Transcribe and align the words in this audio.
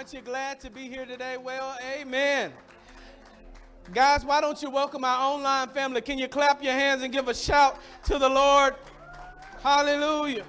Aren't 0.00 0.14
you 0.14 0.22
glad 0.22 0.60
to 0.60 0.70
be 0.70 0.88
here 0.88 1.04
today? 1.04 1.36
Well, 1.36 1.76
amen. 1.92 2.52
Guys, 3.92 4.24
why 4.24 4.40
don't 4.40 4.62
you 4.62 4.70
welcome 4.70 5.04
our 5.04 5.34
online 5.34 5.68
family? 5.68 6.00
Can 6.00 6.16
you 6.16 6.26
clap 6.26 6.62
your 6.62 6.72
hands 6.72 7.02
and 7.02 7.12
give 7.12 7.28
a 7.28 7.34
shout 7.34 7.78
to 8.04 8.18
the 8.18 8.28
Lord? 8.28 8.76
Hallelujah. 9.62 10.44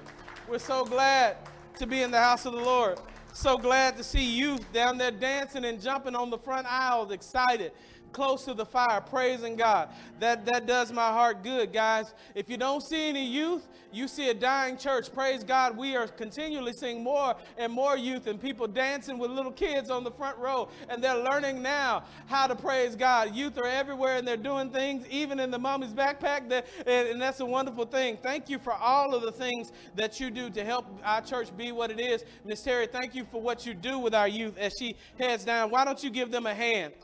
We're 0.48 0.58
so 0.58 0.86
glad 0.86 1.36
to 1.76 1.86
be 1.86 2.02
in 2.02 2.10
the 2.10 2.18
house 2.18 2.46
of 2.46 2.52
the 2.52 2.60
Lord. 2.60 2.98
So 3.32 3.56
glad 3.56 3.96
to 3.96 4.04
see 4.04 4.24
youth 4.24 4.70
down 4.72 4.98
there 4.98 5.10
dancing 5.10 5.64
and 5.64 5.80
jumping 5.80 6.14
on 6.14 6.30
the 6.30 6.38
front 6.38 6.66
aisles, 6.66 7.12
excited 7.12 7.72
close 8.12 8.44
to 8.44 8.54
the 8.54 8.66
fire, 8.66 9.00
praising 9.00 9.56
God. 9.56 9.88
That, 10.20 10.44
that 10.46 10.66
does 10.66 10.92
my 10.92 11.08
heart 11.08 11.42
good, 11.42 11.72
guys. 11.72 12.14
If 12.34 12.48
you 12.48 12.56
don't 12.56 12.82
see 12.82 13.08
any 13.08 13.26
youth, 13.26 13.66
you 13.92 14.08
see 14.08 14.30
a 14.30 14.34
dying 14.34 14.76
church. 14.78 15.12
Praise 15.12 15.44
God. 15.44 15.76
We 15.76 15.96
are 15.96 16.06
continually 16.06 16.72
seeing 16.72 17.02
more 17.02 17.34
and 17.58 17.72
more 17.72 17.96
youth 17.96 18.26
and 18.26 18.40
people 18.40 18.66
dancing 18.66 19.18
with 19.18 19.30
little 19.30 19.52
kids 19.52 19.90
on 19.90 20.02
the 20.02 20.10
front 20.10 20.38
row. 20.38 20.68
And 20.88 21.04
they're 21.04 21.16
learning 21.16 21.62
now 21.62 22.04
how 22.26 22.46
to 22.46 22.54
praise 22.54 22.96
God. 22.96 23.34
Youth 23.34 23.58
are 23.58 23.66
everywhere 23.66 24.16
and 24.16 24.26
they're 24.26 24.36
doing 24.36 24.70
things, 24.70 25.06
even 25.10 25.38
in 25.38 25.50
the 25.50 25.58
mommy's 25.58 25.92
backpack. 25.92 26.48
That, 26.48 26.66
and, 26.86 27.08
and 27.08 27.22
that's 27.22 27.40
a 27.40 27.46
wonderful 27.46 27.84
thing. 27.84 28.16
Thank 28.22 28.48
you 28.48 28.58
for 28.58 28.72
all 28.72 29.14
of 29.14 29.22
the 29.22 29.32
things 29.32 29.72
that 29.94 30.20
you 30.20 30.30
do 30.30 30.48
to 30.50 30.64
help 30.64 30.86
our 31.04 31.20
church 31.20 31.54
be 31.56 31.72
what 31.72 31.90
it 31.90 32.00
is. 32.00 32.24
Miss 32.44 32.62
Terry, 32.62 32.86
thank 32.86 33.14
you 33.14 33.24
for 33.24 33.40
what 33.40 33.66
you 33.66 33.74
do 33.74 33.98
with 33.98 34.14
our 34.14 34.28
youth 34.28 34.56
as 34.56 34.72
she 34.78 34.96
heads 35.18 35.44
down. 35.44 35.70
Why 35.70 35.84
don't 35.84 36.02
you 36.02 36.10
give 36.10 36.30
them 36.30 36.46
a 36.46 36.54
hand? 36.54 36.94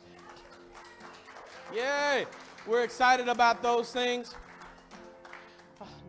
Yay! 1.75 2.25
We're 2.67 2.83
excited 2.83 3.29
about 3.29 3.63
those 3.63 3.93
things. 3.93 4.35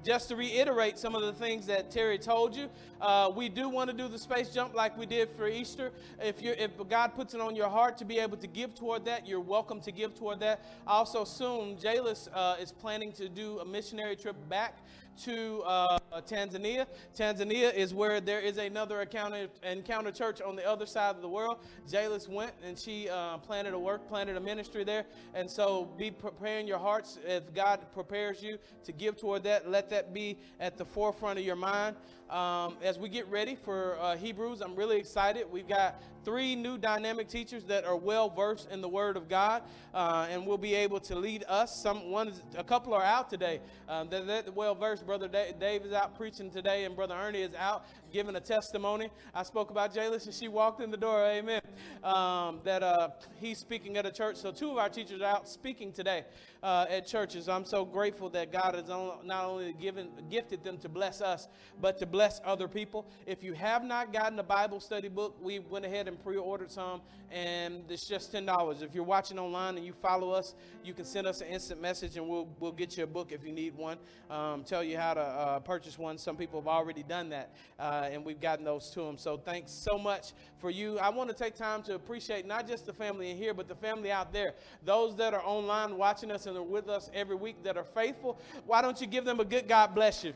Just 0.05 0.29
to 0.29 0.37
reiterate 0.37 0.97
some 0.97 1.13
of 1.13 1.21
the 1.21 1.33
things 1.33 1.65
that 1.65 1.91
Terry 1.91 2.17
told 2.17 2.55
you, 2.55 2.69
uh, 3.01 3.29
we 3.35 3.49
do 3.49 3.67
want 3.67 3.89
to 3.89 3.95
do 3.95 4.07
the 4.07 4.17
space 4.17 4.53
jump 4.53 4.73
like 4.73 4.97
we 4.97 5.05
did 5.05 5.29
for 5.35 5.49
Easter. 5.49 5.91
If 6.23 6.41
you 6.41 6.55
if 6.57 6.71
God 6.87 7.13
puts 7.13 7.33
it 7.33 7.41
on 7.41 7.57
your 7.57 7.67
heart 7.67 7.97
to 7.97 8.05
be 8.05 8.19
able 8.19 8.37
to 8.37 8.47
give 8.47 8.73
toward 8.73 9.03
that, 9.05 9.27
you're 9.27 9.41
welcome 9.41 9.81
to 9.81 9.91
give 9.91 10.15
toward 10.15 10.39
that. 10.39 10.63
Also, 10.87 11.25
soon, 11.25 11.75
Jalis 11.75 12.29
uh, 12.33 12.55
is 12.61 12.71
planning 12.71 13.11
to 13.13 13.27
do 13.27 13.59
a 13.59 13.65
missionary 13.65 14.15
trip 14.15 14.37
back 14.47 14.77
to 15.25 15.61
uh, 15.65 15.99
Tanzania. 16.21 16.85
Tanzania 17.17 17.73
is 17.73 17.93
where 17.93 18.21
there 18.21 18.39
is 18.39 18.57
another 18.57 19.01
encounter, 19.01 19.47
encounter 19.63 20.11
church 20.11 20.41
on 20.41 20.55
the 20.55 20.67
other 20.67 20.85
side 20.85 21.15
of 21.15 21.21
the 21.21 21.27
world. 21.27 21.57
Jalis 21.89 22.27
went 22.27 22.53
and 22.65 22.77
she 22.77 23.09
uh, 23.09 23.37
planted 23.37 23.73
a 23.73 23.79
work, 23.79 24.07
planted 24.07 24.37
a 24.37 24.39
ministry 24.39 24.83
there. 24.83 25.05
And 25.33 25.49
so 25.49 25.89
be 25.97 26.11
preparing 26.11 26.67
your 26.67 26.79
hearts 26.79 27.19
if 27.25 27.53
God 27.53 27.79
prepares 27.93 28.41
you 28.41 28.57
to 28.85 28.91
give 28.91 29.17
toward 29.17 29.43
that. 29.43 29.69
Let 29.69 29.89
that 29.89 30.13
be 30.13 30.37
at 30.59 30.77
the 30.77 30.85
forefront 30.85 31.39
of 31.39 31.45
your 31.45 31.55
mind. 31.55 31.95
Um, 32.29 32.75
as 32.83 32.99
we 32.99 33.09
get 33.09 33.27
ready 33.31 33.55
for 33.55 33.97
uh, 33.99 34.15
Hebrews, 34.15 34.61
I'm 34.61 34.75
really 34.75 34.97
excited. 34.97 35.47
We've 35.51 35.67
got 35.67 35.99
three 36.23 36.55
new 36.55 36.77
dynamic 36.77 37.27
teachers 37.27 37.63
that 37.63 37.85
are 37.85 37.95
well 37.95 38.29
versed 38.29 38.69
in 38.69 38.81
the 38.81 38.87
Word 38.87 39.17
of 39.17 39.27
God, 39.27 39.63
uh, 39.95 40.27
and 40.29 40.45
will 40.45 40.59
be 40.59 40.75
able 40.75 40.99
to 40.99 41.15
lead 41.15 41.43
us. 41.47 41.75
Some 41.75 42.11
one, 42.11 42.31
a 42.55 42.63
couple 42.63 42.93
are 42.93 43.01
out 43.01 43.31
today. 43.31 43.61
Um, 43.87 44.09
they're, 44.09 44.23
they're 44.23 44.43
well 44.53 44.75
versed. 44.75 45.07
Brother 45.07 45.27
Dave 45.27 45.85
is 45.85 45.91
out 45.91 46.15
preaching 46.15 46.51
today, 46.51 46.85
and 46.85 46.95
Brother 46.95 47.15
Ernie 47.15 47.41
is 47.41 47.55
out 47.55 47.87
giving 48.11 48.35
a 48.35 48.39
testimony. 48.39 49.09
I 49.33 49.43
spoke 49.43 49.69
about 49.69 49.93
Jalis, 49.93 50.25
and 50.25 50.33
she 50.33 50.47
walked 50.47 50.81
in 50.81 50.91
the 50.91 50.97
door. 50.97 51.25
Amen. 51.25 51.61
Um, 52.03 52.59
that 52.63 52.83
uh, 52.83 53.09
he's 53.39 53.57
speaking 53.57 53.97
at 53.97 54.05
a 54.05 54.11
church. 54.11 54.37
So 54.37 54.51
two 54.51 54.71
of 54.71 54.77
our 54.77 54.89
teachers 54.89 55.21
are 55.21 55.25
out 55.25 55.49
speaking 55.49 55.91
today 55.91 56.25
uh, 56.63 56.85
at 56.89 57.07
churches. 57.07 57.49
I'm 57.49 57.65
so 57.65 57.85
grateful 57.85 58.29
that 58.29 58.51
God 58.51 58.75
has 58.75 58.87
not 58.87 59.45
only 59.45 59.73
given 59.73 60.09
gifted 60.29 60.63
them 60.63 60.77
to 60.79 60.89
bless 60.89 61.21
us, 61.21 61.47
but 61.81 61.97
to 61.99 62.05
bless 62.05 62.41
other 62.45 62.67
people. 62.67 63.05
If 63.25 63.43
you 63.43 63.53
have 63.53 63.83
not 63.83 64.13
gotten 64.13 64.39
a 64.39 64.43
Bible 64.43 64.79
study 64.79 65.09
book, 65.09 65.37
we 65.41 65.59
went 65.59 65.85
ahead 65.85 66.07
and 66.07 66.21
pre-ordered 66.23 66.71
some, 66.71 67.01
and 67.31 67.83
it's 67.89 68.07
just 68.07 68.31
ten 68.31 68.45
dollars. 68.45 68.81
If 68.81 68.95
you're 68.95 69.03
watching 69.03 69.39
online 69.39 69.77
and 69.77 69.85
you 69.85 69.93
follow 69.93 70.31
us, 70.31 70.55
you 70.83 70.93
can 70.93 71.05
send 71.05 71.27
us 71.27 71.41
an 71.41 71.47
instant 71.47 71.81
message, 71.81 72.17
and 72.17 72.27
we'll 72.27 72.47
we'll 72.59 72.71
get 72.71 72.97
you 72.97 73.03
a 73.03 73.07
book 73.07 73.31
if 73.31 73.43
you 73.43 73.51
need 73.51 73.75
one. 73.75 73.97
Um, 74.29 74.63
tell 74.63 74.83
you 74.83 74.97
how 74.97 75.13
to 75.13 75.21
uh, 75.21 75.59
purchase 75.59 75.97
one. 75.97 76.17
Some 76.17 76.37
people 76.37 76.59
have 76.61 76.67
already 76.67 77.03
done 77.03 77.29
that, 77.29 77.53
uh, 77.77 77.98
and 78.11 78.23
we've 78.23 78.39
gotten 78.39 78.65
those 78.65 78.89
to 78.91 79.01
them. 79.01 79.17
So 79.17 79.37
thanks 79.37 79.71
so 79.71 79.97
much 79.97 80.33
for 80.59 80.69
you. 80.69 80.97
I 80.99 81.09
want 81.09 81.29
to 81.29 81.35
take 81.35 81.55
time 81.55 81.83
to 81.83 81.95
appreciate 81.95 82.45
not 82.45 82.67
just 82.67 82.85
the 82.85 82.93
family 82.93 83.31
in 83.31 83.37
here, 83.37 83.53
but 83.53 83.67
the 83.67 83.75
family 83.75 84.11
out 84.11 84.31
there. 84.31 84.53
Those 84.83 85.15
that 85.17 85.33
are 85.33 85.43
online 85.43 85.97
watching 85.97 86.31
us 86.31 86.45
and 86.45 86.57
are 86.57 86.63
with 86.63 86.89
us 86.89 87.09
every 87.13 87.35
week 87.35 87.63
that 87.63 87.77
are 87.77 87.83
faithful. 87.83 88.39
Why 88.65 88.81
don't 88.81 88.99
you 88.99 89.07
give 89.07 89.25
them 89.25 89.39
a 89.39 89.45
good 89.45 89.67
God 89.67 89.93
bless 89.95 90.23
you? 90.23 90.33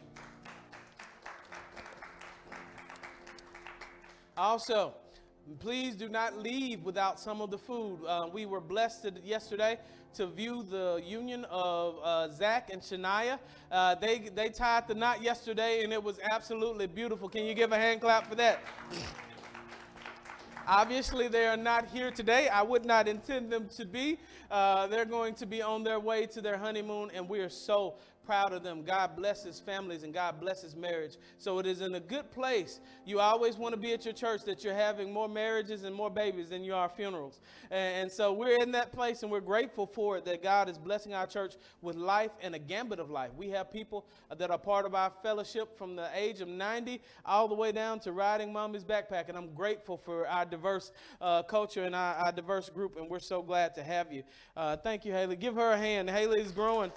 Also, 4.36 4.96
please 5.60 5.96
do 5.96 6.10
not 6.10 6.38
leave 6.38 6.84
without 6.84 7.20
some 7.20 7.41
of 7.41 7.51
the 7.51 7.58
food. 7.58 8.00
Uh, 8.08 8.27
we 8.32 8.46
were 8.46 8.62
blessed 8.62 9.12
yesterday 9.24 9.77
to 10.15 10.27
view 10.27 10.63
the 10.70 11.01
union 11.05 11.46
of 11.50 11.96
uh, 12.03 12.29
Zach 12.32 12.70
and 12.72 12.82
Shania. 12.82 13.39
Uh, 13.72 13.96
they, 13.96 14.20
they 14.20 14.50
tied 14.50 14.88
the 14.88 14.96
knot 14.96 15.22
yesterday, 15.22 15.84
and 15.84 15.91
it 15.91 16.03
was 16.03 16.20
absolutely 16.32 16.88
beautiful. 16.88 17.27
Can 17.27 17.46
you 17.46 17.53
give 17.53 17.72
a 17.72 17.77
hand 17.77 18.01
clap 18.01 18.27
for 18.27 18.36
that? 18.36 18.60
Obviously, 20.67 21.27
they 21.27 21.46
are 21.46 21.58
not 21.58 21.88
here 21.89 22.10
today. 22.10 22.48
I 22.48 22.62
would 22.62 22.86
not 22.86 23.08
intend 23.08 23.51
them 23.51 23.67
to 23.75 23.86
be. 23.86 24.17
Uh, 24.50 24.88
they're 24.88 25.03
going 25.03 25.34
to 25.36 25.46
be 25.46 25.62
on 25.62 25.84
their 25.84 26.00
way 26.00 26.25
to 26.27 26.41
their 26.41 26.58
honeymoon, 26.58 27.12
and 27.13 27.27
we 27.27 27.39
are 27.39 27.50
so 27.50 27.96
proud 28.25 28.53
of 28.53 28.63
them. 28.63 28.84
God 28.84 29.15
blesses 29.15 29.60
families 29.60 30.03
and 30.03 30.13
God 30.13 30.39
blesses 30.39 30.75
marriage. 30.75 31.18
So 31.38 31.60
it 31.60 31.65
is 31.65 31.82
in 31.82 31.96
a 31.96 32.00
good 32.00 32.32
place. 32.32 32.80
You 33.06 33.20
always 33.20 33.58
want 33.58 33.74
to 33.74 33.80
be 33.80 33.94
at 33.94 34.06
your 34.06 34.13
church 34.13 34.44
that 34.46 34.63
you're 34.63 34.74
having 34.74 35.12
more 35.12 35.27
marriages 35.27 35.84
and 35.84 35.96
more 35.96 36.10
babies 36.10 36.50
than 36.50 36.63
you 36.63 36.74
are 36.74 36.89
funerals. 36.89 37.42
And, 37.72 38.12
so 38.12 38.32
we're 38.32 38.62
in 38.62 38.72
that 38.74 38.92
place 38.92 39.24
and 39.24 39.32
we're 39.32 39.39
grateful 39.39 39.88
for 39.88 40.18
it 40.18 40.25
that 40.25 40.44
God 40.44 40.70
is 40.70 40.77
blessing 40.77 41.13
our 41.13 41.25
church 41.25 41.56
with 41.82 41.96
life 41.96 42.32
and 42.42 42.53
a 42.53 42.60
gambit 42.60 43.00
of 43.00 43.10
life. 43.10 43.32
We 43.36 43.50
have 43.50 43.72
people 43.72 44.06
that 44.38 44.51
are 44.51 44.58
part 44.58 44.86
of 44.86 44.94
our 44.94 45.12
fellowship 45.24 45.77
from 45.77 45.96
the 45.96 46.10
age 46.13 46.42
of 46.42 46.48
90 46.48 47.01
all 47.25 47.48
the 47.48 47.56
way 47.56 47.72
down 47.72 48.00
to 48.01 48.12
riding 48.12 48.53
mommy's 48.53 48.84
backpack. 48.84 49.30
And 49.30 49.38
I'm 49.38 49.53
grateful 49.53 49.98
for 49.98 50.27
our 50.27 50.46
diverse 50.46 50.92
uh, 51.22 51.44
culture 51.44 51.84
and 51.84 51.96
our, 51.96 52.15
our, 52.15 52.32
diverse 52.32 52.70
group. 52.70 52.98
And 52.98 53.10
we're 53.10 53.20
so 53.20 53.42
glad 53.42 53.74
to 53.75 53.84
have 53.84 54.12
you. 54.12 54.24
Uh, 54.56 54.75
thank 54.77 55.06
you, 55.06 55.12
Haley. 55.12 55.36
Give 55.36 55.56
her 55.56 55.72
a 55.72 55.77
hand. 55.77 56.10
Haley 56.10 56.42
is 56.42 56.51
growing 56.51 56.92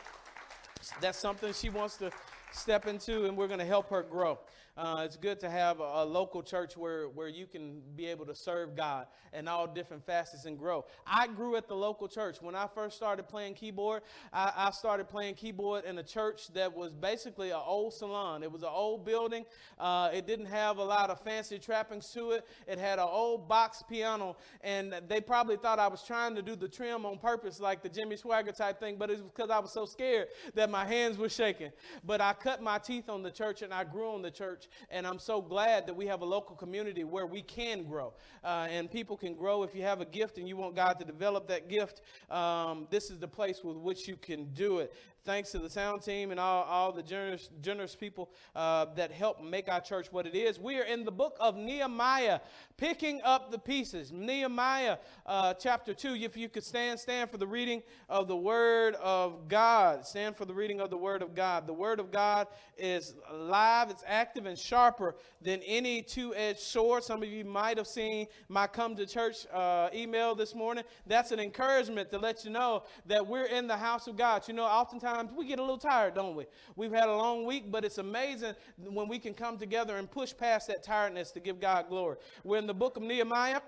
that's 1.01 1.19
something 1.19 1.53
she 1.53 1.69
wants 1.69 1.97
to 1.99 2.11
step 2.53 2.87
into, 2.87 3.27
and 3.27 3.37
we're 3.37 3.49
going 3.49 3.61
to 3.61 3.67
help 3.67 3.91
her 3.91 4.03
grow. 4.03 4.39
Uh, 4.77 5.01
it's 5.05 5.17
good 5.17 5.41
to 5.41 5.49
have 5.49 5.81
a, 5.81 5.83
a, 5.83 6.05
local 6.05 6.43
church 6.43 6.77
where, 6.77 7.09
where 7.09 7.29
you 7.29 7.47
can 7.47 7.81
be 7.97 8.05
able 8.05 8.27
to 8.27 8.35
serve 8.35 8.77
God 8.77 9.07
in 9.33 9.49
all 9.49 9.67
different 9.67 10.05
facets 10.05 10.45
and 10.45 10.59
grow. 10.59 10.85
I 11.07 11.29
grew 11.29 11.57
at 11.57 11.67
the 11.67 11.75
local 11.75 12.09
church. 12.09 12.43
When 12.43 12.55
I 12.55 12.67
first 12.67 12.97
started 12.97 13.27
playing 13.27 13.55
keyboard, 13.55 14.03
I, 14.35 14.53
I 14.55 14.71
started 14.73 15.09
playing 15.09 15.37
keyboard 15.37 15.87
in 15.87 15.97
a 15.97 16.03
church 16.03 16.49
that 16.53 16.77
was 16.77 16.93
basically 16.93 17.51
an 17.53 17.61
old 17.65 17.95
salon. 17.95 18.43
It 18.43 18.53
was 18.53 18.63
an 18.63 18.69
old 18.71 19.07
building. 19.07 19.47
Uh, 19.79 20.11
it 20.13 20.27
didn't 20.27 20.47
have 20.47 20.77
a 20.77 20.85
lot 20.85 21.09
of 21.09 21.21
fancy 21.21 21.59
trappings 21.59 22.11
to 22.11 22.33
it. 22.33 22.47
It 22.67 22.79
had 22.79 22.99
an 22.99 23.09
old 23.09 23.49
box 23.49 23.83
piano, 23.89 24.37
and 24.61 24.95
they 25.09 25.23
probably 25.23 25.57
thought 25.57 25.79
I 25.79 25.89
was 25.89 26.03
trying 26.03 26.35
to 26.35 26.43
do 26.43 26.55
the 26.55 26.69
trim 26.69 27.07
on 27.07 27.17
purpose, 27.17 27.61
like 27.61 27.83
the 27.83 27.89
Jimmy 27.89 28.17
Swaggart 28.17 28.57
type 28.57 28.79
thing, 28.79 28.97
but 28.99 29.09
it 29.09 29.15
was 29.15 29.23
because 29.23 29.49
I 29.49 29.59
was 29.59 29.73
so 29.73 29.87
scared 29.87 30.29
that 30.55 30.69
my 30.69 30.85
hands 30.85 31.17
were 31.17 31.31
shaking. 31.31 31.71
But 32.05 32.21
I 32.21 32.35
cut 32.35 32.63
my 32.63 32.77
teeth 32.77 33.09
on 33.09 33.23
the 33.23 33.31
church 33.31 33.63
and 33.63 33.73
I 33.73 33.85
grew 33.85 34.11
on 34.11 34.21
the 34.21 34.31
church 34.31 34.66
and 34.91 35.07
I'm 35.07 35.19
so 35.19 35.41
glad 35.41 35.87
that 35.87 35.95
we 35.95 36.07
have 36.07 36.23
a 36.23 36.25
local 36.25 36.57
community 36.57 37.05
where 37.05 37.27
we 37.27 37.43
can 37.43 37.85
grow. 37.85 38.15
Uh, 38.45 38.67
and 38.71 38.91
people 38.91 39.17
can 39.17 39.35
grow 39.35 39.63
if 39.63 39.75
you 39.75 39.83
have 39.83 40.01
a 40.01 40.05
gift 40.05 40.39
and 40.39 40.49
you 40.49 40.57
want 40.57 40.75
God 40.77 40.99
to 40.99 41.05
develop 41.05 41.49
that 41.49 41.69
gift. 41.69 42.03
Um, 42.31 42.87
this 42.91 43.11
is 43.11 43.19
the 43.19 43.29
place 43.29 43.63
with 43.65 43.77
which 43.77 44.09
you 44.09 44.17
can 44.17 44.53
do 44.55 44.79
it 44.79 44.95
thanks 45.27 45.51
to 45.51 45.59
the 45.59 45.69
sound 45.69 46.03
team 46.03 46.31
and 46.31 46.39
all, 46.39 46.63
all 46.63 46.93
the 46.93 47.03
generous, 47.03 47.51
generous 47.61 47.97
people 47.97 48.31
uh, 48.55 48.87
that 48.95 49.11
help 49.11 49.43
make 49.43 49.69
our 49.69 49.81
church 49.81 50.07
what 50.13 50.25
it 50.25 50.37
is. 50.37 50.61
We 50.61 50.79
are 50.79 50.85
in 50.85 51.05
the 51.05 51.11
book 51.11 51.37
of 51.41 51.57
Nehemiah, 51.57 52.39
picking 52.77 53.21
up 53.23 53.51
the 53.51 53.59
pieces. 53.59 54.13
Nehemiah 54.13 54.99
uh, 55.27 55.53
chapter 55.55 55.93
2. 55.93 56.15
If 56.15 56.37
you 56.37 56.49
could 56.49 56.63
stand, 56.63 57.01
stand 57.01 57.29
for 57.29 57.39
the 57.39 57.47
reading 57.47 57.83
of 58.09 58.29
the 58.29 58.37
Word 58.37 58.95
of 58.95 59.49
God. 59.49 60.07
Stand 60.07 60.37
for 60.37 60.45
the 60.45 60.55
reading 60.55 60.81
of 60.81 60.91
the 60.91 60.97
Word 60.97 61.23
of 61.23 61.35
God. 61.35 61.67
The 61.67 61.75
Word 61.75 61.99
of 61.99 62.13
God 62.13 62.47
is 62.79 63.15
live, 63.33 63.91
it's 63.91 64.05
active, 64.07 64.47
and 64.47 64.57
sharper 64.57 65.17
than 65.43 65.61
any 65.63 66.03
two 66.03 66.35
edged 66.37 66.61
sword. 66.61 67.03
Some 67.03 67.23
of 67.23 67.29
you 67.29 67.45
might 67.45 67.79
have 67.79 67.89
seen 67.89 68.29
my 68.49 68.69
come 68.69 68.95
to 68.95 69.07
church 69.07 69.47
uh, 69.53 69.89
email 69.93 70.37
this 70.37 70.55
morning. 70.55 70.85
That's 71.05 71.33
an 71.33 71.41
encouragement 71.41 72.11
to 72.11 72.19
let 72.19 72.45
you 72.45 72.51
know 72.51 72.85
that 73.07 73.27
we're 73.27 73.47
in 73.47 73.67
the 73.67 73.77
house 73.77 74.07
of 74.07 74.17
God. 74.17 74.47
You 74.47 74.55
know, 74.55 74.65
oftentimes 74.65 75.16
sometimes 75.17 75.37
we 75.39 75.47
get 75.47 75.59
a 75.59 75.63
little 75.63 75.79
tired, 75.79 76.15
don't 76.15 76.37
we? 76.37 76.45
We've 76.77 76.93
had 76.93 77.09
a 77.09 77.17
long 77.17 77.47
week, 77.47 77.71
but 77.71 77.85
it's 77.85 77.99
amazing 77.99 78.55
when 78.77 79.09
we 79.09 79.19
can 79.19 79.35
come 79.35 79.57
together 79.57 79.97
and 79.97 80.11
push 80.11 80.35
past 80.37 80.69
that 80.69 80.83
tiredness 80.83 81.31
to 81.33 81.41
give 81.41 81.61
God 81.61 81.89
glory. 81.89 82.17
We're 82.45 82.59
in 82.59 82.67
the 82.67 82.75
book 82.75 82.97
of 82.97 83.03
Nehemiah. 83.03 83.61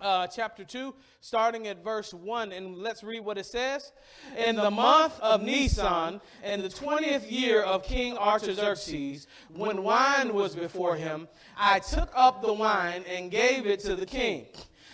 uh, 0.00 0.26
chapter 0.26 0.64
2, 0.64 0.94
starting 1.20 1.68
at 1.68 1.84
verse 1.84 2.12
1, 2.12 2.52
and 2.52 2.76
let's 2.76 3.02
read 3.04 3.20
what 3.20 3.38
it 3.38 3.46
says. 3.46 3.92
In 4.36 4.56
the 4.56 4.70
month 4.70 5.18
of 5.20 5.42
Nisan, 5.42 6.20
in 6.44 6.62
the 6.62 6.68
20th 6.68 7.30
year 7.30 7.62
of 7.62 7.84
King 7.84 8.16
Artaxerxes, 8.16 9.26
when 9.54 9.82
wine 9.82 10.34
was 10.34 10.56
before 10.56 10.96
him, 10.96 11.28
I 11.56 11.78
took 11.78 12.10
up 12.14 12.42
the 12.42 12.52
wine 12.52 13.04
and 13.08 13.30
gave 13.30 13.66
it 13.66 13.80
to 13.80 13.94
the 13.94 14.06
king. 14.06 14.46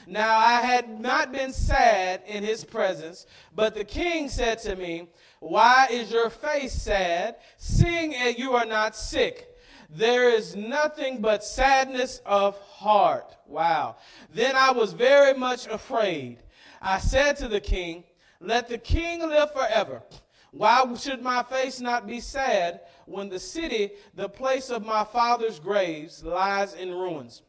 Now 0.09 0.39
I 0.39 0.63
had 0.63 1.01
not 1.01 1.33
been 1.33 1.53
sad 1.53 2.23
in 2.27 2.43
his 2.43 2.65
presence, 2.65 3.27
but 3.55 3.75
the 3.75 3.85
king 3.85 4.31
said 4.31 4.59
to 4.61 4.75
me, 4.75 5.09
Why 5.41 5.87
is 5.91 6.11
your 6.11 6.31
face 6.31 6.73
sad, 6.73 7.37
seeing 7.57 8.11
that 8.11 8.39
you 8.39 8.55
are 8.55 8.67
not 8.67 8.97
sick? 8.97 9.49
There 9.91 10.29
is 10.29 10.55
nothing 10.55 11.21
but 11.21 11.43
sadness 11.43 12.21
of 12.27 12.59
heart. 12.59 13.37
Wow. 13.47 13.97
Then 14.35 14.55
I 14.55 14.73
was 14.73 14.93
very 14.93 15.33
much 15.33 15.67
afraid. 15.67 16.43
I 16.83 16.99
said 16.99 17.37
to 17.39 17.49
the 17.49 17.61
king, 17.61 18.05
Let 18.41 18.69
the 18.69 18.79
king 18.79 19.21
live 19.21 19.53
forever. 19.53 20.03
Why 20.51 20.95
should 20.95 21.23
my 21.23 21.43
face 21.43 21.81
not 21.81 22.07
be 22.07 22.21
sad 22.21 22.81
when 23.07 23.29
the 23.29 23.39
city, 23.39 23.93
the 24.15 24.29
place 24.29 24.71
of 24.71 24.85
my 24.85 25.05
father's 25.05 25.59
graves, 25.59 26.25
lies 26.25 26.75
in 26.75 26.91
ruins, 26.91 27.43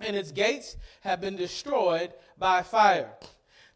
and 0.00 0.16
its 0.16 0.32
gates 0.32 0.76
have 1.02 1.20
been 1.20 1.36
destroyed 1.36 2.12
by 2.38 2.62
fire? 2.62 3.12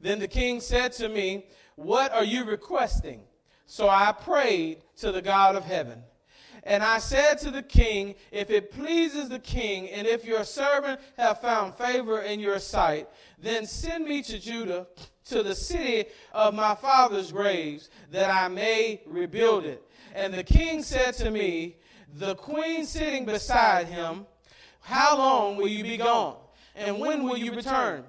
Then 0.00 0.18
the 0.18 0.28
king 0.28 0.60
said 0.60 0.92
to 0.94 1.08
me, 1.08 1.46
What 1.74 2.12
are 2.12 2.24
you 2.24 2.44
requesting? 2.44 3.22
So 3.66 3.88
I 3.88 4.12
prayed 4.12 4.78
to 4.98 5.12
the 5.12 5.22
God 5.22 5.56
of 5.56 5.64
heaven. 5.64 6.02
And 6.62 6.82
I 6.82 6.98
said 6.98 7.38
to 7.38 7.50
the 7.52 7.62
king, 7.62 8.16
If 8.32 8.50
it 8.50 8.72
pleases 8.72 9.28
the 9.28 9.38
king, 9.38 9.88
and 9.90 10.06
if 10.06 10.24
your 10.24 10.42
servant 10.42 11.00
have 11.16 11.40
found 11.40 11.74
favor 11.74 12.22
in 12.22 12.40
your 12.40 12.58
sight, 12.58 13.08
then 13.38 13.66
send 13.66 14.04
me 14.04 14.22
to 14.22 14.38
Judah, 14.38 14.88
to 15.26 15.42
the 15.44 15.54
city 15.54 16.06
of 16.32 16.54
my 16.54 16.74
father's 16.74 17.30
graves, 17.30 17.90
that 18.10 18.30
I 18.30 18.48
may 18.48 19.00
rebuild 19.06 19.64
it. 19.64 19.82
And 20.12 20.34
the 20.34 20.42
king 20.42 20.82
said 20.82 21.14
to 21.14 21.30
me, 21.30 21.76
The 22.14 22.34
queen 22.34 22.84
sitting 22.84 23.24
beside 23.24 23.86
him, 23.86 24.26
How 24.80 25.16
long 25.16 25.56
will 25.56 25.68
you 25.68 25.84
be 25.84 25.98
gone? 25.98 26.36
And 26.74 26.98
when 26.98 27.22
will 27.22 27.36
you 27.36 27.54
return? 27.54 28.04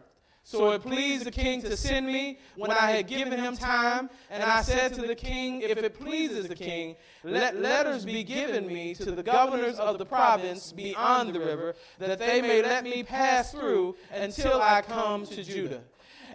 So 0.47 0.71
it 0.71 0.81
pleased 0.81 1.25
the 1.25 1.31
king 1.31 1.61
to 1.63 1.75
send 1.75 2.07
me 2.07 2.39
when 2.55 2.71
I 2.71 2.91
had 2.91 3.07
given 3.07 3.37
him 3.37 3.57
time. 3.57 4.09
And 4.29 4.41
I 4.41 4.61
said 4.61 4.93
to 4.93 5.01
the 5.01 5.13
king, 5.13 5.59
If 5.59 5.77
it 5.77 5.99
pleases 5.99 6.47
the 6.47 6.55
king, 6.55 6.95
let 7.25 7.59
letters 7.59 8.05
be 8.05 8.23
given 8.23 8.65
me 8.65 8.95
to 8.95 9.11
the 9.11 9.21
governors 9.21 9.77
of 9.77 9.97
the 9.97 10.05
province 10.05 10.71
beyond 10.71 11.35
the 11.35 11.41
river, 11.41 11.75
that 11.99 12.17
they 12.17 12.41
may 12.41 12.61
let 12.61 12.85
me 12.85 13.03
pass 13.03 13.51
through 13.51 13.97
until 14.09 14.61
I 14.61 14.83
come 14.83 15.25
to 15.25 15.43
Judah 15.43 15.81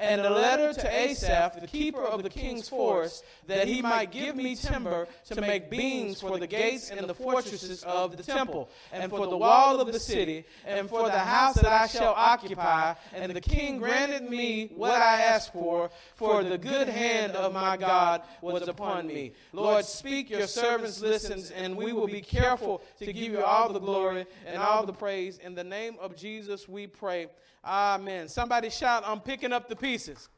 and 0.00 0.20
a 0.20 0.30
letter 0.30 0.72
to 0.72 0.94
Asaph, 0.94 1.60
the 1.60 1.66
keeper 1.66 2.02
of 2.02 2.22
the 2.22 2.30
king's 2.30 2.68
forest, 2.68 3.24
that 3.46 3.68
he 3.68 3.82
might 3.82 4.10
give 4.10 4.36
me 4.36 4.54
timber 4.54 5.06
to 5.26 5.40
make 5.40 5.70
beams 5.70 6.20
for 6.20 6.38
the 6.38 6.46
gates 6.46 6.90
and 6.90 7.08
the 7.08 7.14
fortresses 7.14 7.82
of 7.84 8.16
the 8.16 8.22
temple, 8.22 8.68
and 8.92 9.10
for 9.10 9.26
the 9.26 9.36
wall 9.36 9.80
of 9.80 9.92
the 9.92 10.00
city, 10.00 10.44
and 10.66 10.88
for 10.88 11.04
the 11.04 11.18
house 11.18 11.54
that 11.54 11.66
I 11.66 11.86
shall 11.86 12.14
occupy. 12.16 12.94
And 13.12 13.32
the 13.32 13.40
king 13.40 13.78
granted 13.78 14.28
me 14.28 14.70
what 14.74 15.00
I 15.00 15.22
asked 15.22 15.52
for, 15.52 15.90
for 16.14 16.42
the 16.42 16.58
good 16.58 16.88
hand 16.88 17.32
of 17.32 17.52
my 17.52 17.76
God 17.76 18.22
was 18.40 18.68
upon 18.68 19.06
me. 19.06 19.32
Lord, 19.52 19.84
speak, 19.84 20.30
your 20.30 20.46
servants 20.46 21.00
listens, 21.00 21.50
and 21.50 21.76
we 21.76 21.92
will 21.92 22.06
be 22.06 22.20
careful 22.20 22.82
to 22.98 23.12
give 23.12 23.32
you 23.32 23.42
all 23.42 23.72
the 23.72 23.80
glory 23.80 24.26
and 24.46 24.60
all 24.60 24.86
the 24.86 24.92
praise. 24.92 25.38
In 25.38 25.54
the 25.54 25.64
name 25.64 25.96
of 26.00 26.16
Jesus, 26.16 26.68
we 26.68 26.86
pray. 26.86 27.28
Amen. 27.64 28.28
Somebody 28.28 28.70
shout, 28.70 29.04
I'm 29.06 29.20
picking 29.20 29.52
up 29.52 29.68
the 29.68 29.76
pieces. 29.76 30.28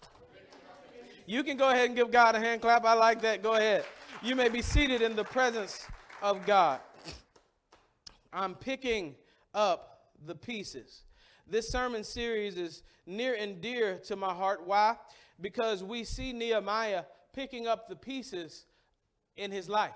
You 1.26 1.42
can 1.42 1.56
go 1.56 1.70
ahead 1.70 1.86
and 1.86 1.96
give 1.96 2.10
God 2.10 2.34
a 2.34 2.38
hand 2.38 2.60
clap. 2.60 2.84
I 2.84 2.92
like 2.92 3.22
that. 3.22 3.42
Go 3.42 3.54
ahead. 3.54 3.84
You 4.22 4.36
may 4.36 4.50
be 4.50 4.60
seated 4.60 5.00
in 5.00 5.16
the 5.16 5.24
presence 5.24 5.86
of 6.20 6.44
God. 6.44 6.80
I'm 8.32 8.54
picking 8.54 9.14
up 9.54 10.10
the 10.26 10.34
pieces. 10.34 11.04
This 11.48 11.70
sermon 11.70 12.04
series 12.04 12.58
is 12.58 12.82
near 13.06 13.34
and 13.34 13.60
dear 13.60 13.98
to 14.06 14.16
my 14.16 14.34
heart. 14.34 14.66
Why? 14.66 14.96
Because 15.40 15.82
we 15.82 16.04
see 16.04 16.32
Nehemiah 16.32 17.04
picking 17.32 17.66
up 17.66 17.88
the 17.88 17.96
pieces 17.96 18.66
in 19.36 19.50
his 19.50 19.68
life. 19.68 19.92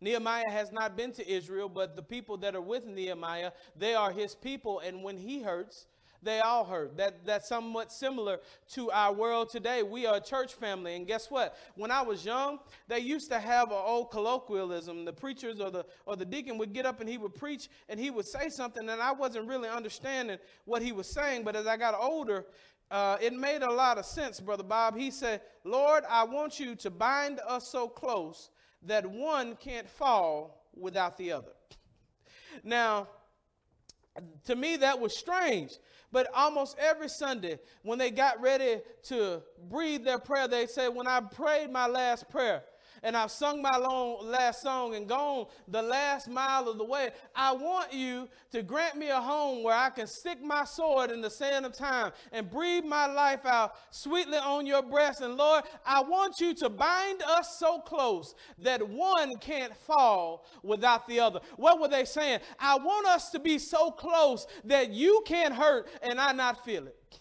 Nehemiah 0.00 0.50
has 0.50 0.70
not 0.70 0.96
been 0.96 1.12
to 1.12 1.28
Israel, 1.28 1.68
but 1.68 1.96
the 1.96 2.02
people 2.02 2.36
that 2.38 2.54
are 2.54 2.60
with 2.60 2.86
Nehemiah, 2.86 3.50
they 3.76 3.94
are 3.94 4.12
his 4.12 4.34
people. 4.36 4.78
And 4.80 5.02
when 5.02 5.16
he 5.16 5.42
hurts, 5.42 5.86
they 6.22 6.40
all 6.40 6.64
hurt. 6.64 6.96
That, 6.96 7.24
that's 7.24 7.48
somewhat 7.48 7.92
similar 7.92 8.40
to 8.72 8.90
our 8.90 9.12
world 9.12 9.50
today. 9.50 9.82
We 9.82 10.06
are 10.06 10.16
a 10.16 10.20
church 10.20 10.54
family. 10.54 10.96
And 10.96 11.06
guess 11.06 11.30
what? 11.30 11.56
When 11.76 11.90
I 11.90 12.02
was 12.02 12.24
young, 12.24 12.58
they 12.88 12.98
used 12.98 13.30
to 13.30 13.38
have 13.38 13.70
an 13.70 13.78
old 13.78 14.10
colloquialism. 14.10 15.04
The 15.04 15.12
preachers 15.12 15.60
or 15.60 15.70
the, 15.70 15.86
or 16.06 16.16
the 16.16 16.24
deacon 16.24 16.58
would 16.58 16.72
get 16.72 16.86
up 16.86 17.00
and 17.00 17.08
he 17.08 17.18
would 17.18 17.34
preach 17.34 17.68
and 17.88 18.00
he 18.00 18.10
would 18.10 18.26
say 18.26 18.48
something, 18.48 18.88
and 18.88 19.00
I 19.00 19.12
wasn't 19.12 19.46
really 19.46 19.68
understanding 19.68 20.38
what 20.64 20.82
he 20.82 20.92
was 20.92 21.06
saying. 21.06 21.44
But 21.44 21.54
as 21.54 21.66
I 21.66 21.76
got 21.76 21.94
older, 21.98 22.46
uh, 22.90 23.18
it 23.20 23.32
made 23.32 23.62
a 23.62 23.70
lot 23.70 23.98
of 23.98 24.04
sense, 24.04 24.40
Brother 24.40 24.64
Bob. 24.64 24.96
He 24.96 25.10
said, 25.10 25.42
Lord, 25.64 26.04
I 26.08 26.24
want 26.24 26.58
you 26.58 26.74
to 26.76 26.90
bind 26.90 27.40
us 27.46 27.68
so 27.68 27.86
close 27.86 28.50
that 28.82 29.06
one 29.06 29.56
can't 29.56 29.88
fall 29.88 30.64
without 30.74 31.16
the 31.16 31.32
other. 31.32 31.52
Now, 32.64 33.06
to 34.46 34.56
me, 34.56 34.76
that 34.78 34.98
was 34.98 35.16
strange 35.16 35.78
but 36.10 36.28
almost 36.34 36.76
every 36.78 37.08
Sunday, 37.08 37.58
when 37.82 37.98
they 37.98 38.10
got 38.10 38.40
ready 38.40 38.80
to 39.04 39.42
breathe 39.70 40.04
their 40.04 40.18
prayer, 40.18 40.48
they 40.48 40.66
said, 40.66 40.88
When 40.88 41.06
I 41.06 41.20
prayed 41.20 41.70
my 41.70 41.86
last 41.86 42.28
prayer, 42.30 42.64
and 43.02 43.16
I've 43.16 43.30
sung 43.30 43.62
my 43.62 43.76
long, 43.76 44.26
last 44.26 44.62
song 44.62 44.94
and 44.94 45.08
gone 45.08 45.46
the 45.68 45.82
last 45.82 46.28
mile 46.28 46.68
of 46.68 46.78
the 46.78 46.84
way. 46.84 47.10
I 47.34 47.52
want 47.52 47.92
you 47.92 48.28
to 48.52 48.62
grant 48.62 48.96
me 48.96 49.08
a 49.10 49.20
home 49.20 49.62
where 49.62 49.76
I 49.76 49.90
can 49.90 50.06
stick 50.06 50.42
my 50.42 50.64
sword 50.64 51.10
in 51.10 51.20
the 51.20 51.30
sand 51.30 51.66
of 51.66 51.72
time 51.72 52.12
and 52.32 52.50
breathe 52.50 52.84
my 52.84 53.06
life 53.06 53.44
out 53.46 53.74
sweetly 53.90 54.38
on 54.38 54.66
your 54.66 54.82
breast. 54.82 55.20
And 55.20 55.36
Lord, 55.36 55.64
I 55.86 56.00
want 56.00 56.40
you 56.40 56.54
to 56.54 56.68
bind 56.68 57.22
us 57.22 57.58
so 57.58 57.80
close 57.80 58.34
that 58.58 58.86
one 58.86 59.36
can't 59.36 59.76
fall 59.76 60.46
without 60.62 61.06
the 61.08 61.20
other. 61.20 61.40
What 61.56 61.80
were 61.80 61.88
they 61.88 62.04
saying? 62.04 62.40
I 62.58 62.76
want 62.76 63.06
us 63.06 63.30
to 63.30 63.38
be 63.38 63.58
so 63.58 63.90
close 63.90 64.46
that 64.64 64.90
you 64.90 65.22
can't 65.26 65.54
hurt 65.54 65.88
and 66.02 66.20
I 66.20 66.32
not 66.32 66.64
feel 66.64 66.86
it 66.86 67.20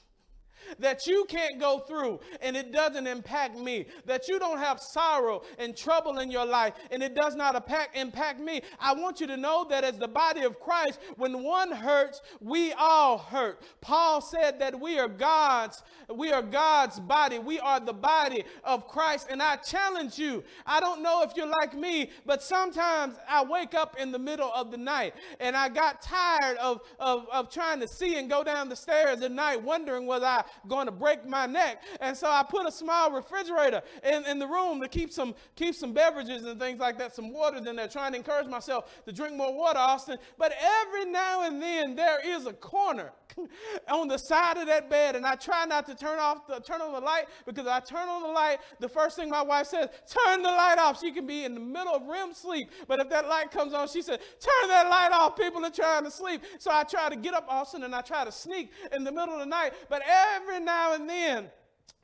that 0.80 1.08
you 1.08 1.26
can't 1.28 1.60
go 1.60 1.80
through 1.80 2.20
and 2.42 2.56
it 2.56 2.72
doesn't 2.72 3.08
impact 3.08 3.58
me, 3.58 3.86
that 4.06 4.28
you 4.28 4.40
don't 4.40 4.60
have 4.60 4.80
sorrow 4.80 5.44
and 5.58 5.76
trouble 5.76 6.20
in 6.20 6.32
your 6.32 6.46
life 6.46 6.74
and 6.92 7.02
it 7.04 7.16
does 7.16 7.36
not 7.36 7.56
impact, 7.94 8.40
me. 8.40 8.62
I 8.80 8.94
want 8.94 9.20
you 9.20 9.28
to 9.28 9.38
know 9.38 9.66
that 9.70 9.84
as 9.84 9.98
the 9.98 10.08
body 10.08 10.42
of 10.42 10.60
Christ, 10.60 11.00
when 11.16 11.44
one 11.44 11.72
hurts, 11.72 12.22
we 12.40 12.74
all 12.74 13.18
hurt. 13.18 13.62
Paul 13.82 14.22
said 14.22 14.60
that 14.60 14.80
we 14.80 15.00
are 15.00 15.08
God's, 15.08 15.84
we 16.14 16.32
are 16.32 16.42
God's 16.42 17.00
body. 17.00 17.40
We 17.40 17.60
are 17.60 17.80
the 17.80 17.94
body 17.94 18.44
of 18.64 18.88
Christ. 18.88 19.28
And 19.30 19.42
I 19.42 19.56
challenge 19.58 20.18
you. 20.18 20.44
I 20.66 20.80
don't 20.80 21.02
know 21.02 21.24
if 21.24 21.36
you're 21.36 21.52
like 21.62 21.74
me, 21.74 22.12
but 22.26 22.42
sometimes 22.42 23.16
I 23.28 23.44
wake 23.44 23.74
up 23.74 23.98
in 24.00 24.12
the 24.12 24.20
middle 24.20 24.52
of 24.54 24.72
the 24.72 24.78
night 24.78 25.14
and 25.40 25.56
I 25.56 25.70
got 25.70 26.02
tired 26.02 26.58
of, 26.58 26.82
of, 27.00 27.28
of 27.32 27.50
trying 27.50 27.80
to 27.82 27.88
see 27.88 28.18
and 28.18 28.30
go 28.30 28.44
down 28.44 28.70
the 28.70 28.76
stairs 28.76 29.22
at 29.22 29.32
night, 29.32 29.62
wondering 29.62 30.06
was 30.06 30.24
I 30.24 30.44
going 30.68 30.86
to 30.86 30.92
break 30.92 31.26
my 31.26 31.46
neck. 31.46 31.84
And 32.00 32.16
so 32.16 32.28
I 32.28 32.44
put 32.44 32.68
a 32.68 32.72
small 32.72 33.12
refrigerator 33.12 33.82
in, 34.04 34.26
in 34.26 34.40
the 34.40 34.48
room 34.48 34.82
to 34.82 34.88
keep 34.88 35.12
some, 35.12 35.36
keep 35.56 35.76
some 35.76 35.94
beverages 35.94 36.46
and 36.46 36.60
things 36.60 36.80
like 36.80 36.98
that, 37.00 37.16
some 37.16 37.34
waters 37.34 37.66
in 37.66 37.76
there, 37.76 37.88
trying 37.88 38.12
to 38.14 38.18
encourage 38.18 38.48
myself 38.48 39.04
to 39.06 39.12
drink 39.12 39.36
more 39.36 39.54
water, 39.54 39.80
Austin. 39.80 40.18
But 40.38 40.54
every 40.60 41.12
now 41.12 41.44
and 41.44 41.62
then 41.62 41.96
there 41.96 42.20
is 42.26 42.46
a 42.46 42.54
corner 42.54 43.12
on 43.90 44.08
the 44.08 44.18
side 44.18 44.58
of 44.58 44.68
that 44.68 44.90
bed, 44.90 45.16
and 45.16 45.26
I 45.26 45.36
try 45.36 45.66
not 45.66 45.86
to 45.88 45.96
turn 45.96 46.20
off 46.20 46.48
the 46.48 46.60
turn 46.60 46.82
on 46.82 46.94
the 46.94 47.00
light 47.00 47.26
because 47.46 47.68
I 47.68 47.80
turn 47.80 48.08
on 48.10 48.22
the 48.22 48.28
light. 48.28 48.58
The 48.80 48.90
first 48.90 49.16
thing 49.16 49.30
my 49.30 49.42
wife 49.42 49.68
says, 49.68 49.90
turn 50.08 50.42
the 50.42 50.50
light 50.50 50.78
off. 50.78 51.00
She 51.00 51.12
can 51.12 51.26
be 51.26 51.46
in 51.46 51.54
the 51.54 51.60
middle 51.60 51.94
of 51.94 52.04
REM 52.08 52.34
sleep, 52.34 52.72
but 52.88 53.00
if 53.00 53.10
that 53.10 53.28
light 53.28 53.52
comes 53.52 53.74
on, 53.74 53.88
she 53.88 54.02
said, 54.02 54.20
turn 54.40 54.70
that 54.70 54.90
light 54.90 55.12
off. 55.12 55.36
People 55.36 55.64
are 55.66 55.72
trying 55.72 56.04
to 56.04 56.12
sleep. 56.12 56.42
So 56.60 56.72
I 56.72 56.84
try 56.84 57.10
to 57.10 57.16
get 57.16 57.34
up, 57.34 57.46
Austin, 57.48 57.84
and 57.84 57.94
I 57.94 58.02
try 58.02 58.26
to 58.26 58.32
sneak 58.32 58.72
in 58.92 59.04
the 59.04 59.12
middle 59.12 59.34
of 59.34 59.40
the 59.40 59.46
night. 59.46 59.74
But 59.90 60.02
every 60.08 60.47
now 60.66 60.94
and 60.94 61.10
then, 61.10 61.48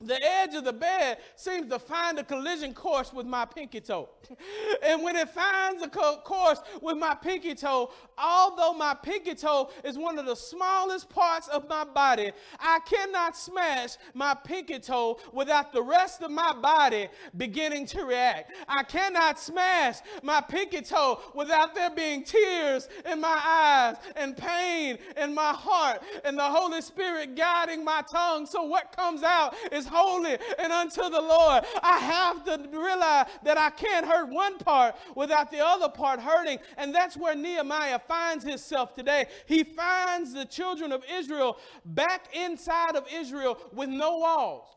the 0.02 0.22
edge 0.22 0.54
of 0.56 0.66
the 0.66 0.74
bed 0.74 1.18
seems 1.36 1.70
to 1.70 1.80
find 1.80 2.20
a 2.20 2.24
collision 2.24 2.74
course 2.74 3.14
with 3.14 3.26
my 3.26 3.46
pinky 3.46 3.80
toe. 3.80 4.10
and 4.84 5.02
when 5.02 5.16
it 5.16 5.30
finds 5.30 5.82
a 5.82 5.88
co- 5.88 6.20
course 6.24 6.60
with 6.82 6.98
my 6.98 7.16
pinky 7.16 7.56
toe, 7.56 7.92
although 8.18 8.74
my 8.74 8.94
pinky 8.94 9.36
toe 9.36 9.70
is 9.84 9.98
one 9.98 10.20
of 10.20 10.26
the 10.26 10.36
smallest 10.36 11.10
parts 11.10 11.48
of 11.48 11.68
my 11.68 11.84
body, 11.84 12.32
I 12.60 12.80
cannot 12.86 13.36
smash 13.36 13.98
my 14.14 14.34
pinky 14.34 14.80
toe 14.80 15.20
without 15.32 15.74
the 15.74 15.82
rest 15.82 16.22
of 16.22 16.32
my 16.32 16.54
body 16.54 17.08
beginning 17.38 17.86
to 17.88 18.06
react. 18.06 18.52
I 18.68 18.84
cannot 18.84 19.40
smash 19.40 19.98
my 20.22 20.42
pinky 20.42 20.82
toe 20.82 21.20
without 21.34 21.76
there 21.76 21.90
being 21.90 22.24
tears 22.24 22.88
in 23.10 23.22
my 23.22 23.40
eyes 23.44 23.98
and 24.16 24.36
pain 24.36 24.98
in 25.18 25.34
my 25.34 25.52
heart 25.54 26.02
and 26.24 26.38
the 26.38 26.44
Holy 26.44 26.82
Spirit 26.82 27.36
guiding 27.36 27.84
my 27.84 28.04
tongue. 28.12 28.46
So 28.46 28.64
what 28.64 28.96
comes 28.96 29.24
out 29.24 29.56
is 29.72 29.86
holy 29.88 30.38
and 30.60 30.72
unto 30.72 31.04
the 31.10 31.22
Lord. 31.22 31.66
I 31.82 31.98
have 31.98 32.44
to 32.46 32.70
realize 32.72 33.28
that 33.44 33.58
I 33.58 33.70
can't 33.70 34.06
hurt 34.06 34.30
one 34.30 34.58
part 34.58 34.96
without 35.16 35.52
the 35.52 35.64
other 35.66 35.90
part 35.90 36.20
hurting. 36.20 36.60
And 36.78 36.94
that's 36.94 37.18
where 37.18 37.36
Nehemiah 37.36 38.00
finds 38.08 38.44
himself 38.46 38.94
today. 38.94 39.28
He 39.46 39.64
finds 39.64 40.34
the 40.34 40.46
children 40.46 40.92
of 40.92 41.04
Israel 41.12 41.58
back 41.86 42.36
inside 42.36 42.96
of 42.96 43.06
Israel 43.14 43.58
with 43.74 43.90
no 43.90 44.18
walls. 44.18 44.68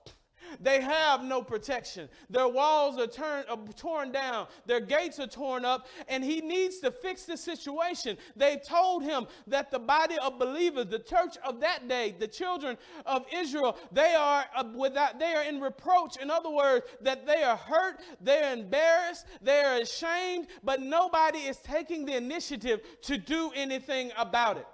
They 0.61 0.81
have 0.81 1.23
no 1.25 1.43
protection. 1.43 2.09
Their 2.31 2.49
walls 2.49 2.99
are, 2.99 3.07
turn, 3.07 3.45
are 3.49 3.59
torn 3.77 4.13
down. 4.13 4.47
Their 4.67 4.81
gates 4.81 5.19
are 5.19 5.27
torn 5.27 5.65
up, 5.65 5.87
and 6.09 6.25
he 6.25 6.41
needs 6.41 6.79
to 6.81 6.91
fix 6.91 7.25
the 7.25 7.37
situation. 7.37 8.17
They 8.35 8.57
told 8.57 9.03
him 9.03 9.27
that 9.47 9.71
the 9.71 9.79
body 9.79 10.17
of 10.19 10.39
believers, 10.39 10.87
the 10.87 10.99
church 10.99 11.37
of 11.45 11.61
that 11.61 11.89
day, 11.89 12.15
the 12.19 12.29
children 12.29 12.77
of 13.05 13.25
Israel, 13.33 13.77
they 13.93 14.15
are 14.15 14.45
uh, 14.55 14.65
without, 14.75 15.19
they 15.19 15.35
are 15.35 15.45
in 15.45 15.61
reproach. 15.61 16.17
In 16.17 16.31
other 16.31 16.51
words, 16.51 16.87
that 17.01 17.27
they 17.27 17.43
are 17.43 17.57
hurt, 17.57 18.01
they 18.21 18.43
are 18.43 18.53
embarrassed, 18.53 19.27
they 19.43 19.61
are 19.61 19.77
ashamed, 19.77 20.49
but 20.63 20.81
nobody 20.81 21.39
is 21.39 21.59
taking 21.59 22.05
the 22.05 22.17
initiative 22.17 22.81
to 23.03 23.19
do 23.19 23.51
anything 23.55 24.13
about 24.17 24.57
it. 24.57 24.67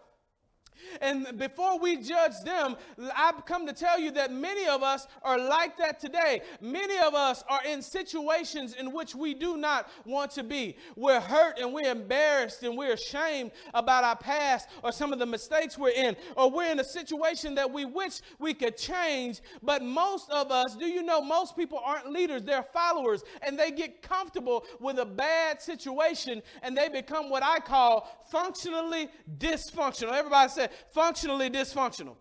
And 1.00 1.38
before 1.38 1.78
we 1.78 1.96
judge 1.96 2.34
them, 2.44 2.76
I've 3.16 3.44
come 3.46 3.66
to 3.66 3.72
tell 3.72 3.98
you 3.98 4.10
that 4.12 4.32
many 4.32 4.66
of 4.66 4.82
us 4.82 5.06
are 5.22 5.38
like 5.38 5.76
that 5.78 6.00
today. 6.00 6.42
Many 6.60 6.98
of 6.98 7.14
us 7.14 7.42
are 7.48 7.60
in 7.64 7.82
situations 7.82 8.74
in 8.74 8.92
which 8.92 9.14
we 9.14 9.34
do 9.34 9.56
not 9.56 9.88
want 10.04 10.30
to 10.32 10.42
be. 10.42 10.76
We're 10.96 11.20
hurt 11.20 11.58
and 11.58 11.72
we're 11.72 11.90
embarrassed 11.90 12.62
and 12.62 12.76
we're 12.76 12.92
ashamed 12.92 13.52
about 13.74 14.04
our 14.04 14.16
past 14.16 14.68
or 14.82 14.92
some 14.92 15.12
of 15.12 15.18
the 15.18 15.26
mistakes 15.26 15.78
we're 15.78 15.90
in, 15.90 16.16
or 16.36 16.50
we're 16.50 16.70
in 16.70 16.80
a 16.80 16.84
situation 16.84 17.54
that 17.54 17.70
we 17.70 17.84
wish 17.84 18.20
we 18.38 18.54
could 18.54 18.76
change. 18.76 19.40
But 19.62 19.82
most 19.82 20.30
of 20.30 20.50
us, 20.50 20.76
do 20.76 20.86
you 20.86 21.02
know, 21.02 21.20
most 21.20 21.56
people 21.56 21.80
aren't 21.84 22.10
leaders, 22.10 22.42
they're 22.42 22.62
followers, 22.62 23.22
and 23.42 23.58
they 23.58 23.70
get 23.70 24.02
comfortable 24.02 24.64
with 24.80 24.98
a 24.98 25.06
bad 25.06 25.60
situation 25.60 26.42
and 26.62 26.76
they 26.76 26.88
become 26.88 27.30
what 27.30 27.42
I 27.42 27.58
call 27.58 28.24
functionally 28.30 29.08
dysfunctional. 29.38 30.12
Everybody 30.12 30.50
said, 30.50 30.70
functionally 30.90 31.50
dysfunctional. 31.50 32.16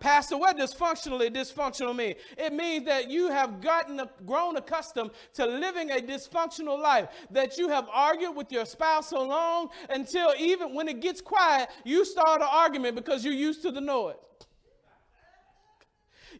Pastor, 0.00 0.38
what 0.38 0.56
does 0.56 0.72
functionally 0.72 1.28
dysfunctional 1.28 1.94
mean? 1.94 2.14
It 2.38 2.54
means 2.54 2.86
that 2.86 3.10
you 3.10 3.28
have 3.28 3.60
gotten 3.60 4.00
grown 4.24 4.56
accustomed 4.56 5.10
to 5.34 5.44
living 5.44 5.90
a 5.90 5.96
dysfunctional 5.96 6.80
life, 6.80 7.08
that 7.30 7.58
you 7.58 7.68
have 7.68 7.86
argued 7.92 8.34
with 8.34 8.50
your 8.50 8.64
spouse 8.64 9.10
so 9.10 9.22
long 9.22 9.68
until 9.90 10.32
even 10.38 10.74
when 10.74 10.88
it 10.88 11.00
gets 11.00 11.20
quiet, 11.20 11.68
you 11.84 12.06
start 12.06 12.40
an 12.40 12.48
argument 12.50 12.96
because 12.96 13.22
you're 13.24 13.34
used 13.34 13.60
to 13.62 13.70
the 13.70 13.80
noise. 13.80 14.16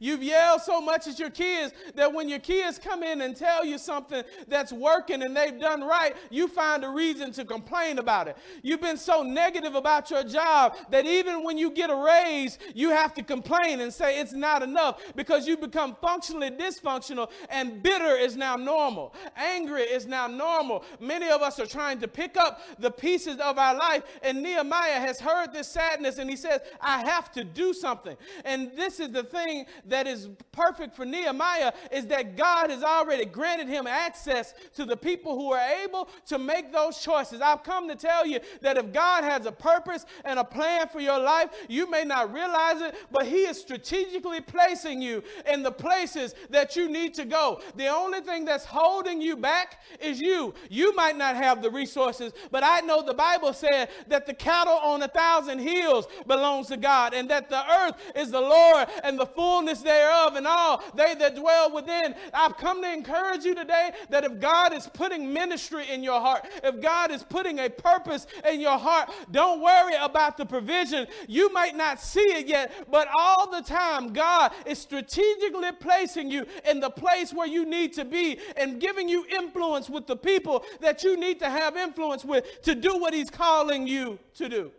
You've 0.00 0.22
yelled 0.22 0.62
so 0.62 0.80
much 0.80 1.06
at 1.06 1.18
your 1.18 1.30
kids 1.30 1.74
that 1.94 2.12
when 2.12 2.28
your 2.28 2.38
kids 2.38 2.78
come 2.78 3.02
in 3.02 3.20
and 3.20 3.36
tell 3.36 3.64
you 3.64 3.76
something 3.78 4.24
that's 4.48 4.72
working 4.72 5.22
and 5.22 5.36
they've 5.36 5.60
done 5.60 5.82
right, 5.82 6.16
you 6.30 6.48
find 6.48 6.84
a 6.84 6.88
reason 6.88 7.30
to 7.32 7.44
complain 7.44 7.98
about 7.98 8.26
it. 8.26 8.36
You've 8.62 8.80
been 8.80 8.96
so 8.96 9.22
negative 9.22 9.74
about 9.74 10.10
your 10.10 10.24
job 10.24 10.74
that 10.90 11.04
even 11.06 11.44
when 11.44 11.58
you 11.58 11.70
get 11.70 11.90
a 11.90 11.94
raise, 11.94 12.58
you 12.74 12.90
have 12.90 13.12
to 13.14 13.22
complain 13.22 13.80
and 13.80 13.92
say 13.92 14.18
it's 14.18 14.32
not 14.32 14.62
enough 14.62 15.02
because 15.14 15.46
you 15.46 15.58
become 15.58 15.94
functionally 16.00 16.50
dysfunctional 16.50 17.30
and 17.50 17.82
bitter 17.82 18.16
is 18.16 18.36
now 18.36 18.56
normal. 18.56 19.14
Angry 19.36 19.82
is 19.82 20.06
now 20.06 20.26
normal. 20.26 20.82
Many 20.98 21.28
of 21.28 21.42
us 21.42 21.60
are 21.60 21.66
trying 21.66 22.00
to 22.00 22.08
pick 22.08 22.38
up 22.38 22.62
the 22.78 22.90
pieces 22.90 23.38
of 23.38 23.58
our 23.58 23.76
life, 23.76 24.02
and 24.22 24.42
Nehemiah 24.42 24.98
has 24.98 25.20
heard 25.20 25.52
this 25.52 25.68
sadness 25.68 26.16
and 26.16 26.30
he 26.30 26.36
says, 26.36 26.60
I 26.80 27.04
have 27.04 27.30
to 27.32 27.44
do 27.44 27.74
something. 27.74 28.16
And 28.46 28.72
this 28.76 28.98
is 28.98 29.10
the 29.10 29.24
thing 29.24 29.66
that 29.90 30.06
is 30.06 30.28
perfect 30.52 30.96
for 30.96 31.04
Nehemiah 31.04 31.72
is 31.92 32.06
that 32.06 32.36
God 32.36 32.70
has 32.70 32.82
already 32.82 33.24
granted 33.24 33.68
him 33.68 33.86
access 33.86 34.54
to 34.74 34.84
the 34.84 34.96
people 34.96 35.36
who 35.36 35.52
are 35.52 35.68
able 35.84 36.08
to 36.26 36.38
make 36.38 36.72
those 36.72 36.98
choices. 36.98 37.40
I've 37.40 37.62
come 37.62 37.88
to 37.88 37.96
tell 37.96 38.26
you 38.26 38.40
that 38.60 38.76
if 38.76 38.92
God 38.92 39.24
has 39.24 39.46
a 39.46 39.52
purpose 39.52 40.06
and 40.24 40.38
a 40.38 40.44
plan 40.44 40.88
for 40.88 41.00
your 41.00 41.18
life, 41.18 41.50
you 41.68 41.90
may 41.90 42.04
not 42.04 42.32
realize 42.32 42.80
it, 42.80 42.94
but 43.10 43.26
He 43.26 43.42
is 43.42 43.60
strategically 43.60 44.40
placing 44.40 45.02
you 45.02 45.22
in 45.50 45.62
the 45.62 45.72
places 45.72 46.34
that 46.50 46.76
you 46.76 46.88
need 46.88 47.14
to 47.14 47.24
go. 47.24 47.60
The 47.76 47.88
only 47.88 48.20
thing 48.20 48.44
that's 48.44 48.64
holding 48.64 49.20
you 49.20 49.36
back 49.36 49.80
is 50.00 50.20
you. 50.20 50.54
You 50.68 50.94
might 50.94 51.16
not 51.16 51.36
have 51.36 51.62
the 51.62 51.70
resources, 51.70 52.32
but 52.50 52.62
I 52.64 52.80
know 52.80 53.02
the 53.02 53.14
Bible 53.14 53.52
said 53.52 53.88
that 54.08 54.26
the 54.26 54.34
cattle 54.34 54.74
on 54.74 55.02
a 55.02 55.08
thousand 55.08 55.58
hills 55.58 56.06
belongs 56.26 56.68
to 56.68 56.76
God 56.76 57.14
and 57.14 57.28
that 57.30 57.48
the 57.48 57.62
earth 57.70 57.94
is 58.14 58.30
the 58.30 58.40
Lord 58.40 58.88
and 59.04 59.18
the 59.18 59.26
fullness 59.26 59.79
thereof, 59.82 60.36
and 60.36 60.46
all 60.46 60.82
they 60.94 61.14
that 61.14 61.36
dwell 61.36 61.72
within. 61.72 62.14
I've 62.32 62.56
come 62.56 62.82
to 62.82 62.92
encourage 62.92 63.44
you 63.44 63.54
today 63.54 63.92
that 64.10 64.24
if 64.24 64.40
God 64.40 64.72
is 64.72 64.88
putting 64.92 65.32
ministry 65.32 65.88
in 65.90 66.02
your 66.02 66.20
heart, 66.20 66.46
if 66.62 66.80
God 66.80 67.10
is 67.10 67.22
putting 67.22 67.58
a 67.58 67.68
purpose 67.68 68.26
in 68.48 68.60
your 68.60 68.78
heart, 68.78 69.10
don't 69.30 69.60
worry 69.60 69.94
about 70.00 70.36
the 70.36 70.46
provision. 70.46 71.06
You 71.28 71.52
might 71.52 71.76
not 71.76 72.00
see 72.00 72.20
it 72.20 72.46
yet, 72.46 72.90
but 72.90 73.08
all 73.14 73.50
the 73.50 73.62
time, 73.62 74.12
God 74.12 74.52
is 74.66 74.78
strategically 74.78 75.72
placing 75.78 76.30
you 76.30 76.46
in 76.68 76.80
the 76.80 76.90
place 76.90 77.32
where 77.32 77.46
you 77.46 77.64
need 77.64 77.92
to 77.94 78.04
be 78.04 78.38
and 78.56 78.80
giving 78.80 79.08
you 79.08 79.24
influence 79.30 79.88
with 79.88 80.06
the 80.06 80.16
people 80.16 80.64
that 80.80 81.02
you 81.02 81.16
need 81.16 81.38
to 81.40 81.48
have 81.48 81.76
influence 81.76 82.24
with 82.24 82.62
to 82.62 82.74
do 82.74 82.96
what 82.98 83.14
He's 83.14 83.30
calling 83.30 83.86
you 83.86 84.18
to 84.34 84.48
do. 84.48 84.72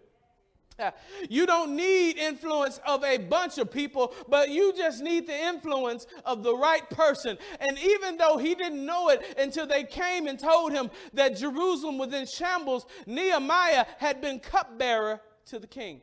You 1.30 1.46
don't 1.46 1.76
need 1.76 2.18
influence 2.18 2.80
of 2.86 3.04
a 3.04 3.18
bunch 3.18 3.58
of 3.58 3.72
people, 3.72 4.14
but 4.28 4.50
you 4.50 4.74
just 4.76 5.02
need 5.02 5.28
the 5.28 5.38
influence 5.38 6.06
of 6.26 6.44
the 6.44 6.56
right 6.56 6.88
person. 6.90 7.38
And 7.60 7.78
even 7.80 8.18
though 8.18 8.38
he 8.38 8.56
didn't 8.56 8.86
know 8.86 9.10
it 9.10 9.36
until 9.38 9.68
they 9.68 9.84
came 9.84 10.28
and 10.28 10.40
told 10.40 10.72
him 10.72 10.90
that 11.14 11.38
Jerusalem 11.38 11.98
was 11.98 12.14
in 12.14 12.26
shambles, 12.26 12.86
Nehemiah 13.06 13.86
had 13.98 14.22
been 14.22 14.40
cupbearer 14.40 15.22
to 15.48 15.60
the 15.60 15.68
king. 15.68 16.02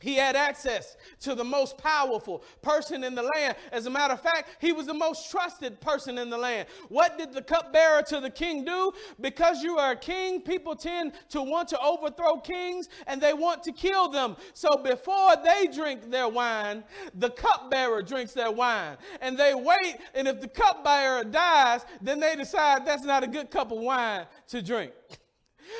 He 0.00 0.14
had 0.14 0.34
access 0.34 0.96
to 1.20 1.34
the 1.34 1.44
most 1.44 1.76
powerful 1.78 2.42
person 2.62 3.04
in 3.04 3.14
the 3.14 3.22
land. 3.22 3.56
As 3.70 3.86
a 3.86 3.90
matter 3.90 4.14
of 4.14 4.20
fact, 4.20 4.56
he 4.60 4.72
was 4.72 4.86
the 4.86 4.94
most 4.94 5.30
trusted 5.30 5.80
person 5.80 6.18
in 6.18 6.30
the 6.30 6.38
land. 6.38 6.68
What 6.88 7.18
did 7.18 7.32
the 7.32 7.42
cupbearer 7.42 8.02
to 8.08 8.20
the 8.20 8.30
king 8.30 8.64
do? 8.64 8.92
Because 9.20 9.62
you 9.62 9.78
are 9.78 9.92
a 9.92 9.96
king, 9.96 10.40
people 10.40 10.74
tend 10.74 11.12
to 11.28 11.42
want 11.42 11.68
to 11.68 11.80
overthrow 11.80 12.36
kings 12.38 12.88
and 13.06 13.20
they 13.20 13.34
want 13.34 13.62
to 13.64 13.72
kill 13.72 14.08
them. 14.08 14.36
So 14.54 14.68
before 14.82 15.36
they 15.36 15.66
drink 15.66 16.10
their 16.10 16.28
wine, 16.28 16.82
the 17.14 17.30
cupbearer 17.30 18.02
drinks 18.02 18.32
their 18.32 18.50
wine. 18.50 18.96
And 19.20 19.36
they 19.36 19.54
wait, 19.54 19.98
and 20.14 20.26
if 20.26 20.40
the 20.40 20.48
cupbearer 20.48 21.24
dies, 21.24 21.84
then 22.00 22.20
they 22.20 22.36
decide 22.36 22.86
that's 22.86 23.04
not 23.04 23.22
a 23.22 23.26
good 23.26 23.50
cup 23.50 23.70
of 23.70 23.78
wine 23.78 24.26
to 24.48 24.62
drink. 24.62 24.92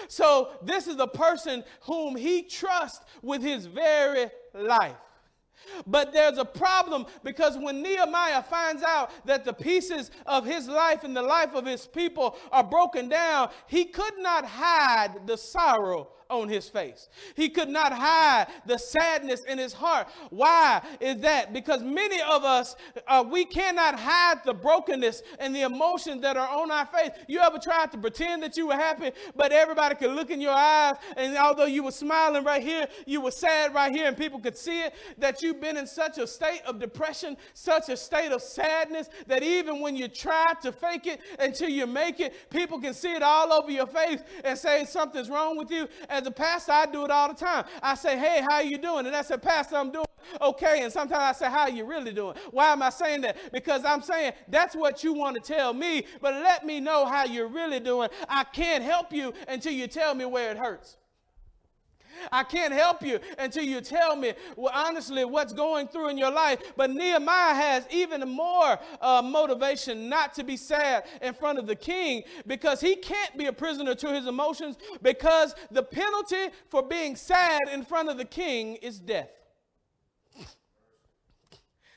So 0.08 0.50
this 0.62 0.86
is 0.86 0.98
a 0.98 1.06
person 1.06 1.64
whom 1.82 2.16
he 2.16 2.42
trusts 2.42 3.04
with 3.22 3.42
his 3.42 3.66
very 3.66 4.30
life. 4.54 4.96
But 5.86 6.12
there's 6.12 6.38
a 6.38 6.44
problem 6.44 7.06
because 7.22 7.56
when 7.56 7.82
Nehemiah 7.82 8.42
finds 8.42 8.82
out 8.82 9.10
that 9.26 9.44
the 9.44 9.52
pieces 9.52 10.10
of 10.26 10.44
his 10.44 10.68
life 10.68 11.04
and 11.04 11.16
the 11.16 11.22
life 11.22 11.54
of 11.54 11.66
his 11.66 11.86
people 11.86 12.36
are 12.50 12.64
broken 12.64 13.08
down, 13.08 13.50
he 13.66 13.84
could 13.84 14.18
not 14.18 14.44
hide 14.44 15.26
the 15.26 15.36
sorrow 15.36 16.08
on 16.30 16.48
his 16.48 16.68
face. 16.68 17.08
He 17.34 17.48
could 17.48 17.68
not 17.68 17.92
hide 17.92 18.46
the 18.66 18.78
sadness 18.78 19.42
in 19.44 19.58
his 19.58 19.72
heart. 19.72 20.08
Why 20.30 20.82
is 21.00 21.20
that? 21.20 21.52
Because 21.52 21.82
many 21.82 22.20
of 22.22 22.44
us, 22.44 22.76
uh, 23.06 23.24
we 23.28 23.44
cannot 23.44 23.98
hide 23.98 24.44
the 24.44 24.54
brokenness 24.54 25.22
and 25.38 25.54
the 25.54 25.62
emotions 25.62 26.22
that 26.22 26.36
are 26.36 26.48
on 26.48 26.70
our 26.70 26.86
face. 26.86 27.10
You 27.28 27.40
ever 27.40 27.58
tried 27.58 27.92
to 27.92 27.98
pretend 27.98 28.42
that 28.42 28.56
you 28.56 28.68
were 28.68 28.74
happy, 28.74 29.10
but 29.34 29.52
everybody 29.52 29.94
could 29.96 30.12
look 30.12 30.30
in 30.30 30.40
your 30.40 30.54
eyes, 30.54 30.96
and 31.16 31.36
although 31.36 31.66
you 31.66 31.82
were 31.82 31.90
smiling 31.90 32.44
right 32.44 32.62
here, 32.62 32.86
you 33.06 33.20
were 33.20 33.30
sad 33.30 33.74
right 33.74 33.92
here, 33.92 34.06
and 34.06 34.16
people 34.16 34.38
could 34.38 34.56
see 34.56 34.82
it, 34.82 34.94
that 35.18 35.42
you've 35.42 35.60
been 35.60 35.76
in 35.76 35.86
such 35.86 36.18
a 36.18 36.26
state 36.26 36.62
of 36.66 36.78
depression, 36.78 37.36
such 37.54 37.88
a 37.88 37.96
state 37.96 38.32
of 38.32 38.42
sadness, 38.42 39.08
that 39.26 39.42
even 39.42 39.80
when 39.80 39.96
you 39.96 40.08
try 40.08 40.54
to 40.62 40.72
fake 40.72 41.06
it 41.06 41.20
until 41.38 41.68
you 41.68 41.86
make 41.86 42.20
it, 42.20 42.50
people 42.50 42.80
can 42.80 42.94
see 42.94 43.12
it 43.12 43.22
all 43.22 43.52
over 43.52 43.70
your 43.70 43.86
face 43.86 44.20
and 44.44 44.58
say 44.58 44.84
something's 44.84 45.28
wrong 45.28 45.56
with 45.56 45.70
you. 45.70 45.88
And 46.08 46.19
as 46.20 46.26
a 46.26 46.30
pastor, 46.30 46.72
I 46.72 46.86
do 46.86 47.04
it 47.04 47.10
all 47.10 47.28
the 47.28 47.34
time. 47.34 47.64
I 47.82 47.94
say, 47.94 48.18
hey, 48.18 48.44
how 48.48 48.60
you 48.60 48.78
doing? 48.78 49.06
And 49.06 49.16
I 49.16 49.22
say, 49.22 49.36
Pastor, 49.38 49.76
I'm 49.76 49.90
doing 49.90 50.04
okay. 50.40 50.82
And 50.82 50.92
sometimes 50.92 51.22
I 51.22 51.32
say, 51.32 51.50
How 51.50 51.60
are 51.62 51.70
you 51.70 51.84
really 51.84 52.12
doing? 52.12 52.34
Why 52.50 52.72
am 52.72 52.82
I 52.82 52.90
saying 52.90 53.22
that? 53.22 53.36
Because 53.52 53.84
I'm 53.84 54.02
saying 54.02 54.32
that's 54.48 54.74
what 54.74 55.02
you 55.02 55.12
want 55.12 55.36
to 55.36 55.40
tell 55.40 55.72
me, 55.72 56.04
but 56.20 56.34
let 56.34 56.64
me 56.64 56.80
know 56.80 57.06
how 57.06 57.24
you're 57.24 57.48
really 57.48 57.80
doing. 57.80 58.08
I 58.28 58.44
can't 58.44 58.84
help 58.84 59.12
you 59.12 59.32
until 59.48 59.72
you 59.72 59.86
tell 59.86 60.14
me 60.14 60.24
where 60.24 60.50
it 60.50 60.58
hurts. 60.58 60.96
I 62.30 62.44
can't 62.44 62.72
help 62.72 63.02
you 63.02 63.20
until 63.38 63.64
you 63.64 63.80
tell 63.80 64.16
me, 64.16 64.34
well, 64.56 64.72
honestly, 64.74 65.24
what's 65.24 65.52
going 65.52 65.88
through 65.88 66.08
in 66.08 66.18
your 66.18 66.30
life. 66.30 66.60
But 66.76 66.90
Nehemiah 66.90 67.54
has 67.54 67.86
even 67.90 68.28
more 68.28 68.78
uh, 69.00 69.22
motivation 69.22 70.08
not 70.08 70.34
to 70.34 70.44
be 70.44 70.56
sad 70.56 71.04
in 71.22 71.34
front 71.34 71.58
of 71.58 71.66
the 71.66 71.76
king 71.76 72.22
because 72.46 72.80
he 72.80 72.96
can't 72.96 73.36
be 73.36 73.46
a 73.46 73.52
prisoner 73.52 73.94
to 73.94 74.12
his 74.12 74.26
emotions 74.26 74.76
because 75.02 75.54
the 75.70 75.82
penalty 75.82 76.54
for 76.68 76.82
being 76.82 77.16
sad 77.16 77.60
in 77.72 77.84
front 77.84 78.08
of 78.08 78.16
the 78.16 78.24
king 78.24 78.76
is 78.76 78.98
death. 78.98 79.30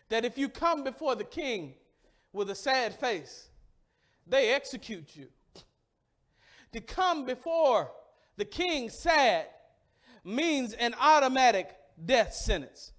that 0.10 0.26
if 0.26 0.38
you 0.38 0.50
come 0.50 0.84
before 0.84 1.16
the 1.16 1.24
king 1.24 1.74
with 2.32 2.50
a 2.50 2.56
sad 2.56 2.94
face, 2.94 3.50
they 4.28 4.50
execute 4.54 5.16
you. 5.16 5.28
To 6.74 6.82
come 6.82 7.26
before 7.26 7.92
the 8.38 8.46
king 8.46 8.90
sad 8.90 9.46
means 10.24 10.74
an 10.74 10.96
automatic 11.00 11.76
death 12.04 12.34
sentence. 12.34 12.92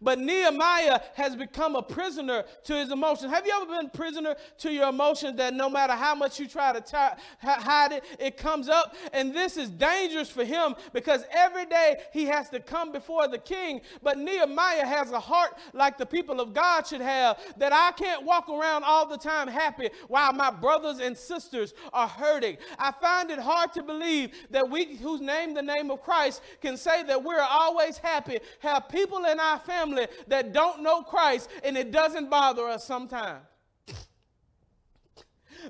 But 0.00 0.18
Nehemiah 0.18 1.00
has 1.14 1.36
become 1.36 1.76
a 1.76 1.82
prisoner 1.82 2.44
to 2.64 2.74
his 2.74 2.90
emotions. 2.90 3.32
Have 3.32 3.46
you 3.46 3.52
ever 3.52 3.66
been 3.66 3.90
prisoner 3.90 4.36
to 4.58 4.72
your 4.72 4.88
emotions 4.88 5.36
that 5.36 5.54
no 5.54 5.68
matter 5.68 5.94
how 5.94 6.14
much 6.14 6.38
you 6.38 6.48
try 6.48 6.72
to 6.72 6.80
t- 6.80 7.22
hide 7.40 7.92
it, 7.92 8.04
it 8.18 8.36
comes 8.36 8.68
up? 8.68 8.94
And 9.12 9.34
this 9.34 9.56
is 9.56 9.68
dangerous 9.68 10.30
for 10.30 10.44
him 10.44 10.74
because 10.92 11.24
every 11.30 11.66
day 11.66 11.96
he 12.12 12.24
has 12.26 12.48
to 12.50 12.60
come 12.60 12.92
before 12.92 13.28
the 13.28 13.38
king. 13.38 13.80
But 14.02 14.18
Nehemiah 14.18 14.86
has 14.86 15.10
a 15.10 15.20
heart 15.20 15.58
like 15.72 15.98
the 15.98 16.06
people 16.06 16.40
of 16.40 16.54
God 16.54 16.86
should 16.86 17.00
have 17.00 17.38
that 17.58 17.72
I 17.72 17.92
can't 17.92 18.24
walk 18.24 18.48
around 18.48 18.84
all 18.84 19.06
the 19.06 19.18
time 19.18 19.48
happy 19.48 19.90
while 20.08 20.32
my 20.32 20.50
brothers 20.50 20.98
and 20.98 21.16
sisters 21.16 21.74
are 21.92 22.08
hurting. 22.08 22.56
I 22.78 22.92
find 22.92 23.30
it 23.30 23.38
hard 23.38 23.72
to 23.74 23.82
believe 23.82 24.30
that 24.50 24.68
we 24.68 24.96
who 24.96 25.18
name 25.18 25.54
the 25.54 25.62
name 25.62 25.90
of 25.90 26.02
Christ 26.02 26.42
can 26.60 26.76
say 26.76 27.02
that 27.04 27.22
we're 27.22 27.40
always 27.40 27.98
happy, 27.98 28.38
have 28.60 28.88
people 28.88 29.24
in 29.24 29.38
our 29.40 29.58
family 29.58 29.81
family 29.82 30.06
that 30.28 30.52
don't 30.52 30.82
know 30.82 31.02
Christ, 31.02 31.48
and 31.64 31.76
it 31.76 31.90
doesn't 31.90 32.30
bother 32.30 32.68
us 32.68 32.84
sometimes 32.84 33.42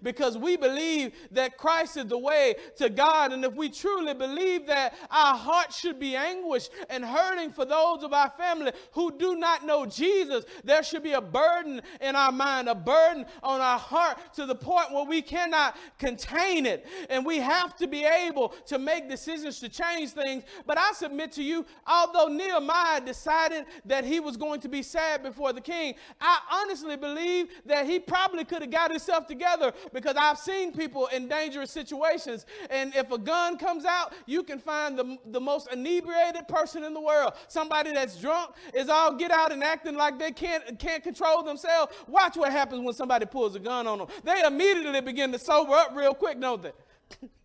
because 0.02 0.38
we 0.38 0.57
believe 0.57 1.12
that 1.33 1.57
Christ 1.57 1.96
is 1.96 2.07
the 2.07 2.18
way 2.18 2.55
to 2.76 2.88
God. 2.88 3.33
And 3.33 3.44
if 3.44 3.55
we 3.55 3.68
truly 3.68 4.14
believe 4.14 4.66
that, 4.66 4.94
our 5.11 5.37
hearts 5.37 5.78
should 5.78 5.98
be 5.98 6.16
anguished 6.16 6.70
and 6.90 7.05
hurting 7.05 7.50
for 7.50 7.64
those 7.64 8.02
of 8.02 8.12
our 8.12 8.31
family 8.31 8.72
who 8.92 9.16
do 9.18 9.37
not 9.37 9.64
know 9.64 9.87
Jesus. 9.87 10.44
There 10.64 10.83
should 10.83 11.02
be 11.02 11.12
a 11.12 11.20
burden 11.20 11.83
in 12.00 12.16
our 12.16 12.33
mind, 12.33 12.68
a 12.68 12.74
burden 12.74 13.26
on 13.42 13.61
our 13.61 13.78
heart 13.78 14.18
to 14.35 14.46
the 14.46 14.55
point 14.55 14.92
where 14.92 15.05
we 15.05 15.22
cannot 15.22 15.76
contain 15.98 16.66
it. 16.66 16.87
And 17.11 17.24
we 17.24 17.38
have 17.38 17.76
to 17.76 17.87
be 17.87 18.05
able 18.05 18.50
to 18.66 18.78
make 18.78 19.09
decisions 19.09 19.61
to 19.61 19.68
change 19.68 20.11
things. 20.11 20.44
But 20.66 20.78
I 20.78 20.92
submit 20.92 21.33
to 21.33 21.42
you, 21.42 21.66
although 21.87 22.28
Nehemiah 22.28 23.00
decided 23.00 23.66
that 23.85 24.05
he 24.05 24.20
was 24.20 24.37
going 24.37 24.61
to 24.61 24.68
be 24.68 24.83
sad 24.83 25.22
before 25.22 25.52
the 25.52 25.61
king, 25.61 25.94
I 26.20 26.38
honestly 26.50 26.96
believe 26.96 27.48
that 27.66 27.87
he 27.87 27.98
probably 27.98 28.44
could 28.44 28.62
have 28.62 28.70
got 28.70 28.90
himself 28.90 29.26
together 29.26 29.72
because 29.92 30.16
I've 30.16 30.38
seen 30.38 30.73
people 30.73 31.07
in 31.09 31.29
dangerous 31.29 31.71
situations. 31.71 32.47
And 32.71 32.95
if 32.95 33.11
a 33.11 33.18
gun 33.18 33.59
comes 33.59 33.85
out, 33.85 34.12
you 34.27 34.42
can 34.42 34.59
find 34.59 34.99
the, 34.99 35.18
the 35.27 35.40
most 35.40 35.73
inebriated 35.73 36.49
person 36.49 36.85
in 36.85 36.95
the 36.95 37.01
world. 37.01 37.33
Somebody 37.49 37.92
that's 37.92 38.21
drunk 38.21 38.55
is 38.75 38.88
all 38.88 39.14
get 39.14 39.31
out 39.31 39.53
and 39.53 39.62
acting 39.62 39.97
like 39.97 40.18
they 40.18 40.33
can't, 40.33 40.79
can't 40.79 41.03
control 41.03 41.42
themselves. 41.42 41.92
Watch 42.09 42.37
what 42.37 42.53
happens 42.53 42.83
when 42.83 42.95
somebody 42.95 43.27
pulls 43.27 43.55
a 43.55 43.61
gun 43.61 43.87
on 43.87 43.99
them. 43.99 44.09
They 44.25 44.42
immediately 44.45 45.01
begin 45.01 45.33
to 45.33 45.38
sober 45.38 45.73
up 45.73 45.92
real 45.95 46.14
quick, 46.14 46.40
don't 46.40 46.62
they? 46.62 46.73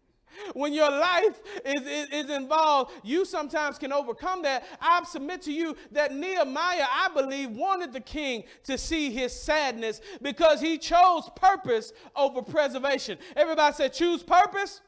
when 0.53 0.73
your 0.73 0.89
life 0.89 1.39
is, 1.65 1.81
is, 1.81 2.09
is, 2.25 2.29
involved, 2.29 2.91
you 3.03 3.25
sometimes 3.25 3.77
can 3.77 3.91
overcome 3.91 4.41
that. 4.43 4.65
I 4.81 5.03
submit 5.03 5.41
to 5.43 5.51
you 5.51 5.75
that 5.91 6.13
Nehemiah, 6.13 6.85
I 6.91 7.09
believe, 7.13 7.51
wanted 7.51 7.93
the 7.93 8.01
king 8.01 8.43
to 8.65 8.77
see 8.77 9.11
his 9.11 9.33
sadness 9.33 10.01
because 10.21 10.61
he 10.61 10.77
chose 10.77 11.29
purpose 11.35 11.93
over 12.15 12.41
preservation. 12.41 13.17
Everybody 13.35 13.75
said, 13.75 13.93
choose 13.93 14.23
purpose 14.23 14.81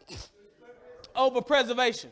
over 1.16 1.42
preservation 1.42 2.12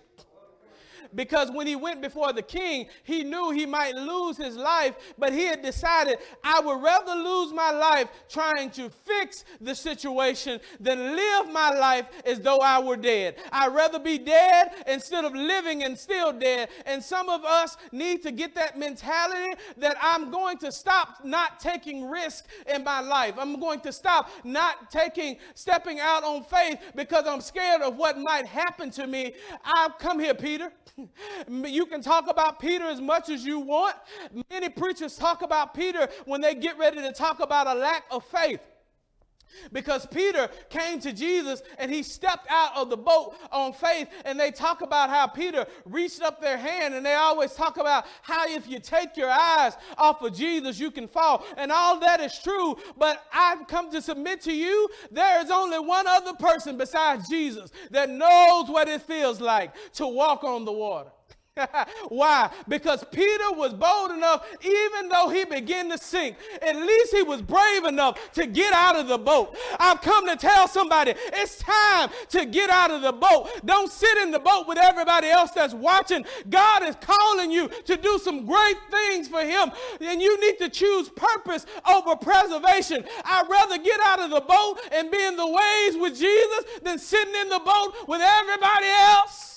because 1.18 1.52
when 1.52 1.66
he 1.66 1.76
went 1.76 2.00
before 2.00 2.32
the 2.32 2.44
king, 2.44 2.86
he 3.04 3.24
knew 3.24 3.50
he 3.50 3.66
might 3.66 3.96
lose 3.96 4.38
his 4.38 4.56
life, 4.56 4.96
but 5.18 5.34
he 5.34 5.46
had 5.46 5.64
decided, 5.64 6.20
I 6.44 6.60
would 6.60 6.82
rather 6.82 7.16
lose 7.16 7.52
my 7.52 7.72
life 7.72 8.08
trying 8.30 8.70
to 8.72 8.90
fix 8.90 9.44
the 9.60 9.74
situation 9.74 10.60
than 10.80 11.16
live 11.16 11.52
my 11.52 11.72
life 11.72 12.06
as 12.24 12.40
though 12.40 12.60
I 12.60 12.80
were 12.80 12.96
dead. 12.96 13.36
I'd 13.52 13.74
rather 13.74 13.98
be 13.98 14.20
dead 14.20 14.70
instead 14.86 15.26
of 15.26 15.34
living 15.34 15.84
and 15.84 15.98
still 15.98 16.32
dead. 16.32 16.70
And 16.86 17.04
some 17.04 17.30
of 17.30 17.44
us 17.44 17.78
need 17.92 18.22
to 18.22 18.32
get 18.32 18.54
that 18.54 18.78
mentality 18.78 19.60
that 19.78 19.98
I'm 20.00 20.30
going 20.30 20.60
to 20.60 20.72
stop 20.72 21.26
not 21.26 21.60
taking 21.60 22.08
risk 22.08 22.46
in 22.72 22.84
my 22.84 23.00
life. 23.02 23.34
I'm 23.40 23.60
going 23.60 23.80
to 23.82 23.92
stop 23.92 24.30
not 24.44 24.92
taking, 24.92 25.38
stepping 25.56 26.00
out 26.00 26.24
on 26.24 26.44
faith 26.44 26.78
because 26.94 27.26
I'm 27.26 27.42
scared 27.42 27.82
of 27.82 27.96
what 27.96 28.20
might 28.20 28.46
happen 28.46 28.92
to 28.92 29.08
me. 29.08 29.34
I've 29.66 29.98
come 29.98 30.20
here, 30.20 30.36
Peter. 30.36 30.72
you 31.66 31.86
can 31.86 32.02
talk 32.02 32.30
about 32.30 32.60
Peter 32.60 32.86
as 32.86 33.02
much 33.02 33.30
as 33.30 33.46
you 33.46 33.60
want. 33.60 33.96
Many 34.50 34.70
preachers 34.70 35.16
talk 35.16 35.42
about 35.42 35.74
Peter 35.74 36.08
when 36.26 36.42
they 36.42 36.56
get 36.56 36.78
ready 36.78 37.02
to 37.02 37.12
talk 37.12 37.40
about 37.40 37.68
a 37.68 37.74
lack 37.74 38.06
of 38.12 38.24
faith. 38.26 38.62
Because 39.72 40.06
Peter 40.06 40.50
came 40.70 41.00
to 41.00 41.12
Jesus 41.12 41.62
and 41.78 41.92
he 41.92 42.04
stepped 42.04 42.48
out 42.50 42.76
of 42.76 42.90
the 42.90 42.98
boat 42.98 43.36
on 43.52 43.74
faith, 43.74 44.08
and 44.26 44.40
they 44.40 44.52
talk 44.52 44.82
about 44.82 45.10
how 45.10 45.28
Peter 45.28 45.66
reached 45.86 46.22
up 46.22 46.42
their 46.42 46.58
hand, 46.58 46.94
and 46.94 47.06
they 47.06 47.14
always 47.14 47.54
talk 47.54 47.78
about 47.78 48.06
how 48.22 48.48
if 48.48 48.68
you 48.70 48.80
take 48.80 49.18
your 49.18 49.30
eyes 49.30 49.74
off 49.98 50.22
of 50.22 50.36
Jesus, 50.36 50.80
you 50.80 50.92
can 50.92 51.08
fall. 51.08 51.46
And 51.58 51.72
all 51.72 52.00
that 52.00 52.20
is 52.20 52.38
true, 52.40 52.78
but 52.98 53.26
I've 53.34 53.68
come 53.68 53.92
to 53.92 54.02
submit 54.02 54.42
to 54.42 54.54
you 54.54 54.90
there 55.12 55.42
is 55.44 55.52
only 55.52 55.80
one 55.80 56.08
other 56.08 56.34
person 56.34 56.78
besides 56.78 57.30
Jesus 57.30 57.72
that 57.92 58.10
knows 58.10 58.70
what 58.70 58.88
it 58.88 59.02
feels 59.02 59.42
like 59.42 59.74
to 59.94 60.08
walk 60.08 60.44
on 60.44 60.66
the 60.66 60.72
water. 60.72 61.10
Why? 62.10 62.50
Because 62.68 63.04
Peter 63.12 63.52
was 63.52 63.74
bold 63.74 64.12
enough, 64.12 64.46
even 64.64 65.10
though 65.10 65.30
he 65.30 65.46
began 65.46 65.90
to 65.90 65.98
sink, 65.98 66.38
at 66.62 66.76
least 66.76 67.14
he 67.14 67.24
was 67.24 67.42
brave 67.42 67.86
enough 67.86 68.32
to 68.34 68.46
get 68.46 68.74
out 68.74 68.96
of 68.96 69.08
the 69.08 69.18
boat. 69.18 69.58
I've 69.80 70.02
come 70.02 70.28
to 70.28 70.36
tell 70.36 70.68
somebody 70.68 71.14
it's 71.34 71.58
time 71.60 72.10
to 72.30 72.46
get 72.46 72.70
out 72.70 72.92
of 72.92 73.02
the 73.02 73.12
boat. 73.12 73.50
Don't 73.66 73.92
sit 73.92 74.18
in 74.20 74.32
the 74.32 74.40
boat 74.40 74.68
with 74.68 74.78
everybody 74.78 75.28
else 75.28 75.52
that's 75.52 75.74
watching. 75.74 76.26
God 76.50 76.84
is 76.84 76.96
calling 77.02 77.52
you 77.52 77.70
to 77.86 77.98
do 77.98 78.20
some 78.20 78.46
great 78.46 78.78
things 78.92 79.28
for 79.28 79.42
Him, 79.42 79.72
and 80.02 80.22
you 80.22 80.40
need 80.42 80.58
to 80.60 80.70
choose 80.70 81.10
purpose 81.10 81.66
over 81.90 82.16
preservation. 82.16 83.04
I'd 83.24 83.50
rather 83.50 83.78
get 83.78 84.00
out 84.02 84.20
of 84.20 84.30
the 84.30 84.42
boat 84.42 84.80
and 84.92 85.12
be 85.12 85.24
in 85.24 85.36
the 85.36 85.48
waves 85.48 85.98
with 85.98 86.18
Jesus 86.18 86.66
than 86.84 87.00
sitting 87.00 87.36
in 87.36 87.50
the 87.50 87.60
boat 87.60 87.94
with 88.08 88.22
everybody 88.22 88.88
else. 88.88 89.57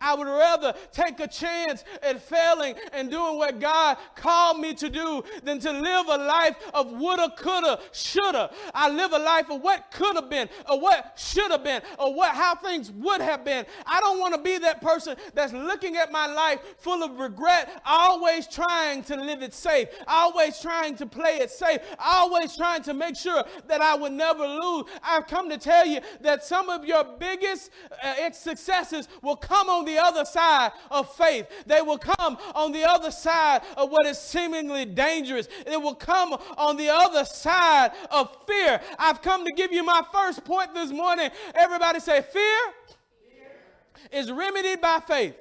I 0.00 0.14
would 0.14 0.26
rather 0.26 0.74
take 0.92 1.20
a 1.20 1.28
chance 1.28 1.84
at 2.02 2.22
failing 2.22 2.74
and 2.92 3.10
doing 3.10 3.38
what 3.38 3.60
God 3.60 3.98
called 4.14 4.60
me 4.60 4.74
to 4.74 4.88
do 4.88 5.22
than 5.42 5.58
to 5.60 5.72
live 5.72 6.06
a 6.08 6.18
life 6.18 6.56
of 6.74 6.92
woulda, 6.92 7.32
coulda, 7.36 7.80
shoulda. 7.92 8.50
I 8.74 8.88
live 8.88 9.12
a 9.12 9.18
life 9.18 9.50
of 9.50 9.60
what 9.60 9.90
could 9.90 10.16
have 10.16 10.30
been, 10.30 10.48
or 10.68 10.80
what 10.80 11.14
should 11.16 11.50
have 11.50 11.64
been, 11.64 11.82
or 11.98 12.14
what 12.14 12.34
how 12.34 12.54
things 12.54 12.90
would 12.92 13.20
have 13.20 13.44
been. 13.44 13.64
I 13.86 14.00
don't 14.00 14.18
want 14.18 14.34
to 14.34 14.40
be 14.40 14.58
that 14.58 14.80
person 14.80 15.16
that's 15.34 15.52
looking 15.52 15.96
at 15.96 16.12
my 16.12 16.26
life 16.26 16.60
full 16.78 17.02
of 17.02 17.18
regret, 17.18 17.82
always 17.84 18.46
trying 18.46 19.02
to 19.04 19.16
live 19.16 19.42
it 19.42 19.54
safe, 19.54 19.88
always 20.06 20.60
trying 20.60 20.96
to 20.96 21.06
play 21.06 21.38
it 21.38 21.50
safe, 21.50 21.80
always 21.98 22.56
trying 22.56 22.82
to 22.82 22.94
make 22.94 23.16
sure 23.16 23.44
that 23.66 23.80
I 23.80 23.94
would 23.94 24.12
never 24.12 24.46
lose. 24.46 24.84
I've 25.02 25.26
come 25.26 25.48
to 25.50 25.58
tell 25.58 25.86
you 25.86 26.00
that 26.20 26.44
some 26.44 26.68
of 26.68 26.84
your 26.84 27.04
biggest 27.18 27.70
uh, 28.02 28.30
successes 28.32 29.08
will 29.22 29.36
come 29.36 29.68
on 29.76 29.84
the 29.84 29.98
other 29.98 30.24
side 30.24 30.72
of 30.90 31.14
faith. 31.14 31.46
They 31.66 31.82
will 31.82 31.98
come 31.98 32.38
on 32.54 32.72
the 32.72 32.84
other 32.84 33.10
side 33.10 33.62
of 33.76 33.90
what 33.90 34.06
is 34.06 34.18
seemingly 34.18 34.84
dangerous. 34.84 35.48
It 35.66 35.80
will 35.80 35.94
come 35.94 36.34
on 36.56 36.76
the 36.76 36.90
other 36.90 37.24
side 37.24 37.92
of 38.10 38.34
fear. 38.46 38.80
I've 38.98 39.22
come 39.22 39.44
to 39.44 39.52
give 39.52 39.72
you 39.72 39.84
my 39.84 40.02
first 40.12 40.44
point 40.44 40.74
this 40.74 40.90
morning. 40.90 41.30
Everybody 41.54 42.00
say, 42.00 42.22
Fear, 42.22 42.32
fear. 42.32 44.20
is 44.20 44.30
remedied 44.30 44.80
by 44.80 45.00
faith. 45.06 45.36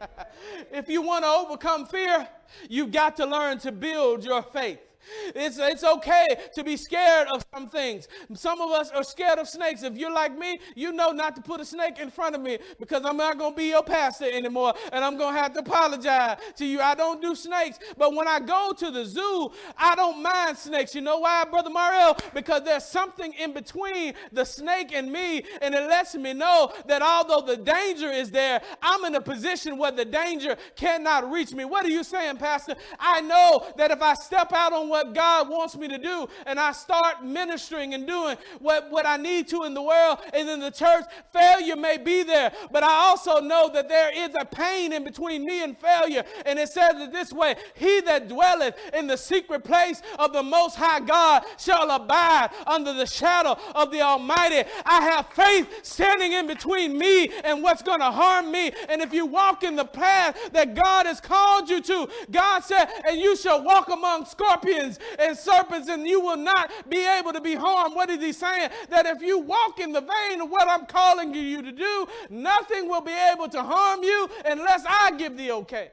if 0.72 0.88
you 0.88 1.02
want 1.02 1.24
to 1.24 1.28
overcome 1.28 1.86
fear, 1.86 2.28
you've 2.68 2.92
got 2.92 3.16
to 3.16 3.26
learn 3.26 3.58
to 3.60 3.72
build 3.72 4.24
your 4.24 4.42
faith. 4.42 4.80
It's, 5.34 5.58
it's 5.58 5.84
okay 5.84 6.36
to 6.54 6.64
be 6.64 6.76
scared 6.76 7.28
of 7.28 7.44
some 7.54 7.68
things. 7.68 8.08
Some 8.34 8.60
of 8.60 8.70
us 8.70 8.90
are 8.90 9.04
scared 9.04 9.38
of 9.38 9.48
snakes. 9.48 9.82
If 9.82 9.96
you're 9.96 10.12
like 10.12 10.36
me, 10.36 10.60
you 10.74 10.92
know 10.92 11.10
not 11.10 11.36
to 11.36 11.42
put 11.42 11.60
a 11.60 11.64
snake 11.64 11.98
in 11.98 12.10
front 12.10 12.34
of 12.34 12.40
me 12.40 12.58
because 12.78 13.04
I'm 13.04 13.16
not 13.16 13.38
going 13.38 13.52
to 13.52 13.56
be 13.56 13.66
your 13.66 13.82
pastor 13.82 14.30
anymore 14.30 14.74
and 14.92 15.04
I'm 15.04 15.16
going 15.16 15.34
to 15.34 15.40
have 15.40 15.52
to 15.54 15.60
apologize 15.60 16.38
to 16.56 16.66
you. 16.66 16.80
I 16.80 16.94
don't 16.94 17.20
do 17.20 17.34
snakes. 17.34 17.78
But 17.96 18.14
when 18.14 18.28
I 18.28 18.40
go 18.40 18.72
to 18.76 18.90
the 18.90 19.04
zoo, 19.04 19.52
I 19.76 19.94
don't 19.94 20.22
mind 20.22 20.56
snakes. 20.56 20.94
You 20.94 21.00
know 21.00 21.18
why, 21.18 21.44
Brother 21.44 21.70
Mariel? 21.70 22.16
Because 22.34 22.62
there's 22.62 22.84
something 22.84 23.32
in 23.34 23.52
between 23.52 24.14
the 24.32 24.44
snake 24.44 24.92
and 24.92 25.10
me, 25.10 25.44
and 25.60 25.74
it 25.74 25.88
lets 25.88 26.14
me 26.14 26.32
know 26.32 26.72
that 26.86 27.02
although 27.02 27.40
the 27.40 27.56
danger 27.56 28.10
is 28.10 28.30
there, 28.30 28.60
I'm 28.82 29.04
in 29.04 29.14
a 29.14 29.20
position 29.20 29.78
where 29.78 29.92
the 29.92 30.04
danger 30.04 30.56
cannot 30.76 31.30
reach 31.30 31.52
me. 31.52 31.64
What 31.64 31.84
are 31.84 31.90
you 31.90 32.04
saying, 32.04 32.36
Pastor? 32.36 32.74
I 32.98 33.20
know 33.20 33.72
that 33.76 33.90
if 33.90 34.02
I 34.02 34.14
step 34.14 34.52
out 34.52 34.72
on 34.72 34.88
what 34.92 35.14
God 35.14 35.48
wants 35.48 35.74
me 35.74 35.88
to 35.88 35.96
do 35.96 36.28
and 36.44 36.60
I 36.60 36.72
start 36.72 37.24
ministering 37.24 37.94
and 37.94 38.06
doing 38.06 38.36
what, 38.58 38.90
what 38.90 39.06
I 39.06 39.16
need 39.16 39.48
to 39.48 39.64
in 39.64 39.72
the 39.72 39.80
world 39.80 40.18
and 40.34 40.48
in 40.48 40.60
the 40.60 40.70
church, 40.70 41.04
failure 41.32 41.76
may 41.76 41.96
be 41.96 42.22
there. 42.22 42.52
But 42.70 42.82
I 42.82 42.92
also 42.92 43.40
know 43.40 43.70
that 43.72 43.88
there 43.88 44.12
is 44.14 44.34
a 44.38 44.44
pane 44.44 44.92
in 44.92 45.02
between 45.02 45.46
me 45.46 45.62
and 45.62 45.78
failure. 45.78 46.24
And 46.44 46.58
it 46.58 46.68
says 46.68 47.00
it 47.00 47.10
this 47.10 47.32
way 47.32 47.56
He 47.74 48.02
that 48.02 48.28
dwelleth 48.28 48.74
in 48.92 49.06
the 49.06 49.16
secret 49.16 49.64
place 49.64 50.02
of 50.18 50.34
the 50.34 50.42
Most 50.42 50.76
High 50.76 51.00
God 51.00 51.44
shall 51.56 51.90
abide 51.90 52.50
under 52.66 52.92
the 52.92 53.06
shadow 53.06 53.56
of 53.74 53.90
the 53.90 54.02
Almighty. 54.02 54.68
I 54.84 55.00
have 55.00 55.28
faith 55.28 55.86
standing 55.86 56.32
in 56.32 56.46
between 56.46 56.98
me 56.98 57.30
and 57.44 57.62
what's 57.62 57.82
going 57.82 58.00
to 58.00 58.10
harm 58.10 58.52
me. 58.52 58.72
And 58.90 59.00
if 59.00 59.14
you 59.14 59.24
walk 59.24 59.62
in 59.62 59.74
the 59.74 59.86
path 59.86 60.38
that 60.52 60.74
God 60.74 61.06
has 61.06 61.18
called 61.18 61.70
you 61.70 61.80
to, 61.80 62.08
God 62.30 62.60
said, 62.60 62.88
and 63.08 63.18
you 63.18 63.36
shall 63.36 63.64
walk 63.64 63.88
among 63.88 64.26
scorpions 64.26 64.81
and 65.18 65.36
serpents, 65.36 65.88
and 65.88 66.06
you 66.06 66.20
will 66.20 66.36
not 66.36 66.70
be 66.88 67.06
able 67.18 67.32
to 67.32 67.40
be 67.40 67.54
harmed. 67.54 67.94
What 67.94 68.10
is 68.10 68.20
he 68.20 68.32
saying? 68.32 68.70
That 68.90 69.06
if 69.06 69.22
you 69.22 69.38
walk 69.38 69.78
in 69.78 69.92
the 69.92 70.00
vein 70.00 70.40
of 70.40 70.50
what 70.50 70.68
I'm 70.68 70.86
calling 70.86 71.34
you 71.34 71.62
to 71.62 71.72
do, 71.72 72.06
nothing 72.30 72.88
will 72.88 73.00
be 73.00 73.14
able 73.32 73.48
to 73.48 73.62
harm 73.62 74.02
you 74.02 74.28
unless 74.44 74.84
I 74.86 75.12
give 75.16 75.36
the 75.36 75.52
okay. 75.52 75.90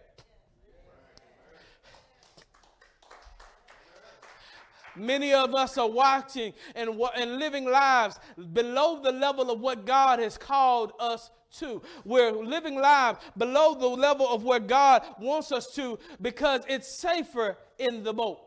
Many 4.95 5.33
of 5.33 5.55
us 5.55 5.77
are 5.77 5.89
watching 5.89 6.53
and, 6.75 6.89
and 7.15 7.39
living 7.39 7.65
lives 7.65 8.19
below 8.53 9.01
the 9.01 9.11
level 9.11 9.49
of 9.49 9.61
what 9.61 9.85
God 9.85 10.19
has 10.19 10.37
called 10.37 10.91
us 10.99 11.31
to. 11.59 11.81
We're 12.03 12.31
living 12.31 12.75
lives 12.75 13.19
below 13.37 13.75
the 13.75 13.87
level 13.87 14.27
of 14.27 14.43
where 14.43 14.59
God 14.59 15.03
wants 15.19 15.51
us 15.51 15.73
to 15.75 15.97
because 16.21 16.61
it's 16.67 16.99
safer 16.99 17.57
in 17.77 18.03
the 18.03 18.13
boat. 18.13 18.39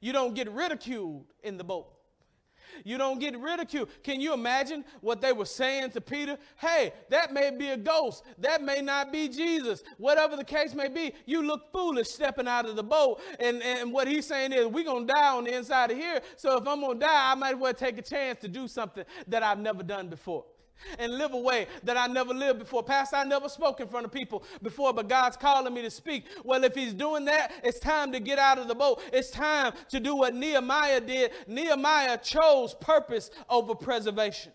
You 0.00 0.12
don't 0.12 0.34
get 0.34 0.50
ridiculed 0.50 1.26
in 1.42 1.56
the 1.56 1.64
boat. 1.64 1.88
You 2.84 2.98
don't 2.98 3.18
get 3.18 3.38
ridiculed. 3.38 3.88
Can 4.02 4.20
you 4.20 4.32
imagine 4.32 4.84
what 5.00 5.20
they 5.20 5.32
were 5.32 5.44
saying 5.44 5.90
to 5.92 6.00
Peter? 6.00 6.38
Hey, 6.56 6.92
that 7.08 7.32
may 7.32 7.50
be 7.50 7.68
a 7.68 7.76
ghost. 7.76 8.24
That 8.38 8.62
may 8.62 8.80
not 8.80 9.12
be 9.12 9.28
Jesus. 9.28 9.82
Whatever 9.96 10.36
the 10.36 10.44
case 10.44 10.74
may 10.74 10.88
be, 10.88 11.12
you 11.26 11.42
look 11.42 11.72
foolish 11.72 12.08
stepping 12.08 12.46
out 12.46 12.66
of 12.66 12.76
the 12.76 12.82
boat. 12.82 13.20
And, 13.40 13.62
and 13.62 13.92
what 13.92 14.08
he's 14.08 14.26
saying 14.26 14.52
is, 14.52 14.66
we're 14.66 14.84
going 14.84 15.06
to 15.06 15.12
die 15.12 15.36
on 15.36 15.44
the 15.44 15.56
inside 15.56 15.90
of 15.90 15.96
here. 15.96 16.20
So 16.36 16.56
if 16.58 16.66
I'm 16.66 16.80
going 16.80 17.00
to 17.00 17.06
die, 17.06 17.32
I 17.32 17.34
might 17.34 17.54
as 17.54 17.60
well 17.60 17.74
take 17.74 17.98
a 17.98 18.02
chance 18.02 18.40
to 18.40 18.48
do 18.48 18.68
something 18.68 19.04
that 19.28 19.42
I've 19.42 19.58
never 19.58 19.82
done 19.82 20.08
before 20.08 20.44
and 20.98 21.16
live 21.16 21.32
a 21.32 21.38
way 21.38 21.66
that 21.84 21.96
I 21.96 22.06
never 22.06 22.34
lived 22.34 22.58
before. 22.58 22.82
Pastor, 22.82 23.16
I 23.16 23.24
never 23.24 23.48
spoke 23.48 23.80
in 23.80 23.88
front 23.88 24.06
of 24.06 24.12
people 24.12 24.44
before, 24.62 24.92
but 24.92 25.08
God's 25.08 25.36
calling 25.36 25.72
me 25.72 25.82
to 25.82 25.90
speak. 25.90 26.26
Well, 26.44 26.64
if 26.64 26.74
He's 26.74 26.94
doing 26.94 27.24
that, 27.26 27.52
it's 27.62 27.78
time 27.78 28.12
to 28.12 28.20
get 28.20 28.38
out 28.38 28.58
of 28.58 28.68
the 28.68 28.74
boat. 28.74 29.00
It's 29.12 29.30
time 29.30 29.72
to 29.90 30.00
do 30.00 30.14
what 30.14 30.34
Nehemiah 30.34 31.00
did. 31.00 31.32
Nehemiah 31.46 32.18
chose 32.18 32.74
purpose 32.74 33.30
over 33.48 33.74
preservation. 33.74 34.52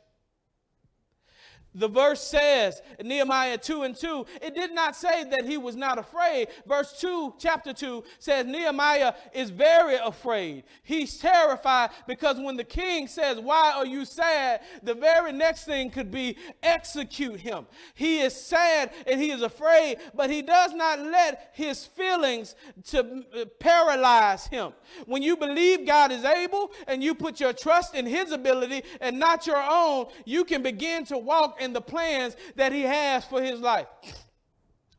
The 1.75 1.87
verse 1.87 2.21
says, 2.21 2.81
Nehemiah 3.01 3.57
2 3.57 3.83
and 3.83 3.95
2, 3.95 4.25
it 4.41 4.55
did 4.55 4.73
not 4.73 4.95
say 4.95 5.23
that 5.25 5.45
he 5.45 5.57
was 5.57 5.75
not 5.75 5.97
afraid. 5.97 6.49
Verse 6.67 6.99
2, 6.99 7.35
chapter 7.39 7.73
2 7.73 8.03
says, 8.19 8.45
Nehemiah 8.45 9.13
is 9.33 9.49
very 9.49 9.95
afraid. 9.95 10.63
He's 10.83 11.17
terrified 11.17 11.91
because 12.07 12.39
when 12.39 12.57
the 12.57 12.63
king 12.63 13.07
says, 13.07 13.39
Why 13.39 13.73
are 13.75 13.85
you 13.85 14.05
sad? 14.05 14.61
the 14.81 14.93
very 14.93 15.31
next 15.31 15.65
thing 15.65 15.89
could 15.89 16.11
be 16.11 16.37
execute 16.61 17.39
him. 17.39 17.65
He 17.93 18.19
is 18.21 18.35
sad 18.35 18.91
and 19.07 19.21
he 19.21 19.31
is 19.31 19.41
afraid, 19.41 19.97
but 20.13 20.29
he 20.29 20.41
does 20.41 20.73
not 20.73 20.99
let 20.99 21.51
his 21.53 21.85
feelings 21.85 22.55
to 22.87 23.25
paralyze 23.59 24.47
him. 24.47 24.73
When 25.05 25.21
you 25.21 25.37
believe 25.37 25.85
God 25.85 26.11
is 26.11 26.23
able 26.23 26.71
and 26.87 27.03
you 27.03 27.15
put 27.15 27.39
your 27.39 27.53
trust 27.53 27.95
in 27.95 28.05
his 28.05 28.31
ability 28.31 28.83
and 29.01 29.19
not 29.19 29.47
your 29.47 29.61
own, 29.61 30.07
you 30.25 30.43
can 30.43 30.61
begin 30.61 31.05
to 31.05 31.17
walk 31.17 31.61
and 31.63 31.75
the 31.75 31.81
plans 31.81 32.35
that 32.55 32.71
he 32.71 32.81
has 32.81 33.25
for 33.25 33.41
his 33.41 33.59
life. 33.59 33.87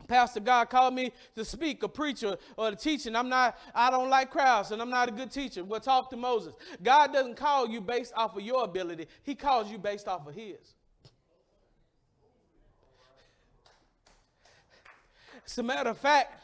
Pastor 0.07 0.41
God 0.41 0.69
called 0.69 0.95
me 0.95 1.13
to 1.35 1.45
speak, 1.45 1.83
a 1.83 1.89
preacher 1.89 2.37
or 2.57 2.71
to 2.71 2.77
teach, 2.77 3.07
and 3.07 3.17
I'm 3.17 3.29
not, 3.29 3.59
I 3.75 3.91
don't 3.91 4.11
like 4.11 4.31
crowds, 4.31 4.71
and 4.71 4.83
I'm 4.83 4.91
not 4.91 5.09
a 5.09 5.13
good 5.13 5.31
teacher. 5.31 5.65
We'll 5.65 5.81
talk 5.81 6.11
to 6.11 6.17
Moses. 6.17 6.55
God 6.83 7.13
doesn't 7.13 7.37
call 7.37 7.69
you 7.69 7.81
based 7.81 8.13
off 8.17 8.37
of 8.37 8.43
your 8.43 8.65
ability, 8.65 9.07
He 9.23 9.35
calls 9.35 9.71
you 9.71 9.79
based 9.79 10.09
off 10.09 10.27
of 10.27 10.35
His. 10.35 10.75
As 15.47 15.59
a 15.59 15.63
matter 15.63 15.91
of 15.91 15.99
fact, 15.99 16.41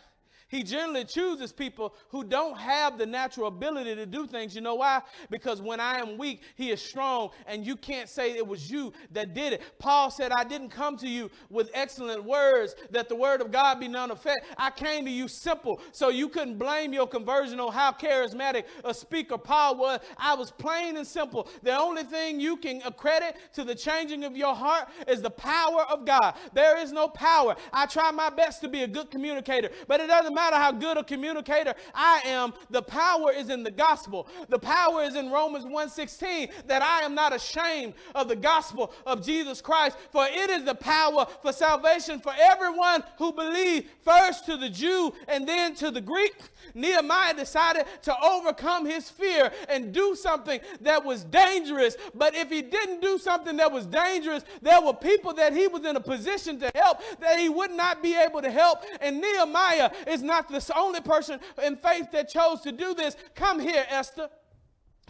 he 0.50 0.64
generally 0.64 1.04
chooses 1.04 1.52
people 1.52 1.94
who 2.08 2.24
don't 2.24 2.58
have 2.58 2.98
the 2.98 3.06
natural 3.06 3.46
ability 3.46 3.94
to 3.94 4.04
do 4.04 4.26
things. 4.26 4.52
You 4.52 4.60
know 4.60 4.74
why? 4.74 5.00
Because 5.30 5.62
when 5.62 5.78
I 5.78 5.98
am 5.98 6.18
weak, 6.18 6.42
he 6.56 6.72
is 6.72 6.82
strong, 6.82 7.30
and 7.46 7.64
you 7.64 7.76
can't 7.76 8.08
say 8.08 8.32
it 8.32 8.44
was 8.46 8.68
you 8.68 8.92
that 9.12 9.32
did 9.32 9.52
it. 9.52 9.62
Paul 9.78 10.10
said, 10.10 10.32
I 10.32 10.42
didn't 10.42 10.70
come 10.70 10.96
to 10.98 11.08
you 11.08 11.30
with 11.50 11.70
excellent 11.72 12.24
words 12.24 12.74
that 12.90 13.08
the 13.08 13.14
word 13.14 13.40
of 13.40 13.52
God 13.52 13.78
be 13.78 13.86
none 13.86 14.10
effect. 14.10 14.44
I 14.58 14.70
came 14.70 15.04
to 15.04 15.10
you 15.10 15.28
simple, 15.28 15.80
so 15.92 16.08
you 16.08 16.28
couldn't 16.28 16.58
blame 16.58 16.92
your 16.92 17.06
conversion 17.06 17.60
on 17.60 17.72
how 17.72 17.92
charismatic 17.92 18.64
a 18.84 18.92
speaker 18.92 19.38
Paul 19.38 19.76
was. 19.76 20.00
I 20.18 20.34
was 20.34 20.50
plain 20.50 20.96
and 20.96 21.06
simple. 21.06 21.48
The 21.62 21.78
only 21.78 22.02
thing 22.02 22.40
you 22.40 22.56
can 22.56 22.82
accredit 22.84 23.36
to 23.54 23.62
the 23.62 23.76
changing 23.76 24.24
of 24.24 24.36
your 24.36 24.56
heart 24.56 24.88
is 25.06 25.22
the 25.22 25.30
power 25.30 25.82
of 25.82 26.04
God. 26.04 26.34
There 26.52 26.76
is 26.76 26.90
no 26.90 27.06
power. 27.06 27.54
I 27.72 27.86
try 27.86 28.10
my 28.10 28.30
best 28.30 28.60
to 28.62 28.68
be 28.68 28.82
a 28.82 28.88
good 28.88 29.12
communicator, 29.12 29.70
but 29.86 30.00
it 30.00 30.08
doesn't 30.08 30.34
matter 30.34 30.39
matter 30.40 30.56
how 30.56 30.72
good 30.72 30.96
a 30.96 31.04
communicator 31.04 31.74
I 31.94 32.22
am, 32.24 32.54
the 32.70 32.82
power 32.82 33.30
is 33.30 33.50
in 33.50 33.62
the 33.62 33.70
gospel. 33.70 34.26
The 34.48 34.58
power 34.58 35.02
is 35.02 35.14
in 35.14 35.30
Romans 35.30 35.66
1:16 35.66 36.50
that 36.66 36.82
I 36.82 37.02
am 37.02 37.14
not 37.14 37.34
ashamed 37.34 37.94
of 38.14 38.28
the 38.28 38.36
gospel 38.36 38.92
of 39.04 39.24
Jesus 39.24 39.60
Christ, 39.60 39.98
for 40.10 40.26
it 40.26 40.48
is 40.50 40.64
the 40.64 40.74
power 40.74 41.26
for 41.42 41.52
salvation 41.52 42.20
for 42.20 42.32
everyone 42.38 43.04
who 43.18 43.32
believes, 43.32 43.86
first 44.02 44.46
to 44.46 44.56
the 44.56 44.70
Jew 44.70 45.12
and 45.28 45.46
then 45.46 45.74
to 45.74 45.90
the 45.90 46.00
Greek. 46.00 46.36
Nehemiah 46.74 47.34
decided 47.34 47.84
to 48.02 48.14
overcome 48.22 48.86
his 48.86 49.10
fear 49.10 49.52
and 49.68 49.92
do 49.92 50.14
something 50.14 50.60
that 50.80 51.04
was 51.04 51.24
dangerous. 51.24 51.96
But 52.14 52.34
if 52.34 52.48
he 52.48 52.62
didn't 52.62 53.00
do 53.00 53.18
something 53.18 53.56
that 53.58 53.70
was 53.70 53.86
dangerous, 53.86 54.44
there 54.62 54.80
were 54.80 54.94
people 54.94 55.34
that 55.34 55.52
he 55.52 55.66
was 55.66 55.84
in 55.84 55.96
a 55.96 56.00
position 56.00 56.58
to 56.60 56.70
help 56.74 56.98
that 57.20 57.38
he 57.38 57.48
would 57.48 57.72
not 57.72 58.02
be 58.02 58.16
able 58.16 58.40
to 58.40 58.50
help. 58.50 58.84
And 59.00 59.20
Nehemiah 59.20 59.90
is 60.06 60.22
not 60.30 60.48
the 60.48 60.72
only 60.76 61.00
person 61.00 61.38
in 61.62 61.76
faith 61.76 62.10
that 62.12 62.30
chose 62.30 62.62
to 62.62 62.72
do 62.72 62.94
this. 62.94 63.16
Come 63.34 63.60
here, 63.60 63.84
Esther. 63.90 64.30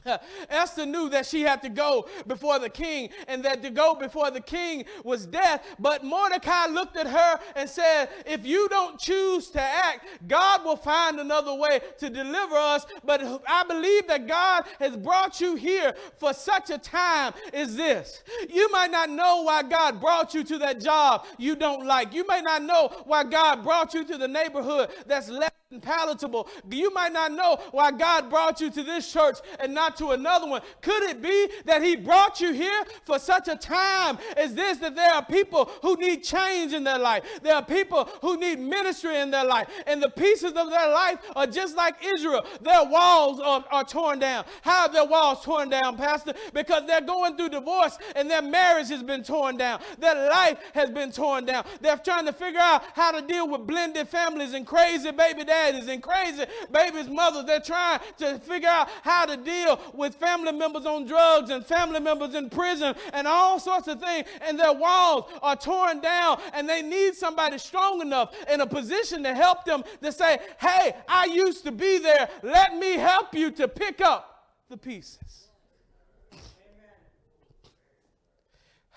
Esther 0.50 0.86
knew 0.86 1.08
that 1.10 1.26
she 1.26 1.42
had 1.42 1.62
to 1.62 1.68
go 1.68 2.08
before 2.26 2.58
the 2.58 2.68
king 2.68 3.10
and 3.28 3.44
that 3.44 3.62
to 3.62 3.70
go 3.70 3.94
before 3.94 4.30
the 4.30 4.40
king 4.40 4.84
was 5.04 5.26
death. 5.26 5.64
But 5.78 6.04
Mordecai 6.04 6.66
looked 6.66 6.96
at 6.96 7.06
her 7.06 7.38
and 7.56 7.68
said, 7.68 8.08
If 8.26 8.46
you 8.46 8.68
don't 8.68 8.98
choose 8.98 9.50
to 9.50 9.60
act, 9.60 10.06
God 10.26 10.64
will 10.64 10.76
find 10.76 11.18
another 11.18 11.54
way 11.54 11.80
to 11.98 12.10
deliver 12.10 12.56
us. 12.56 12.86
But 13.04 13.42
I 13.46 13.64
believe 13.64 14.06
that 14.08 14.26
God 14.26 14.64
has 14.78 14.96
brought 14.96 15.40
you 15.40 15.56
here 15.56 15.94
for 16.18 16.32
such 16.32 16.70
a 16.70 16.78
time 16.78 17.32
as 17.52 17.76
this. 17.76 18.22
You 18.48 18.70
might 18.70 18.90
not 18.90 19.10
know 19.10 19.42
why 19.42 19.62
God 19.62 20.00
brought 20.00 20.34
you 20.34 20.44
to 20.44 20.58
that 20.58 20.80
job 20.80 21.24
you 21.38 21.56
don't 21.56 21.86
like. 21.86 22.12
You 22.12 22.26
may 22.26 22.40
not 22.40 22.62
know 22.62 22.90
why 23.04 23.24
God 23.24 23.62
brought 23.62 23.94
you 23.94 24.04
to 24.04 24.18
the 24.18 24.28
neighborhood 24.28 24.90
that's 25.06 25.28
less 25.28 25.50
palatable. 25.78 26.48
You 26.68 26.92
might 26.92 27.12
not 27.12 27.30
know 27.30 27.58
why 27.70 27.92
God 27.92 28.28
brought 28.28 28.60
you 28.60 28.70
to 28.70 28.82
this 28.82 29.10
church 29.12 29.38
and 29.60 29.72
not 29.72 29.96
to 29.98 30.08
another 30.08 30.48
one. 30.48 30.62
Could 30.82 31.04
it 31.04 31.22
be 31.22 31.48
that 31.64 31.80
He 31.80 31.94
brought 31.94 32.40
you 32.40 32.52
here 32.52 32.84
for 33.04 33.20
such 33.20 33.46
a 33.46 33.54
time 33.54 34.18
as 34.36 34.54
this 34.54 34.78
that 34.78 34.96
there 34.96 35.12
are 35.12 35.24
people 35.24 35.70
who 35.82 35.94
need 35.94 36.24
change 36.24 36.72
in 36.72 36.82
their 36.82 36.98
life? 36.98 37.22
There 37.42 37.54
are 37.54 37.64
people 37.64 38.08
who 38.20 38.36
need 38.36 38.58
ministry 38.58 39.20
in 39.20 39.30
their 39.30 39.44
life, 39.44 39.68
and 39.86 40.02
the 40.02 40.10
pieces 40.10 40.54
of 40.54 40.70
their 40.70 40.90
life 40.90 41.18
are 41.36 41.46
just 41.46 41.76
like 41.76 42.04
Israel. 42.04 42.44
Their 42.60 42.84
walls 42.84 43.38
are, 43.38 43.64
are 43.70 43.84
torn 43.84 44.18
down. 44.18 44.46
How 44.62 44.86
are 44.86 44.92
their 44.92 45.04
walls 45.04 45.44
torn 45.44 45.68
down, 45.68 45.96
Pastor? 45.96 46.34
Because 46.52 46.86
they're 46.88 47.00
going 47.00 47.36
through 47.36 47.50
divorce 47.50 47.96
and 48.16 48.28
their 48.28 48.42
marriage 48.42 48.88
has 48.88 49.02
been 49.02 49.22
torn 49.22 49.56
down. 49.56 49.80
Their 49.98 50.28
life 50.28 50.58
has 50.74 50.90
been 50.90 51.12
torn 51.12 51.44
down. 51.44 51.64
They're 51.80 51.96
trying 51.96 52.26
to 52.26 52.32
figure 52.32 52.60
out 52.60 52.82
how 52.94 53.12
to 53.12 53.22
deal 53.22 53.48
with 53.48 53.66
blended 53.66 54.08
families 54.08 54.54
and 54.54 54.66
crazy 54.66 55.10
baby 55.10 55.44
dads 55.44 55.59
daddies 55.60 55.88
and 55.88 56.02
crazy 56.02 56.44
babies' 56.70 57.08
mothers. 57.08 57.44
They're 57.44 57.60
trying 57.60 58.00
to 58.18 58.38
figure 58.38 58.68
out 58.68 58.88
how 59.02 59.26
to 59.26 59.36
deal 59.36 59.80
with 59.94 60.14
family 60.14 60.52
members 60.52 60.86
on 60.86 61.06
drugs 61.06 61.50
and 61.50 61.64
family 61.64 62.00
members 62.00 62.34
in 62.34 62.50
prison 62.50 62.94
and 63.12 63.26
all 63.26 63.58
sorts 63.58 63.88
of 63.88 64.00
things. 64.00 64.26
And 64.42 64.58
their 64.58 64.72
walls 64.72 65.30
are 65.42 65.56
torn 65.56 66.00
down, 66.00 66.40
and 66.52 66.68
they 66.68 66.82
need 66.82 67.14
somebody 67.14 67.58
strong 67.58 68.00
enough 68.00 68.34
in 68.50 68.60
a 68.60 68.66
position 68.66 69.22
to 69.24 69.34
help 69.34 69.64
them 69.64 69.82
to 70.02 70.12
say, 70.12 70.38
Hey, 70.58 70.94
I 71.08 71.26
used 71.26 71.64
to 71.64 71.72
be 71.72 71.98
there. 71.98 72.28
Let 72.42 72.76
me 72.76 72.94
help 72.94 73.34
you 73.34 73.50
to 73.52 73.68
pick 73.68 74.00
up 74.00 74.48
the 74.68 74.76
pieces. 74.76 75.48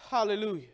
Hallelujah. 0.10 0.68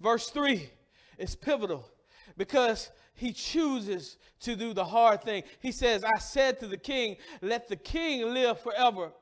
Verse 0.00 0.28
3 0.28 0.68
is 1.16 1.34
pivotal 1.34 1.88
because 2.36 2.90
he 3.14 3.32
chooses 3.32 4.16
to 4.40 4.56
do 4.56 4.74
the 4.74 4.84
hard 4.84 5.22
thing. 5.22 5.44
He 5.60 5.72
says, 5.72 6.04
I 6.04 6.18
said 6.18 6.60
to 6.60 6.66
the 6.66 6.76
king, 6.76 7.16
Let 7.40 7.68
the 7.68 7.76
king 7.76 8.32
live 8.34 8.60
forever. 8.60 9.12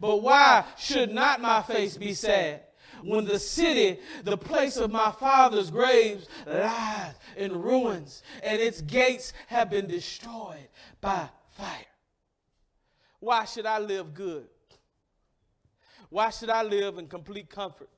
But 0.00 0.22
why 0.22 0.64
should 0.78 1.12
not 1.12 1.40
my 1.40 1.62
face 1.62 1.96
be 1.96 2.14
sad? 2.14 2.62
When 3.02 3.24
the 3.24 3.38
city, 3.38 3.98
the 4.24 4.36
place 4.36 4.76
of 4.76 4.90
my 4.90 5.10
father's 5.10 5.70
graves, 5.70 6.28
lies 6.46 7.14
in 7.36 7.62
ruins, 7.62 8.22
and 8.42 8.60
its 8.60 8.82
gates 8.82 9.32
have 9.46 9.70
been 9.70 9.86
destroyed 9.86 10.68
by 11.00 11.28
fire. 11.52 11.86
Why 13.20 13.46
should 13.46 13.64
I 13.64 13.78
live 13.78 14.12
good? 14.12 14.48
Why 16.10 16.28
should 16.28 16.50
I 16.50 16.62
live 16.62 16.98
in 16.98 17.06
complete 17.06 17.48
comfort? 17.48 17.88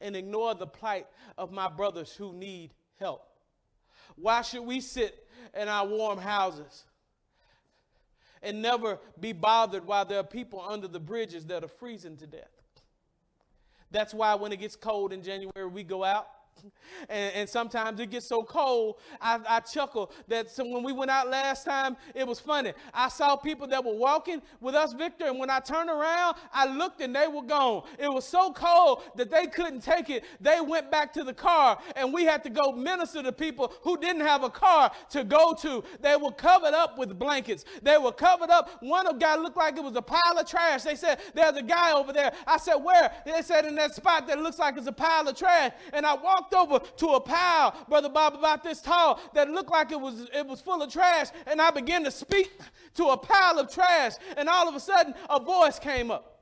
and 0.00 0.16
ignore 0.16 0.54
the 0.54 0.66
plight 0.66 1.06
of 1.36 1.52
my 1.52 1.68
brothers 1.68 2.12
who 2.12 2.32
need 2.32 2.74
help? 2.98 3.27
Why 4.20 4.42
should 4.42 4.62
we 4.62 4.80
sit 4.80 5.26
in 5.54 5.68
our 5.68 5.86
warm 5.86 6.18
houses 6.18 6.84
and 8.42 8.62
never 8.62 8.98
be 9.18 9.32
bothered 9.32 9.86
while 9.86 10.04
there 10.04 10.20
are 10.20 10.24
people 10.24 10.60
under 10.60 10.88
the 10.88 11.00
bridges 11.00 11.46
that 11.46 11.64
are 11.64 11.68
freezing 11.68 12.16
to 12.18 12.26
death? 12.26 12.50
That's 13.90 14.12
why 14.12 14.34
when 14.34 14.52
it 14.52 14.58
gets 14.58 14.76
cold 14.76 15.12
in 15.12 15.22
January, 15.22 15.66
we 15.66 15.82
go 15.82 16.04
out 16.04 16.28
and, 17.08 17.34
and, 17.34 17.48
sometimes 17.48 18.00
it 18.00 18.10
gets 18.10 18.26
so 18.26 18.42
cold, 18.42 18.96
I, 19.20 19.40
I 19.48 19.60
chuckle 19.60 20.10
that 20.28 20.50
so 20.50 20.64
when 20.66 20.82
we 20.82 20.92
went 20.92 21.10
out 21.10 21.28
last 21.28 21.64
time, 21.64 21.96
it 22.14 22.26
was 22.26 22.40
funny. 22.40 22.72
I 22.94 23.08
saw 23.08 23.36
people 23.36 23.66
that 23.68 23.84
were 23.84 23.94
walking 23.94 24.42
with 24.60 24.74
us, 24.74 24.92
Victor, 24.92 25.26
and 25.26 25.38
when 25.38 25.50
I 25.50 25.60
turned 25.60 25.90
around, 25.90 26.36
I 26.52 26.66
looked 26.66 27.00
and 27.00 27.14
they 27.14 27.28
were 27.28 27.42
gone. 27.42 27.82
It 27.98 28.12
was 28.12 28.26
so 28.26 28.52
cold 28.52 29.02
that 29.16 29.30
they 29.30 29.46
couldn't 29.46 29.82
take 29.82 30.10
it. 30.10 30.24
They 30.40 30.60
went 30.60 30.90
back 30.90 31.12
to 31.14 31.24
the 31.24 31.34
car, 31.34 31.78
and 31.96 32.12
we 32.12 32.24
had 32.24 32.42
to 32.44 32.50
go 32.50 32.72
minister 32.72 33.22
to 33.22 33.32
people 33.32 33.72
who 33.82 33.98
didn't 33.98 34.22
have 34.22 34.42
a 34.42 34.50
car 34.50 34.90
to 35.10 35.24
go 35.24 35.54
to. 35.60 35.84
They 36.00 36.16
were 36.16 36.32
covered 36.32 36.74
up 36.74 36.98
with 36.98 37.18
blankets. 37.18 37.64
They 37.82 37.98
were 37.98 38.12
covered 38.12 38.50
up. 38.50 38.70
One 38.80 39.06
of 39.06 39.18
guys 39.18 39.38
looked 39.38 39.56
like 39.56 39.76
it 39.76 39.84
was 39.84 39.96
a 39.96 40.02
pile 40.02 40.38
of 40.38 40.46
trash. 40.46 40.82
They 40.82 40.94
said, 40.94 41.18
There's 41.34 41.56
a 41.56 41.62
guy 41.62 41.92
over 41.92 42.12
there. 42.12 42.32
I 42.46 42.58
said, 42.58 42.76
Where? 42.76 43.12
They 43.26 43.42
said, 43.42 43.64
In 43.64 43.74
that 43.76 43.94
spot 43.94 44.26
that 44.28 44.40
looks 44.40 44.58
like 44.58 44.76
it's 44.76 44.86
a 44.86 44.92
pile 44.92 45.28
of 45.28 45.36
trash. 45.36 45.72
And 45.92 46.06
I 46.06 46.14
walked 46.14 46.47
walked 46.52 46.72
over 46.72 46.84
to 46.96 47.06
a 47.08 47.20
pile, 47.20 47.74
Brother 47.88 48.08
Bob, 48.08 48.34
about 48.34 48.62
this 48.62 48.80
tall 48.80 49.20
that 49.34 49.50
looked 49.50 49.70
like 49.70 49.92
it 49.92 50.00
was, 50.00 50.28
it 50.34 50.46
was 50.46 50.60
full 50.60 50.82
of 50.82 50.92
trash. 50.92 51.28
And 51.46 51.60
I 51.60 51.70
began 51.70 52.04
to 52.04 52.10
speak 52.10 52.58
to 52.94 53.06
a 53.06 53.16
pile 53.16 53.58
of 53.58 53.72
trash. 53.72 54.12
And 54.36 54.48
all 54.48 54.68
of 54.68 54.74
a 54.74 54.80
sudden, 54.80 55.14
a 55.28 55.40
voice 55.40 55.78
came 55.78 56.10
up. 56.10 56.37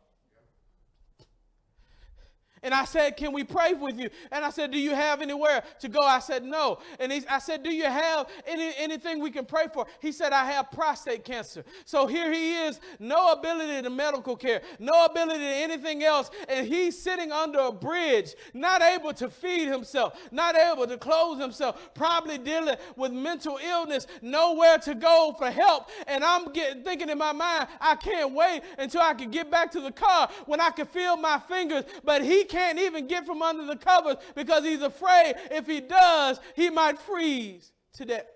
And 2.66 2.74
I 2.74 2.84
said, 2.84 3.16
Can 3.16 3.32
we 3.32 3.44
pray 3.44 3.74
with 3.74 3.96
you? 3.96 4.10
And 4.32 4.44
I 4.44 4.50
said, 4.50 4.72
Do 4.72 4.78
you 4.78 4.92
have 4.92 5.22
anywhere 5.22 5.62
to 5.78 5.88
go? 5.88 6.02
I 6.02 6.18
said, 6.18 6.42
No. 6.42 6.80
And 6.98 7.12
he, 7.12 7.22
I 7.30 7.38
said, 7.38 7.62
Do 7.62 7.72
you 7.72 7.84
have 7.84 8.28
any, 8.44 8.72
anything 8.76 9.20
we 9.20 9.30
can 9.30 9.44
pray 9.44 9.66
for? 9.72 9.86
He 10.02 10.10
said, 10.10 10.32
I 10.32 10.44
have 10.46 10.72
prostate 10.72 11.24
cancer. 11.24 11.64
So 11.84 12.08
here 12.08 12.32
he 12.32 12.56
is, 12.56 12.80
no 12.98 13.30
ability 13.30 13.82
to 13.82 13.88
medical 13.88 14.34
care, 14.34 14.62
no 14.80 15.04
ability 15.04 15.38
to 15.38 15.44
anything 15.44 16.02
else. 16.02 16.28
And 16.48 16.66
he's 16.66 17.00
sitting 17.00 17.30
under 17.30 17.60
a 17.60 17.70
bridge, 17.70 18.34
not 18.52 18.82
able 18.82 19.12
to 19.12 19.30
feed 19.30 19.68
himself, 19.68 20.18
not 20.32 20.56
able 20.56 20.88
to 20.88 20.98
clothe 20.98 21.38
himself, 21.38 21.94
probably 21.94 22.36
dealing 22.36 22.74
with 22.96 23.12
mental 23.12 23.60
illness, 23.64 24.08
nowhere 24.22 24.78
to 24.78 24.96
go 24.96 25.36
for 25.38 25.52
help. 25.52 25.88
And 26.08 26.24
I'm 26.24 26.52
getting, 26.52 26.82
thinking 26.82 27.10
in 27.10 27.18
my 27.18 27.30
mind, 27.30 27.68
I 27.80 27.94
can't 27.94 28.32
wait 28.32 28.62
until 28.76 29.02
I 29.02 29.14
can 29.14 29.30
get 29.30 29.52
back 29.52 29.70
to 29.70 29.80
the 29.80 29.92
car 29.92 30.28
when 30.46 30.60
I 30.60 30.70
can 30.70 30.86
feel 30.86 31.16
my 31.16 31.38
fingers. 31.38 31.84
But 32.02 32.24
he 32.24 32.42
can't 32.42 32.55
even 32.78 33.06
get 33.06 33.26
from 33.26 33.42
under 33.42 33.64
the 33.64 33.76
covers 33.76 34.16
because 34.34 34.64
he's 34.64 34.82
afraid 34.82 35.34
if 35.50 35.66
he 35.66 35.80
does, 35.80 36.40
he 36.54 36.70
might 36.70 36.98
freeze 36.98 37.72
to 37.94 38.04
death. 38.04 38.26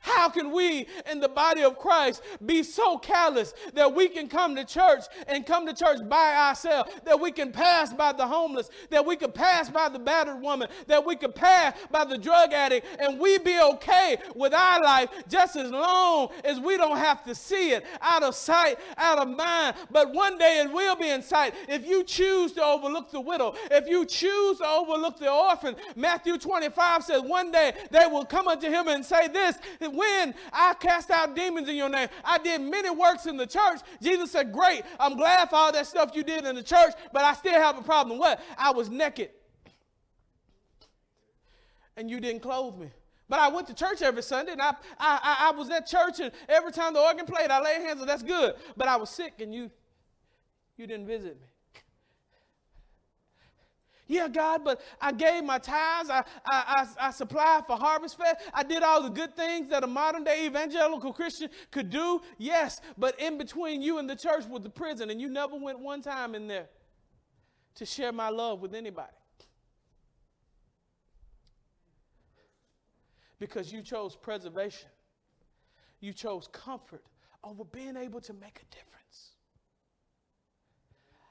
How 0.00 0.28
can 0.28 0.52
we 0.52 0.86
in 1.10 1.20
the 1.20 1.28
body 1.28 1.62
of 1.62 1.78
Christ 1.78 2.22
be 2.44 2.62
so 2.62 2.98
callous 2.98 3.54
that 3.74 3.94
we 3.94 4.08
can 4.08 4.28
come 4.28 4.54
to 4.56 4.64
church 4.64 5.04
and 5.26 5.44
come 5.44 5.66
to 5.66 5.74
church 5.74 5.98
by 6.08 6.34
ourselves, 6.34 6.92
that 7.04 7.18
we 7.18 7.32
can 7.32 7.52
pass 7.52 7.92
by 7.92 8.12
the 8.12 8.26
homeless, 8.26 8.70
that 8.90 9.04
we 9.04 9.16
can 9.16 9.32
pass 9.32 9.68
by 9.68 9.88
the 9.88 9.98
battered 9.98 10.40
woman, 10.40 10.68
that 10.86 11.04
we 11.04 11.16
can 11.16 11.32
pass 11.32 11.76
by 11.90 12.04
the 12.04 12.16
drug 12.16 12.52
addict, 12.52 12.86
and 13.00 13.18
we 13.18 13.38
be 13.38 13.60
okay 13.60 14.18
with 14.34 14.54
our 14.54 14.80
life 14.82 15.10
just 15.28 15.56
as 15.56 15.70
long 15.70 16.30
as 16.44 16.60
we 16.60 16.76
don't 16.76 16.98
have 16.98 17.24
to 17.24 17.34
see 17.34 17.72
it 17.72 17.84
out 18.00 18.22
of 18.22 18.34
sight, 18.34 18.78
out 18.96 19.18
of 19.18 19.28
mind. 19.28 19.76
But 19.90 20.12
one 20.12 20.38
day 20.38 20.62
it 20.64 20.72
will 20.72 20.96
be 20.96 21.10
in 21.10 21.22
sight. 21.22 21.54
If 21.68 21.86
you 21.86 22.04
choose 22.04 22.52
to 22.52 22.64
overlook 22.64 23.10
the 23.10 23.20
widow, 23.20 23.54
if 23.70 23.88
you 23.88 24.06
choose 24.06 24.58
to 24.58 24.66
overlook 24.66 25.18
the 25.18 25.30
orphan, 25.30 25.76
Matthew 25.96 26.38
25 26.38 27.04
says, 27.04 27.22
one 27.22 27.50
day 27.50 27.72
they 27.90 28.06
will 28.06 28.24
come 28.24 28.48
unto 28.48 28.68
him 28.68 28.88
and 28.88 29.04
say 29.04 29.28
this 29.28 29.58
when 29.94 30.34
I 30.52 30.74
cast 30.74 31.10
out 31.10 31.34
demons 31.34 31.68
in 31.68 31.76
your 31.76 31.88
name, 31.88 32.08
I 32.24 32.38
did 32.38 32.60
many 32.60 32.90
works 32.90 33.26
in 33.26 33.36
the 33.36 33.46
church. 33.46 33.80
Jesus 34.02 34.30
said, 34.30 34.52
Great, 34.52 34.82
I'm 34.98 35.16
glad 35.16 35.50
for 35.50 35.56
all 35.56 35.72
that 35.72 35.86
stuff 35.86 36.12
you 36.14 36.22
did 36.22 36.44
in 36.44 36.54
the 36.54 36.62
church, 36.62 36.92
but 37.12 37.24
I 37.24 37.34
still 37.34 37.54
have 37.54 37.78
a 37.78 37.82
problem. 37.82 38.18
What? 38.18 38.40
I 38.56 38.70
was 38.72 38.88
naked. 38.88 39.30
And 41.96 42.10
you 42.10 42.20
didn't 42.20 42.42
clothe 42.42 42.76
me. 42.76 42.90
But 43.28 43.40
I 43.40 43.48
went 43.48 43.66
to 43.66 43.74
church 43.74 44.00
every 44.00 44.22
Sunday, 44.22 44.52
and 44.52 44.62
I, 44.62 44.74
I, 44.98 45.48
I, 45.48 45.50
was 45.50 45.68
at 45.68 45.86
church, 45.86 46.18
and 46.20 46.32
every 46.48 46.72
time 46.72 46.94
the 46.94 47.00
organ 47.00 47.26
played, 47.26 47.50
I 47.50 47.60
laid 47.60 47.82
hands, 47.82 48.00
and 48.00 48.08
that's 48.08 48.22
good. 48.22 48.54
But 48.74 48.88
I 48.88 48.96
was 48.96 49.10
sick, 49.10 49.34
and 49.40 49.54
you, 49.54 49.70
you 50.78 50.86
didn't 50.86 51.06
visit 51.06 51.38
me. 51.38 51.46
Yeah, 54.08 54.26
God, 54.26 54.64
but 54.64 54.80
I 55.00 55.12
gave 55.12 55.44
my 55.44 55.58
tithes. 55.58 56.08
I, 56.08 56.24
I, 56.46 56.86
I, 57.00 57.08
I, 57.08 57.10
supplied 57.10 57.66
for 57.66 57.76
Harvest 57.76 58.16
Fest. 58.16 58.40
I 58.54 58.62
did 58.62 58.82
all 58.82 59.02
the 59.02 59.10
good 59.10 59.36
things 59.36 59.68
that 59.68 59.84
a 59.84 59.86
modern 59.86 60.24
day 60.24 60.46
evangelical 60.46 61.12
Christian 61.12 61.50
could 61.70 61.90
do. 61.90 62.22
Yes, 62.38 62.80
but 62.96 63.20
in 63.20 63.36
between 63.36 63.82
you 63.82 63.98
and 63.98 64.08
the 64.08 64.16
church 64.16 64.46
was 64.46 64.62
the 64.62 64.70
prison, 64.70 65.10
and 65.10 65.20
you 65.20 65.28
never 65.28 65.56
went 65.56 65.78
one 65.78 66.00
time 66.00 66.34
in 66.34 66.46
there 66.46 66.68
to 67.74 67.84
share 67.84 68.10
my 68.10 68.30
love 68.30 68.60
with 68.60 68.74
anybody. 68.74 69.12
Because 73.38 73.70
you 73.70 73.82
chose 73.82 74.16
preservation, 74.16 74.88
you 76.00 76.14
chose 76.14 76.48
comfort 76.50 77.04
over 77.44 77.62
being 77.62 77.96
able 77.96 78.22
to 78.22 78.32
make 78.32 78.62
a 78.62 78.74
difference. 78.74 78.97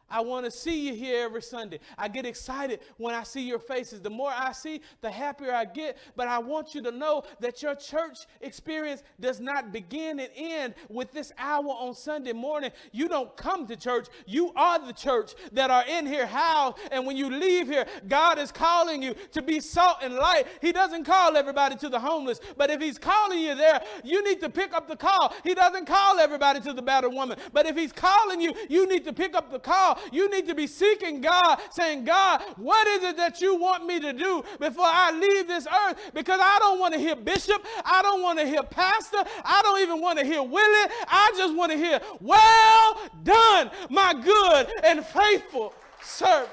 I 0.10 0.22
want 0.22 0.46
to 0.46 0.52
see 0.52 0.88
you 0.88 0.94
here 0.94 1.24
every 1.24 1.42
Sunday. 1.42 1.80
I 1.98 2.08
get 2.08 2.26
excited 2.26 2.80
when 2.98 3.14
I 3.14 3.24
see 3.24 3.42
your 3.42 3.60
faces. 3.60 4.02
The 4.02 4.10
more 4.10 4.32
I 4.34 4.54
see, 4.54 4.82
the 5.02 5.12
happier 5.12 5.54
I 5.54 5.66
get. 5.66 5.98
But 6.16 6.28
I 6.30 6.40
want 6.40 6.74
you 6.74 6.82
to 6.84 6.92
know 6.92 7.24
that 7.42 7.62
your 7.62 7.76
church 7.76 8.20
experience 8.40 9.04
does 9.20 9.40
not 9.42 9.74
begin 9.74 10.20
and 10.20 10.30
end 10.36 10.76
with 10.90 11.12
this 11.12 11.34
hour 11.38 11.68
on 11.68 11.94
Sunday 11.94 12.32
morning. 12.32 12.72
You 12.94 13.10
don't 13.10 13.36
come 13.36 13.68
to 13.68 13.76
church, 13.76 14.08
you 14.26 14.54
are 14.56 14.80
the 14.86 14.94
church 14.94 15.34
that 15.52 15.70
are 15.70 15.84
in 15.86 16.06
here 16.06 16.26
housed. 16.26 16.78
And 16.92 17.06
when 17.06 17.18
you 17.18 17.30
leave 17.30 17.68
here, 17.68 17.86
God 18.08 18.40
is 18.40 18.52
calling 18.52 19.04
you 19.04 19.14
to 19.34 19.42
be 19.42 19.60
salt 19.60 19.98
and 20.02 20.14
light. 20.14 20.46
He 20.62 20.72
doesn't 20.72 21.04
call 21.04 21.36
everybody 21.36 21.76
to 21.78 21.90
the 21.90 22.00
homeless, 22.00 22.40
but 22.56 22.70
if 22.70 22.80
He's 22.80 22.98
calling 22.98 23.40
you 23.40 23.56
there, 23.56 23.82
you 24.06 24.24
need 24.24 24.40
to 24.40 24.50
pick 24.50 24.74
up 24.74 24.88
the 24.88 24.96
call. 24.96 25.34
He 25.44 25.54
doesn't 25.54 25.86
call 25.86 26.20
everybody 26.20 26.62
to 26.62 26.72
the 26.72 26.82
battered 26.82 27.14
woman, 27.14 27.38
but 27.52 27.66
if 27.66 27.76
He's 27.76 27.92
calling 27.92 28.40
you, 28.40 28.54
you 28.70 28.88
need 28.88 29.04
to 29.04 29.12
pick 29.12 29.36
up 29.36 29.52
the 29.52 29.60
call 29.60 29.97
you 30.12 30.30
need 30.30 30.48
to 30.48 30.56
be 30.56 30.68
seeking 30.68 31.22
God, 31.22 31.60
saying, 31.72 32.06
God, 32.06 32.42
what 32.58 32.88
is 32.88 33.04
it 33.04 33.18
that 33.18 33.42
you 33.42 33.56
want 33.56 33.86
me 33.86 34.00
to 34.00 34.14
do 34.14 34.44
before 34.60 34.86
I 34.88 35.12
leave 35.12 35.48
this 35.48 35.68
earth? 35.68 36.12
Because 36.14 36.40
I 36.42 36.58
don't 36.60 36.80
want 36.80 36.94
to 36.94 37.00
hear 37.00 37.16
bishop. 37.16 37.66
I 37.86 38.02
don't 38.02 38.22
want 38.22 38.40
to 38.40 38.46
hear 38.46 38.64
pastor. 38.64 39.24
I 39.44 39.62
don't 39.64 39.82
even 39.82 40.02
want 40.02 40.20
to 40.20 40.26
hear 40.26 40.42
Willie. 40.42 40.92
I 41.08 41.34
just 41.38 41.56
want 41.56 41.72
to 41.72 41.78
hear, 41.78 42.00
well 42.22 43.00
done, 43.24 43.72
my 43.90 44.14
good 44.14 44.68
and 44.84 45.06
faithful 45.06 45.74
servant. 46.02 46.50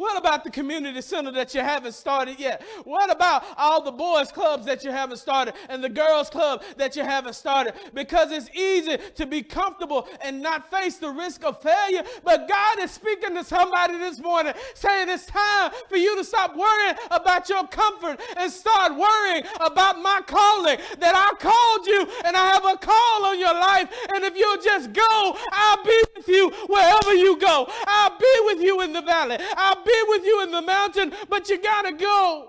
What 0.00 0.16
about 0.16 0.44
the 0.44 0.50
community 0.50 1.02
center 1.02 1.30
that 1.32 1.54
you 1.54 1.60
haven't 1.60 1.92
started 1.92 2.40
yet? 2.40 2.62
What 2.84 3.12
about 3.14 3.44
all 3.58 3.82
the 3.82 3.92
boys' 3.92 4.32
clubs 4.32 4.64
that 4.64 4.82
you 4.82 4.90
haven't 4.90 5.18
started 5.18 5.52
and 5.68 5.84
the 5.84 5.90
girls' 5.90 6.30
club 6.30 6.62
that 6.78 6.96
you 6.96 7.02
haven't 7.02 7.34
started? 7.34 7.74
Because 7.92 8.32
it's 8.32 8.48
easy 8.56 8.96
to 9.16 9.26
be 9.26 9.42
comfortable 9.42 10.08
and 10.24 10.40
not 10.40 10.70
face 10.70 10.96
the 10.96 11.10
risk 11.10 11.44
of 11.44 11.60
failure. 11.60 12.02
But 12.24 12.48
God 12.48 12.78
is 12.78 12.90
speaking 12.92 13.34
to 13.34 13.44
somebody 13.44 13.98
this 13.98 14.18
morning 14.20 14.54
saying 14.72 15.10
it's 15.10 15.26
time 15.26 15.70
for 15.90 15.98
you 15.98 16.16
to 16.16 16.24
stop 16.24 16.56
worrying 16.56 16.96
about 17.10 17.50
your 17.50 17.66
comfort 17.66 18.22
and 18.38 18.50
start 18.50 18.96
worrying 18.96 19.44
about 19.60 20.00
my 20.00 20.22
calling. 20.26 20.78
That 20.98 21.14
I 21.14 21.34
called 21.38 21.86
you 21.86 22.08
and 22.24 22.38
I 22.38 22.46
have 22.54 22.64
a 22.64 22.78
call 22.78 23.26
on 23.26 23.38
your 23.38 23.52
life. 23.52 23.92
And 24.14 24.24
if 24.24 24.34
you'll 24.34 24.62
just 24.62 24.94
go, 24.94 25.36
I'll 25.52 25.84
be 25.84 26.02
with 26.20 26.28
you 26.28 26.50
wherever 26.66 27.14
you 27.14 27.38
go. 27.38 27.66
I'll 27.86 28.18
be 28.18 28.34
with 28.44 28.60
you 28.60 28.82
in 28.82 28.92
the 28.92 29.02
valley. 29.02 29.38
I'll 29.56 29.84
be 29.84 30.02
with 30.08 30.24
you 30.24 30.42
in 30.42 30.50
the 30.50 30.62
mountain, 30.62 31.12
but 31.28 31.48
you 31.48 31.60
got 31.60 31.82
to 31.82 31.92
go. 31.92 32.48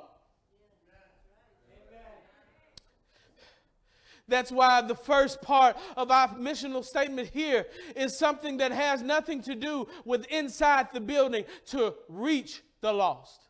That's 4.27 4.51
why 4.51 4.81
the 4.81 4.95
first 4.95 5.41
part 5.41 5.75
of 5.97 6.09
our 6.09 6.29
missional 6.29 6.85
statement 6.85 7.29
here 7.33 7.65
is 7.97 8.17
something 8.17 8.57
that 8.57 8.71
has 8.71 9.01
nothing 9.01 9.41
to 9.43 9.55
do 9.55 9.87
with 10.05 10.25
inside 10.27 10.87
the 10.93 11.01
building 11.01 11.43
to 11.67 11.95
reach 12.07 12.61
the 12.79 12.93
lost, 12.93 13.49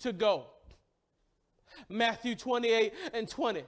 to 0.00 0.14
go. 0.14 0.46
Matthew 1.90 2.34
28 2.34 2.94
and 3.12 3.28
20. 3.28 3.64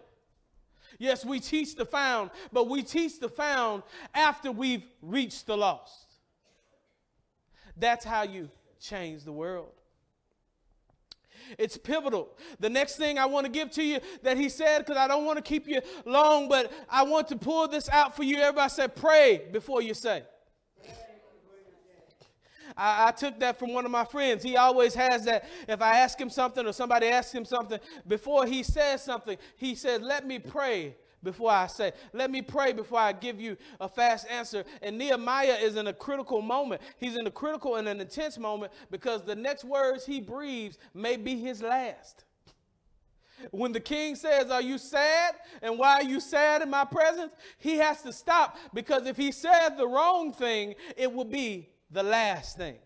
Yes, 0.99 1.25
we 1.25 1.39
teach 1.39 1.77
the 1.77 1.85
found, 1.85 2.31
but 2.53 2.69
we 2.69 2.83
teach 2.83 3.21
the 3.21 3.29
found 3.29 3.85
after 4.15 4.51
we've 4.51 4.85
reached 5.01 5.47
the 5.47 5.57
lost. 5.57 6.07
That's 7.77 8.05
how 8.05 8.25
you 8.25 8.51
change 8.81 9.25
the 9.25 9.33
world. 9.33 9.73
It's 11.57 11.79
pivotal. 11.79 12.29
The 12.59 12.69
next 12.69 12.97
thing 12.97 13.19
I 13.19 13.27
want 13.27 13.47
to 13.47 13.53
give 13.53 13.71
to 13.73 13.83
you 13.83 14.01
that 14.23 14.37
he 14.37 14.49
said, 14.49 14.79
because 14.79 14.97
I 14.97 15.07
don't 15.07 15.25
want 15.25 15.37
to 15.39 15.43
keep 15.43 15.69
you 15.69 15.81
long, 16.05 16.49
but 16.49 16.73
I 16.91 17.05
want 17.05 17.29
to 17.29 17.37
pull 17.37 17.69
this 17.69 17.89
out 17.89 18.17
for 18.17 18.25
you. 18.25 18.39
Everybody 18.39 18.69
said, 18.69 18.97
pray 18.97 19.43
before 19.53 19.81
you 19.81 19.95
say. 19.95 20.25
I, 22.77 23.09
I, 23.09 23.11
took 23.13 23.39
that 23.41 23.59
from 23.59 23.73
one 23.73 23.85
of 23.85 23.91
my 23.91 24.05
friends. 24.05 24.43
He 24.43 24.57
always 24.57 24.95
has 24.95 25.25
that. 25.25 25.49
If 25.67 25.81
I 25.81 25.99
ask 25.99 26.21
him 26.21 26.31
something 26.31 26.67
or 26.67 26.73
somebody 26.73 27.09
asks 27.09 27.33
him 27.33 27.45
something, 27.45 27.79
before 28.07 28.47
he 28.47 28.63
says 28.63 29.03
something, 29.03 29.37
he 29.57 29.75
says, 29.75 30.01
Let 30.01 30.27
me 30.27 30.39
pray 30.39 30.97
before 31.23 31.51
I 31.51 31.67
say. 31.67 31.93
Let 32.13 32.31
me 32.31 32.43
pray 32.43 32.73
before 32.73 32.99
I 32.99 33.13
give 33.13 33.41
you 33.41 33.57
a 33.81 33.89
fast 33.89 34.27
answer. 34.29 34.65
And 34.83 34.99
Nehemiah 34.99 35.59
is 35.61 35.77
in 35.77 35.87
a 35.87 35.93
critical 35.93 36.43
moment. 36.43 36.81
He's 36.99 37.17
in 37.17 37.27
a 37.27 37.31
critical 37.31 37.77
and 37.77 37.89
an 37.89 38.01
intense 38.01 38.39
moment 38.39 38.73
because 38.91 39.23
the 39.23 39.35
next 39.35 39.65
words 39.65 40.07
he 40.07 40.21
breathes 40.21 40.79
may 40.95 41.17
be 41.17 41.37
his 41.37 41.63
last. 41.63 42.25
When 43.51 43.73
the 43.73 43.81
king 43.81 44.17
says, 44.17 44.51
Are 44.51 44.63
you 44.63 44.79
sad? 44.79 45.35
And 45.63 45.79
why 45.79 45.95
are 45.95 46.05
you 46.05 46.21
sad 46.21 46.63
in 46.63 46.71
my 46.71 46.85
presence? 46.85 47.33
He 47.59 47.77
has 47.77 48.03
to 48.03 48.13
stop 48.13 48.59
because 48.75 49.07
if 49.07 49.17
he 49.17 49.33
said 49.33 49.71
the 49.77 49.87
wrong 49.87 50.33
thing, 50.33 50.75
it 50.97 51.13
will 51.13 51.25
be 51.25 51.69
the 51.91 52.03
last 52.03 52.57
thing. 52.57 52.77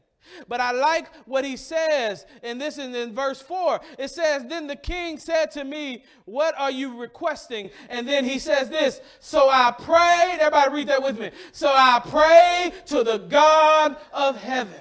But 0.49 0.61
I 0.61 0.73
like 0.73 1.13
what 1.27 1.45
he 1.45 1.57
says, 1.57 2.27
and 2.43 2.61
this 2.61 2.79
is 2.79 2.95
in 2.95 3.15
verse 3.15 3.43
4. 3.43 3.81
It 3.99 4.09
says, 4.09 4.45
Then 4.49 4.67
the 4.67 4.77
king 4.77 5.19
said 5.19 5.51
to 5.53 5.65
me, 5.65 6.05
What 6.25 6.55
are 6.59 6.71
you 6.71 6.99
requesting? 6.99 7.71
And 7.89 8.09
then 8.09 8.25
he 8.25 8.39
says 8.39 8.69
this, 8.69 9.01
So 9.19 9.49
I 9.51 9.73
prayed, 9.73 10.39
everybody 10.41 10.75
read 10.75 10.89
that 10.89 11.03
with 11.03 11.19
me. 11.19 11.31
So 11.53 11.69
I 11.69 12.01
prayed 12.01 12.87
to 12.87 13.03
the 13.03 13.19
God 13.19 13.97
of 14.13 14.37
heaven. 14.37 14.75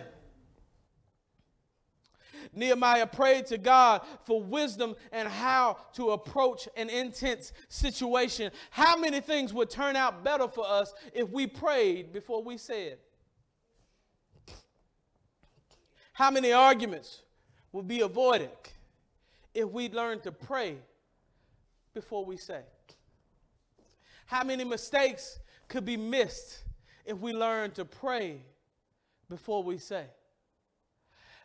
Nehemiah 2.53 3.07
prayed 3.07 3.45
to 3.47 3.57
God 3.57 4.01
for 4.25 4.43
wisdom 4.43 4.95
and 5.11 5.27
how 5.27 5.77
to 5.93 6.11
approach 6.11 6.67
an 6.75 6.89
intense 6.89 7.53
situation. 7.69 8.51
How 8.71 8.97
many 8.97 9.21
things 9.21 9.53
would 9.53 9.69
turn 9.69 9.95
out 9.95 10.23
better 10.23 10.49
for 10.49 10.67
us 10.67 10.93
if 11.13 11.29
we 11.29 11.47
prayed 11.47 12.11
before 12.11 12.43
we 12.43 12.57
said? 12.57 12.97
How 16.21 16.29
many 16.29 16.51
arguments 16.51 17.23
will 17.71 17.81
be 17.81 18.01
avoided 18.01 18.51
if 19.55 19.67
we 19.67 19.89
learn 19.89 20.19
to 20.19 20.31
pray 20.31 20.75
before 21.95 22.23
we 22.23 22.37
say? 22.37 22.61
How 24.27 24.43
many 24.43 24.63
mistakes 24.63 25.39
could 25.67 25.83
be 25.83 25.97
missed 25.97 26.59
if 27.07 27.17
we 27.17 27.33
learn 27.33 27.71
to 27.71 27.85
pray 27.85 28.43
before 29.29 29.63
we 29.63 29.79
say? 29.79 30.05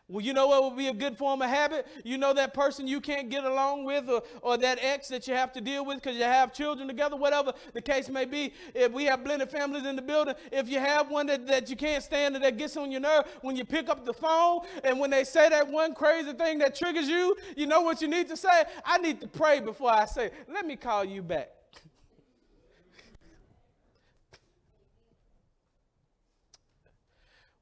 Well, 0.09 0.25
you 0.25 0.33
know 0.33 0.47
what 0.47 0.63
would 0.63 0.77
be 0.77 0.87
a 0.87 0.95
good 0.95 1.19
form 1.19 1.43
of 1.43 1.49
habit? 1.49 1.89
You 2.05 2.17
know 2.17 2.33
that 2.33 2.55
person 2.55 2.87
you 2.87 3.01
can't 3.01 3.29
get 3.29 3.43
along 3.43 3.85
with, 3.85 4.09
or, 4.09 4.23
or 4.41 4.57
that 4.59 4.79
ex 4.81 5.09
that 5.09 5.27
you 5.27 5.35
have 5.35 5.53
to 5.55 5.61
deal 5.61 5.85
with 5.85 6.01
because 6.01 6.17
you 6.17 6.23
have 6.23 6.53
children 6.53 6.87
together, 6.87 7.17
whatever 7.17 7.53
the 7.73 7.83
case 7.83 8.09
may 8.09 8.25
be. 8.25 8.53
If 8.73 8.93
we 8.93 9.05
have 9.07 9.25
blended 9.25 9.51
families 9.51 9.85
in 9.85 9.97
the 9.97 10.03
building, 10.03 10.35
if 10.53 10.69
you 10.69 10.79
have 10.79 11.11
one 11.11 11.27
that, 11.27 11.49
that 11.49 11.69
you 11.69 11.75
can't 11.75 12.05
stand 12.05 12.37
that 12.37 12.57
gets 12.57 12.77
on 12.77 12.93
your 12.93 13.01
nerve, 13.01 13.25
when 13.43 13.57
you 13.57 13.65
pick 13.65 13.89
up 13.89 14.05
the 14.05 14.15
phone 14.15 14.61
and 14.85 15.01
when 15.01 15.11
they 15.11 15.25
say 15.25 15.49
that 15.49 15.67
one 15.67 15.93
crazy 15.93 16.33
thing 16.35 16.59
that 16.59 16.77
triggers 16.77 17.09
you, 17.09 17.37
you 17.57 17.67
know 17.67 17.81
what 17.81 18.01
you 18.01 18.07
need 18.07 18.29
to 18.29 18.37
say? 18.37 18.65
I 18.85 18.99
need 18.99 19.21
to 19.23 19.27
pray 19.27 19.59
before 19.59 19.91
I 19.91 20.05
say, 20.05 20.31
let 20.47 20.67
me 20.67 20.77
call 20.77 21.05
you 21.05 21.23
back. 21.23 21.56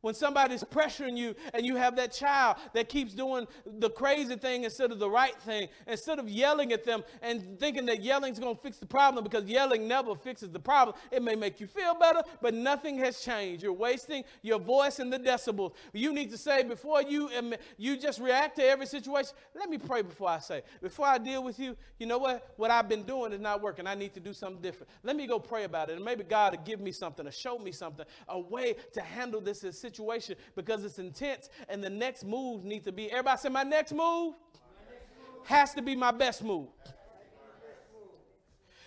When 0.05 0.14
somebody's 0.14 0.62
pressuring 0.62 1.16
you 1.16 1.34
and 1.55 1.64
you 1.64 1.76
have 1.76 1.96
that 1.96 2.12
child 2.12 2.59
that 2.74 2.90
keeps 2.90 3.14
doing 3.14 3.46
the 3.64 3.88
crazy 3.88 4.36
thing 4.36 4.64
instead 4.64 4.92
of 4.92 4.98
the 4.98 5.09
right 5.09 5.34
thing, 5.40 5.68
instead 5.86 6.18
of 6.18 6.28
yelling 6.28 6.74
at 6.74 6.84
them 6.84 7.02
and 7.22 7.59
thinking 7.59 7.86
that 7.86 8.02
yelling's 8.02 8.38
going 8.38 8.55
to 8.55 8.61
fix 8.61 8.76
the 8.76 8.84
problem 8.84 9.24
because 9.24 9.46
yelling 9.46 9.88
never 9.88 10.14
fixes 10.14 10.50
the 10.50 10.61
problem. 10.61 10.94
It 11.11 11.22
may 11.22 11.36
make 11.36 11.59
you 11.59 11.66
feel 11.66 11.94
better, 11.94 12.22
but 12.42 12.52
nothing 12.52 12.98
has 12.98 13.20
changed. 13.20 13.62
You're 13.62 13.72
wasting 13.72 14.24
your 14.42 14.59
voice 14.59 15.00
in 15.00 15.09
the 15.09 15.18
decibels. 15.18 15.72
You 15.94 16.12
need 16.12 16.30
to 16.32 16.36
say 16.36 16.64
before 16.64 17.00
you 17.00 17.30
you 17.78 17.96
just 17.96 18.20
react 18.20 18.57
to 18.57 18.62
every 18.62 18.84
situation, 18.84 19.32
let 19.55 19.70
me 19.70 19.78
pray 19.78 20.02
before 20.02 20.28
I 20.28 20.40
say. 20.40 20.64
Before 20.82 21.07
I 21.07 21.16
deal 21.16 21.42
with 21.42 21.59
you, 21.59 21.78
you 21.98 22.05
know 22.05 22.18
what? 22.18 22.52
What 22.59 22.70
I've 22.70 22.90
been 22.90 23.05
doing 23.05 23.32
is 23.32 23.40
not 23.40 23.62
working. 23.62 23.86
I 23.86 23.94
need 23.94 24.12
to 24.12 24.20
do 24.20 24.34
something 24.34 24.61
different. 24.61 24.90
Let 25.02 25.16
me 25.16 25.26
go 25.26 25.38
pray 25.38 25.64
about 25.64 25.88
it. 25.88 25.96
And 25.96 26.05
maybe 26.05 26.24
God 26.24 26.55
will 26.55 26.62
give 26.62 26.80
me 26.80 26.92
something 26.92 27.26
or 27.26 27.32
show 27.32 27.59
me 27.59 27.72
something, 27.72 28.05
a 28.28 28.38
way 28.38 28.76
to 28.92 29.00
handle 29.00 29.40
this 29.40 29.61
situation 29.61 29.93
situation 29.95 30.36
because 30.57 30.84
it's 30.84 30.99
intense 30.99 31.49
and 31.68 31.82
the 31.82 31.90
next 31.90 32.24
move 32.24 32.64
needs 32.64 32.84
to 32.84 32.92
be 32.92 33.11
everybody 33.11 33.38
say 33.38 33.49
my 33.49 33.62
next 33.62 33.92
move, 33.92 34.01
my 34.01 34.90
next 34.90 35.09
move. 35.16 35.47
has 35.47 35.74
to 35.74 35.82
be 35.82 35.95
my 35.95 36.11
best 36.11 36.42
move. 36.42 36.68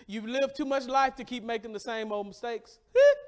You've 0.06 0.26
lived 0.26 0.56
too 0.56 0.64
much 0.64 0.86
life 0.86 1.16
to 1.16 1.24
keep 1.24 1.44
making 1.44 1.72
the 1.72 1.80
same 1.80 2.12
old 2.12 2.26
mistakes. 2.26 2.78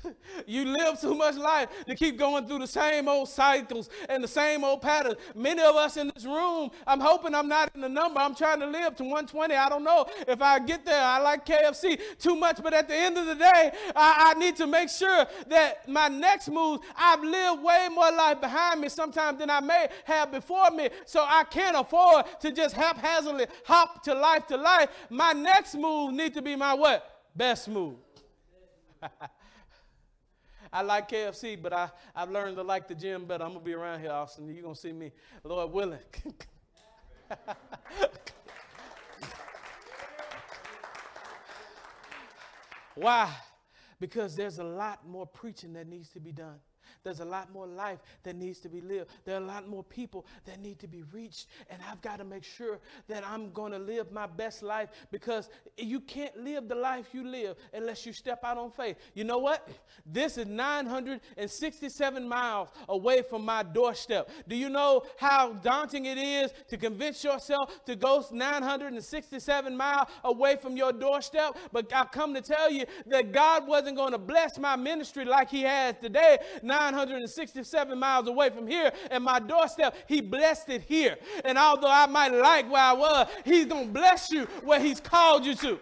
you 0.46 0.64
live 0.64 1.00
too 1.00 1.14
much 1.14 1.36
life 1.36 1.68
to 1.86 1.94
keep 1.94 2.18
going 2.18 2.46
through 2.46 2.58
the 2.58 2.66
same 2.66 3.08
old 3.08 3.28
cycles 3.28 3.88
and 4.08 4.22
the 4.22 4.28
same 4.28 4.64
old 4.64 4.82
patterns. 4.82 5.16
Many 5.34 5.62
of 5.62 5.76
us 5.76 5.96
in 5.96 6.10
this 6.14 6.24
room, 6.24 6.70
I'm 6.86 7.00
hoping 7.00 7.34
I'm 7.34 7.48
not 7.48 7.70
in 7.74 7.80
the 7.80 7.88
number. 7.88 8.20
I'm 8.20 8.34
trying 8.34 8.60
to 8.60 8.66
live 8.66 8.96
to 8.96 9.02
120. 9.02 9.54
I 9.54 9.68
don't 9.68 9.84
know 9.84 10.06
if 10.26 10.40
I 10.40 10.58
get 10.58 10.84
there. 10.84 11.02
I 11.02 11.18
like 11.18 11.46
KFC 11.46 12.00
too 12.18 12.36
much, 12.36 12.62
but 12.62 12.72
at 12.72 12.88
the 12.88 12.96
end 12.96 13.18
of 13.18 13.26
the 13.26 13.34
day, 13.34 13.72
I, 13.94 14.34
I 14.34 14.38
need 14.38 14.56
to 14.56 14.66
make 14.66 14.88
sure 14.88 15.26
that 15.48 15.88
my 15.88 16.08
next 16.08 16.48
move, 16.48 16.80
I've 16.96 17.22
lived 17.22 17.62
way 17.62 17.88
more 17.92 18.10
life 18.12 18.40
behind 18.40 18.80
me 18.80 18.88
sometimes 18.88 19.38
than 19.38 19.50
I 19.50 19.60
may 19.60 19.88
have 20.04 20.30
before 20.30 20.70
me. 20.70 20.88
So 21.06 21.24
I 21.26 21.44
can't 21.44 21.76
afford 21.76 22.26
to 22.40 22.52
just 22.52 22.74
haphazardly 22.74 23.46
hop 23.64 24.02
to 24.04 24.14
life 24.14 24.46
to 24.48 24.56
life. 24.56 24.88
My 25.10 25.32
next 25.32 25.74
move 25.74 26.12
needs 26.12 26.34
to 26.36 26.42
be 26.42 26.56
my 26.56 26.74
what? 26.74 27.08
Best 27.34 27.68
move. 27.68 27.96
I 30.72 30.80
like 30.82 31.10
KFC, 31.10 31.60
but 31.60 31.72
I, 31.72 31.90
I've 32.16 32.30
learned 32.30 32.56
to 32.56 32.62
like 32.62 32.88
the 32.88 32.94
gym 32.94 33.26
better. 33.26 33.44
I'm 33.44 33.50
going 33.50 33.60
to 33.60 33.64
be 33.66 33.74
around 33.74 34.00
here, 34.00 34.10
Austin. 34.10 34.48
You're 34.48 34.62
going 34.62 34.74
to 34.74 34.80
see 34.80 34.92
me, 34.92 35.12
Lord 35.44 35.70
willing. 35.70 35.98
Why? 42.94 43.30
Because 44.00 44.34
there's 44.36 44.58
a 44.58 44.64
lot 44.64 45.06
more 45.06 45.26
preaching 45.26 45.74
that 45.74 45.86
needs 45.86 46.08
to 46.10 46.20
be 46.20 46.32
done. 46.32 46.58
There's 47.04 47.20
a 47.20 47.24
lot 47.24 47.52
more 47.52 47.66
life 47.66 47.98
that 48.22 48.36
needs 48.36 48.60
to 48.60 48.68
be 48.68 48.80
lived. 48.80 49.10
There 49.24 49.34
are 49.34 49.42
a 49.42 49.44
lot 49.44 49.68
more 49.68 49.82
people 49.82 50.24
that 50.44 50.60
need 50.60 50.78
to 50.80 50.86
be 50.86 51.02
reached. 51.12 51.48
And 51.68 51.80
I've 51.90 52.00
got 52.00 52.18
to 52.18 52.24
make 52.24 52.44
sure 52.44 52.78
that 53.08 53.24
I'm 53.26 53.50
going 53.52 53.72
to 53.72 53.78
live 53.78 54.12
my 54.12 54.26
best 54.26 54.62
life 54.62 54.88
because 55.10 55.48
you 55.76 56.00
can't 56.00 56.36
live 56.36 56.68
the 56.68 56.76
life 56.76 57.08
you 57.12 57.26
live 57.26 57.56
unless 57.74 58.06
you 58.06 58.12
step 58.12 58.44
out 58.44 58.56
on 58.56 58.70
faith. 58.70 58.96
You 59.14 59.24
know 59.24 59.38
what? 59.38 59.68
This 60.06 60.38
is 60.38 60.46
967 60.46 62.28
miles 62.28 62.68
away 62.88 63.22
from 63.22 63.44
my 63.44 63.64
doorstep. 63.64 64.30
Do 64.46 64.54
you 64.54 64.68
know 64.68 65.02
how 65.18 65.54
daunting 65.54 66.06
it 66.06 66.18
is 66.18 66.52
to 66.68 66.76
convince 66.76 67.24
yourself 67.24 67.84
to 67.86 67.96
go 67.96 68.24
967 68.30 69.76
miles 69.76 70.08
away 70.22 70.56
from 70.56 70.76
your 70.76 70.92
doorstep? 70.92 71.56
But 71.72 71.92
I've 71.92 72.12
come 72.12 72.32
to 72.34 72.40
tell 72.40 72.70
you 72.70 72.84
that 73.06 73.32
God 73.32 73.66
wasn't 73.66 73.96
going 73.96 74.12
to 74.12 74.18
bless 74.18 74.58
my 74.58 74.76
ministry 74.76 75.24
like 75.24 75.50
He 75.50 75.62
has 75.62 75.96
today. 76.00 76.38
9 76.62 76.91
967 76.92 77.98
miles 77.98 78.28
away 78.28 78.50
from 78.50 78.66
here 78.66 78.92
and 79.10 79.24
my 79.24 79.38
doorstep. 79.38 79.96
He 80.06 80.20
blessed 80.20 80.68
it 80.68 80.82
here. 80.82 81.16
And 81.44 81.58
although 81.58 81.90
I 81.90 82.06
might 82.06 82.32
like 82.32 82.70
where 82.70 82.82
I 82.82 82.92
was, 82.92 83.28
He's 83.44 83.66
going 83.66 83.88
to 83.88 83.92
bless 83.92 84.30
you 84.30 84.44
where 84.62 84.80
He's 84.80 85.00
called 85.00 85.44
you 85.44 85.54
to. 85.56 85.80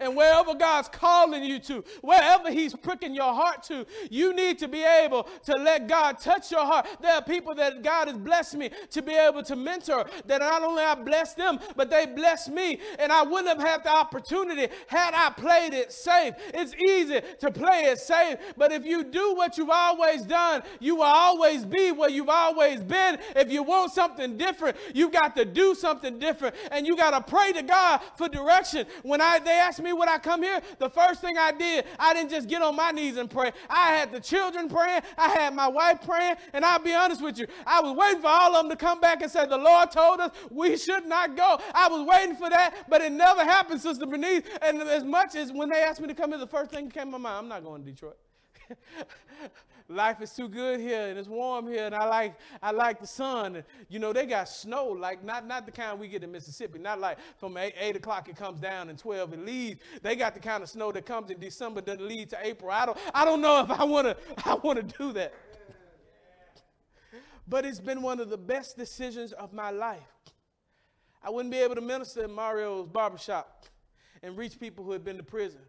And 0.00 0.16
wherever 0.16 0.54
God's 0.54 0.88
calling 0.88 1.44
you 1.44 1.58
to, 1.60 1.84
wherever 2.02 2.50
He's 2.50 2.74
pricking 2.74 3.14
your 3.14 3.32
heart 3.34 3.62
to, 3.64 3.86
you 4.10 4.34
need 4.34 4.58
to 4.58 4.68
be 4.68 4.82
able 4.82 5.28
to 5.44 5.52
let 5.52 5.88
God 5.88 6.18
touch 6.18 6.50
your 6.50 6.64
heart. 6.64 6.86
There 7.00 7.14
are 7.14 7.22
people 7.22 7.54
that 7.56 7.82
God 7.82 8.08
has 8.08 8.16
blessed 8.16 8.56
me 8.56 8.70
to 8.90 9.02
be 9.02 9.12
able 9.12 9.42
to 9.44 9.56
mentor, 9.56 10.06
that 10.26 10.40
not 10.40 10.62
only 10.62 10.82
I 10.82 10.94
bless 10.94 11.34
them, 11.34 11.60
but 11.76 11.90
they 11.90 12.06
bless 12.06 12.48
me. 12.48 12.80
And 12.98 13.12
I 13.12 13.22
wouldn't 13.22 13.48
have 13.48 13.66
had 13.66 13.84
the 13.84 13.92
opportunity 13.92 14.72
had 14.88 15.14
I 15.14 15.30
played 15.30 15.74
it 15.74 15.92
safe. 15.92 16.34
It's 16.52 16.74
easy 16.74 17.20
to 17.40 17.50
play 17.50 17.84
it 17.84 17.98
safe, 17.98 18.38
but 18.56 18.72
if 18.72 18.84
you 18.84 19.04
do 19.04 19.34
what 19.34 19.56
you've 19.56 19.70
always 19.70 20.22
done, 20.22 20.62
you 20.80 20.96
will 20.96 21.02
always 21.02 21.64
be 21.64 21.92
where 21.92 22.10
you've 22.10 22.28
always 22.28 22.82
been. 22.82 23.18
If 23.36 23.50
you 23.50 23.62
want 23.62 23.92
something 23.92 24.36
different, 24.36 24.76
you've 24.94 25.12
got 25.12 25.36
to 25.36 25.44
do 25.44 25.74
something 25.74 26.18
different, 26.18 26.54
and 26.70 26.86
you 26.86 26.96
got 26.96 27.10
to 27.10 27.30
pray 27.30 27.52
to 27.52 27.62
God 27.62 28.00
for 28.16 28.28
direction. 28.28 28.86
When 29.02 29.20
I 29.20 29.38
they 29.38 29.52
asked 29.52 29.73
me 29.82 29.92
would 29.92 30.08
I 30.08 30.18
come 30.18 30.42
here, 30.42 30.60
the 30.78 30.88
first 30.88 31.20
thing 31.20 31.36
I 31.38 31.52
did, 31.52 31.84
I 31.98 32.14
didn't 32.14 32.30
just 32.30 32.48
get 32.48 32.62
on 32.62 32.76
my 32.76 32.90
knees 32.90 33.16
and 33.16 33.30
pray. 33.30 33.52
I 33.68 33.92
had 33.92 34.12
the 34.12 34.20
children 34.20 34.68
praying, 34.68 35.02
I 35.16 35.28
had 35.28 35.54
my 35.54 35.68
wife 35.68 36.00
praying, 36.04 36.36
and 36.52 36.64
I'll 36.64 36.78
be 36.78 36.94
honest 36.94 37.22
with 37.22 37.38
you, 37.38 37.46
I 37.66 37.80
was 37.80 37.96
waiting 37.96 38.20
for 38.20 38.28
all 38.28 38.54
of 38.54 38.62
them 38.62 38.70
to 38.70 38.76
come 38.76 39.00
back 39.00 39.22
and 39.22 39.30
say, 39.30 39.46
The 39.46 39.58
Lord 39.58 39.90
told 39.90 40.20
us 40.20 40.30
we 40.50 40.76
should 40.76 41.06
not 41.06 41.36
go. 41.36 41.58
I 41.74 41.88
was 41.88 42.06
waiting 42.06 42.36
for 42.36 42.50
that, 42.50 42.88
but 42.88 43.00
it 43.00 43.12
never 43.12 43.42
happened, 43.42 43.80
Sister 43.80 44.06
Bernice. 44.06 44.42
And 44.62 44.82
as 44.82 45.04
much 45.04 45.34
as 45.34 45.52
when 45.52 45.68
they 45.68 45.82
asked 45.82 46.00
me 46.00 46.08
to 46.08 46.14
come 46.14 46.30
here, 46.30 46.38
the 46.38 46.46
first 46.46 46.70
thing 46.70 46.86
that 46.86 46.94
came 46.94 47.12
to 47.12 47.18
my 47.18 47.18
mind, 47.18 47.38
I'm 47.38 47.48
not 47.48 47.64
going 47.64 47.84
to 47.84 47.90
Detroit. 47.90 48.16
life 49.88 50.20
is 50.22 50.32
too 50.32 50.48
good 50.48 50.80
here 50.80 51.08
and 51.08 51.18
it's 51.18 51.28
warm 51.28 51.66
here 51.66 51.84
and 51.84 51.94
I 51.94 52.06
like 52.08 52.36
I 52.62 52.70
like 52.70 53.00
the 53.00 53.06
sun. 53.06 53.56
And 53.56 53.64
you 53.88 53.98
know 53.98 54.12
they 54.12 54.26
got 54.26 54.48
snow 54.48 54.86
like 54.86 55.22
not 55.24 55.46
not 55.46 55.66
the 55.66 55.72
kind 55.72 55.98
we 55.98 56.08
get 56.08 56.22
in 56.22 56.32
Mississippi 56.32 56.78
not 56.78 57.00
like 57.00 57.18
from 57.38 57.56
eight, 57.56 57.74
eight 57.78 57.96
o'clock 57.96 58.28
it 58.28 58.36
comes 58.36 58.60
down 58.60 58.88
and 58.88 58.98
12 58.98 59.34
it 59.34 59.44
leaves. 59.44 59.80
They 60.02 60.16
got 60.16 60.34
the 60.34 60.40
kind 60.40 60.62
of 60.62 60.68
snow 60.68 60.92
that 60.92 61.06
comes 61.06 61.30
in 61.30 61.38
December 61.38 61.80
doesn't 61.80 62.06
lead 62.06 62.30
to 62.30 62.38
April. 62.42 62.70
I 62.70 62.86
don't 62.86 62.98
I 63.14 63.24
don't 63.24 63.40
know 63.40 63.60
if 63.60 63.70
I 63.70 63.84
want 63.84 64.06
to 64.06 64.16
I 64.48 64.54
want 64.54 64.76
to 64.88 64.98
do 64.98 65.12
that. 65.12 65.34
But 67.46 67.66
it's 67.66 67.80
been 67.80 68.00
one 68.00 68.20
of 68.20 68.30
the 68.30 68.38
best 68.38 68.76
decisions 68.76 69.32
of 69.32 69.52
my 69.52 69.70
life. 69.70 70.00
I 71.22 71.30
wouldn't 71.30 71.52
be 71.52 71.58
able 71.58 71.74
to 71.74 71.82
minister 71.82 72.24
in 72.24 72.32
Mario's 72.32 72.88
barbershop 72.88 73.66
and 74.22 74.36
reach 74.36 74.58
people 74.58 74.84
who 74.84 74.92
had 74.92 75.04
been 75.04 75.18
to 75.18 75.22
prison 75.22 75.60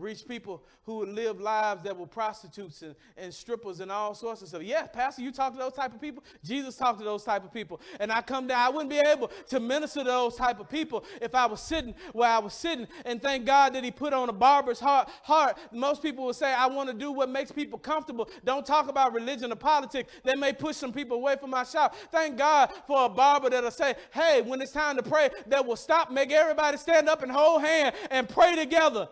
reach 0.00 0.26
people 0.26 0.62
who 0.84 0.98
would 0.98 1.08
live 1.08 1.40
lives 1.40 1.82
that 1.82 1.96
were 1.96 2.06
prostitutes 2.06 2.82
and, 2.82 2.94
and 3.16 3.32
strippers 3.32 3.80
and 3.80 3.90
all 3.90 4.14
sorts 4.14 4.42
of 4.42 4.48
stuff. 4.48 4.62
Yeah, 4.62 4.86
Pastor, 4.86 5.22
you 5.22 5.32
talk 5.32 5.52
to 5.52 5.58
those 5.58 5.72
type 5.72 5.94
of 5.94 6.00
people. 6.00 6.22
Jesus 6.44 6.76
talked 6.76 6.98
to 6.98 7.04
those 7.04 7.24
type 7.24 7.44
of 7.44 7.52
people. 7.52 7.80
And 8.00 8.12
I 8.12 8.20
come 8.20 8.46
down, 8.46 8.60
I 8.60 8.68
wouldn't 8.68 8.90
be 8.90 8.98
able 8.98 9.30
to 9.48 9.60
minister 9.60 10.00
to 10.00 10.04
those 10.04 10.36
type 10.36 10.60
of 10.60 10.68
people 10.68 11.04
if 11.20 11.34
I 11.34 11.46
was 11.46 11.60
sitting 11.60 11.94
where 12.12 12.30
I 12.30 12.38
was 12.38 12.54
sitting. 12.54 12.86
And 13.04 13.20
thank 13.22 13.44
God 13.46 13.74
that 13.74 13.84
he 13.84 13.90
put 13.90 14.12
on 14.12 14.28
a 14.28 14.32
barber's 14.32 14.80
heart. 14.80 15.08
heart. 15.22 15.58
Most 15.72 16.02
people 16.02 16.24
will 16.24 16.34
say, 16.34 16.52
I 16.52 16.66
want 16.66 16.88
to 16.90 16.94
do 16.94 17.12
what 17.12 17.28
makes 17.28 17.52
people 17.52 17.78
comfortable. 17.78 18.28
Don't 18.44 18.66
talk 18.66 18.88
about 18.88 19.12
religion 19.12 19.52
or 19.52 19.56
politics. 19.56 20.12
They 20.24 20.34
may 20.34 20.52
push 20.52 20.76
some 20.76 20.92
people 20.92 21.16
away 21.16 21.36
from 21.36 21.50
my 21.50 21.64
shop. 21.64 21.94
Thank 22.10 22.36
God 22.38 22.70
for 22.86 23.06
a 23.06 23.08
barber 23.08 23.50
that'll 23.50 23.70
say, 23.70 23.94
hey, 24.12 24.42
when 24.42 24.60
it's 24.60 24.72
time 24.72 24.96
to 24.96 25.02
pray, 25.02 25.30
that 25.46 25.64
will 25.64 25.76
stop, 25.76 26.10
make 26.10 26.32
everybody 26.32 26.76
stand 26.76 27.08
up 27.08 27.22
and 27.22 27.30
hold 27.30 27.62
hand 27.62 27.94
and 28.10 28.28
pray 28.28 28.56
together. 28.56 29.08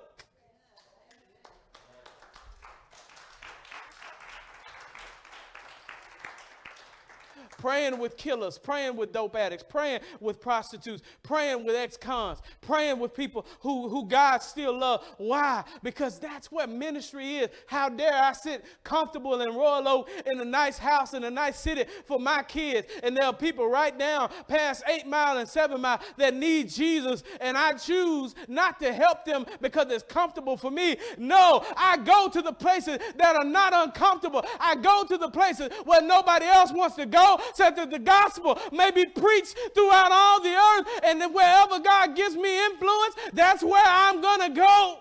Praying 7.63 7.97
with 7.97 8.17
killers, 8.17 8.59
praying 8.59 8.97
with 8.97 9.13
dope 9.13 9.37
addicts, 9.37 9.65
praying 9.69 10.01
with 10.19 10.41
prostitutes, 10.41 11.01
praying 11.23 11.65
with 11.65 11.77
ex-cons, 11.77 12.41
praying 12.61 12.99
with 12.99 13.15
people 13.15 13.47
who, 13.61 13.89
who 13.89 14.05
God 14.05 14.39
still 14.39 14.77
loves. 14.77 15.07
Why? 15.17 15.63
Because 15.81 16.19
that's 16.19 16.51
what 16.51 16.69
ministry 16.69 17.37
is. 17.37 17.51
How 17.69 17.89
dare 17.89 18.21
I 18.21 18.33
sit 18.33 18.65
comfortable 18.83 19.41
in 19.41 19.55
Royal 19.55 19.87
Oak 19.87 20.11
in 20.27 20.41
a 20.41 20.45
nice 20.45 20.77
house 20.77 21.15
in 21.15 21.23
a 21.23 21.31
nice 21.31 21.57
city 21.57 21.85
for 22.05 22.19
my 22.19 22.43
kids, 22.43 22.89
and 23.05 23.17
there 23.17 23.27
are 23.27 23.33
people 23.33 23.69
right 23.69 23.97
now 23.97 24.27
past 24.49 24.83
eight 24.89 25.07
mile 25.07 25.39
and 25.39 25.49
seven 25.49 25.81
mile 25.81 26.01
that 26.17 26.35
need 26.35 26.69
Jesus, 26.69 27.23
and 27.41 27.57
I 27.57 27.75
choose 27.75 28.35
not 28.49 28.81
to 28.81 28.93
help 28.93 29.25
them 29.25 29.47
because 29.61 29.87
it's 29.93 30.03
comfortable 30.03 30.57
for 30.57 30.73
me. 30.73 30.97
No, 31.17 31.65
I 31.77 31.97
go 31.99 32.29
to 32.29 32.43
the 32.43 32.53
places 32.53 32.99
that 33.19 33.37
are 33.37 33.45
not 33.45 33.73
uncomfortable. 33.73 34.45
I 34.59 34.75
go 34.75 35.05
to 35.05 35.17
the 35.17 35.31
places 35.31 35.69
where 35.85 36.03
nobody 36.03 36.47
else 36.47 36.73
wants 36.73 36.97
to 36.97 37.07
go 37.07 37.39
so 37.55 37.71
that 37.71 37.91
the 37.91 37.99
gospel 37.99 38.59
may 38.73 38.91
be 38.91 39.07
preached 39.07 39.57
throughout 39.75 40.11
all 40.13 40.43
the 40.43 40.55
earth. 40.55 40.89
And 41.05 41.21
that 41.21 41.33
wherever 41.33 41.79
God 41.79 42.17
gives 42.17 42.37
me 42.37 42.65
influence, 42.67 43.15
that's 43.33 43.63
where 43.63 43.85
I'm 43.85 44.21
going 44.21 44.41
to 44.41 44.61
go. 44.61 44.99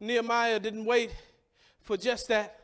Nehemiah 0.00 0.58
didn't 0.58 0.86
wait 0.86 1.14
for 1.82 1.96
just 1.96 2.28
that. 2.28 2.56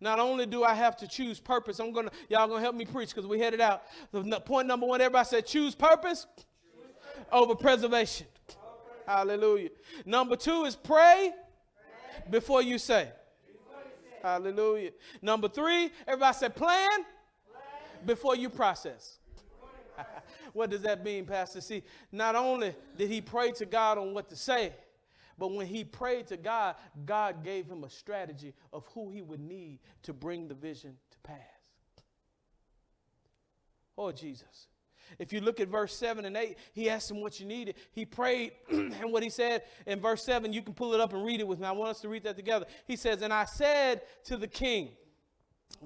Not 0.00 0.18
only 0.18 0.46
do 0.46 0.64
I 0.64 0.74
have 0.74 0.96
to 0.98 1.06
choose 1.06 1.38
purpose, 1.38 1.78
I'm 1.78 1.92
gonna 1.92 2.10
y'all 2.28 2.48
gonna 2.48 2.60
help 2.60 2.74
me 2.74 2.86
preach 2.86 3.10
because 3.10 3.26
we 3.26 3.38
headed 3.38 3.60
out. 3.60 3.82
The 4.12 4.40
point 4.40 4.66
number 4.66 4.86
one, 4.86 5.00
everybody 5.00 5.26
said 5.26 5.46
choose 5.46 5.74
purpose, 5.74 6.26
choose 6.36 6.90
purpose. 7.14 7.28
over 7.30 7.54
preservation. 7.54 8.26
Hallelujah. 9.06 9.68
Number 10.06 10.36
two 10.36 10.64
is 10.64 10.74
pray 10.74 11.32
before 12.28 12.62
you 12.62 12.78
say. 12.78 13.08
Hallelujah. 14.22 14.90
Number 15.22 15.48
three, 15.48 15.90
everybody 16.06 16.36
said 16.36 16.54
plan, 16.54 16.90
plan. 16.90 17.04
before 18.04 18.36
you 18.36 18.50
process. 18.50 19.18
what 20.52 20.70
does 20.70 20.82
that 20.82 21.04
mean, 21.04 21.24
Pastor? 21.24 21.60
See, 21.60 21.82
not 22.12 22.34
only 22.36 22.74
did 22.96 23.10
he 23.10 23.20
pray 23.20 23.52
to 23.52 23.66
God 23.66 23.98
on 23.98 24.12
what 24.12 24.28
to 24.30 24.36
say, 24.36 24.72
but 25.38 25.52
when 25.52 25.66
he 25.66 25.84
prayed 25.84 26.26
to 26.26 26.36
God, 26.36 26.76
God 27.06 27.42
gave 27.42 27.66
him 27.66 27.84
a 27.84 27.90
strategy 27.90 28.52
of 28.74 28.84
who 28.92 29.10
he 29.10 29.22
would 29.22 29.40
need 29.40 29.78
to 30.02 30.12
bring 30.12 30.48
the 30.48 30.54
vision 30.54 30.96
to 31.10 31.18
pass. 31.20 31.38
Oh, 33.96 34.12
Jesus. 34.12 34.68
If 35.18 35.32
you 35.32 35.40
look 35.40 35.60
at 35.60 35.68
verse 35.68 35.94
7 35.94 36.24
and 36.24 36.36
8, 36.36 36.56
he 36.72 36.88
asked 36.88 37.10
him 37.10 37.20
what 37.20 37.40
you 37.40 37.46
needed. 37.46 37.76
He 37.92 38.04
prayed, 38.04 38.52
and 38.70 39.12
what 39.12 39.22
he 39.22 39.30
said 39.30 39.62
in 39.86 40.00
verse 40.00 40.24
7, 40.24 40.52
you 40.52 40.62
can 40.62 40.74
pull 40.74 40.94
it 40.94 41.00
up 41.00 41.12
and 41.12 41.24
read 41.24 41.40
it 41.40 41.46
with 41.46 41.60
me. 41.60 41.66
I 41.66 41.72
want 41.72 41.90
us 41.90 42.00
to 42.00 42.08
read 42.08 42.24
that 42.24 42.36
together. 42.36 42.66
He 42.86 42.96
says, 42.96 43.22
And 43.22 43.32
I 43.32 43.44
said 43.44 44.02
to 44.24 44.36
the 44.36 44.48
king, 44.48 44.90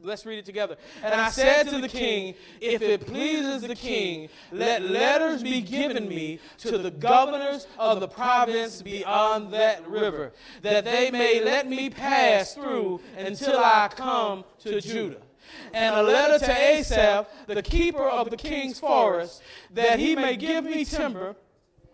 Let's 0.03 0.27
read 0.27 0.39
it 0.39 0.45
together. 0.45 0.77
And, 1.05 1.13
and 1.13 1.21
I, 1.21 1.27
I 1.27 1.31
said, 1.31 1.69
to 1.69 1.81
the 1.81 1.89
king, 1.89 2.35
If 2.61 2.83
it 2.83 3.07
pleases 3.07 3.63
the 3.63 3.77
king, 3.77 4.29
let 4.51 4.83
letters 4.83 5.43
be 5.43 5.61
given 5.61 6.09
me 6.09 6.41
to 6.59 6.79
the 6.79 6.91
governors 6.91 7.69
of 7.79 8.01
the 8.01 8.09
province 8.09 8.83
beyond 8.83 9.53
that 9.53 9.87
river, 9.89 10.33
that 10.63 10.85
they 10.85 11.13
may 11.13 11.45
let 11.45 11.69
me 11.69 11.91
pass 11.91 12.55
through 12.55 13.03
until 13.17 13.59
I 13.59 13.89
come 13.95 14.45
to 14.61 14.81
Judah 14.81 15.21
and 15.73 15.95
a 15.95 16.03
letter 16.03 16.45
to 16.45 16.53
Asaph, 16.53 17.27
the 17.47 17.63
keeper 17.63 18.05
of 18.05 18.31
the 18.31 18.37
king's 18.37 18.79
forest, 18.79 19.43
that 19.73 19.99
he 19.99 20.15
may 20.17 20.37
give 20.37 20.65
me 20.65 20.85
timber 20.85 21.37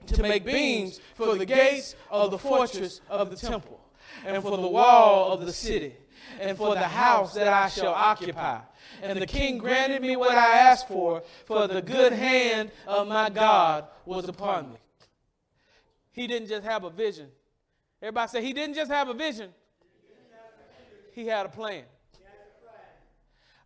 to 0.07 0.23
make 0.23 0.45
beams 0.45 1.01
for 1.15 1.37
the 1.37 1.47
gates 1.47 1.95
of 2.11 2.31
the 2.31 2.39
fortress 2.39 3.01
of 3.09 3.31
the 3.31 3.37
temple, 3.37 3.81
and 4.27 4.43
for 4.43 4.57
the 4.57 4.67
wall 4.67 5.33
of 5.33 5.45
the 5.45 5.53
city, 5.53 5.95
and 6.41 6.57
for 6.57 6.75
the 6.75 6.81
house 6.81 7.35
that 7.35 7.49
I 7.49 7.69
shall 7.69 7.95
occupy. 7.95 8.61
And 9.03 9.21
the 9.21 9.27
king 9.27 9.59
granted 9.59 10.03
me 10.03 10.17
what 10.17 10.37
I 10.37 10.59
asked 10.59 10.89
for, 10.89 11.23
for 11.47 11.67
the 11.67 11.81
good 11.81 12.13
hand 12.13 12.71
of 12.87 13.09
my 13.09 13.31
God 13.31 13.87
was 14.05 14.29
upon 14.29 14.71
me. 14.71 14.79
He 16.13 16.27
didn't 16.27 16.49
just 16.49 16.65
have 16.65 16.85
a 16.85 16.91
vision. 16.91 17.29
Everybody 18.03 18.29
say, 18.29 18.45
He 18.45 18.53
didn't 18.53 18.75
just 18.75 18.91
have 18.91 19.09
a 19.09 19.15
vision, 19.15 19.51
he 21.13 21.27
had 21.27 21.47
a 21.47 21.49
plan. 21.49 21.85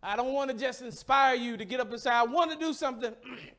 I 0.05 0.15
don't 0.15 0.33
want 0.33 0.51
to 0.51 0.55
just 0.55 0.83
inspire 0.83 1.35
you 1.35 1.57
to 1.57 1.65
get 1.65 1.79
up 1.79 1.91
and 1.91 1.99
say, 1.99 2.11
I 2.11 2.23
want 2.23 2.51
to 2.51 2.57
do 2.57 2.73
something. 2.73 3.13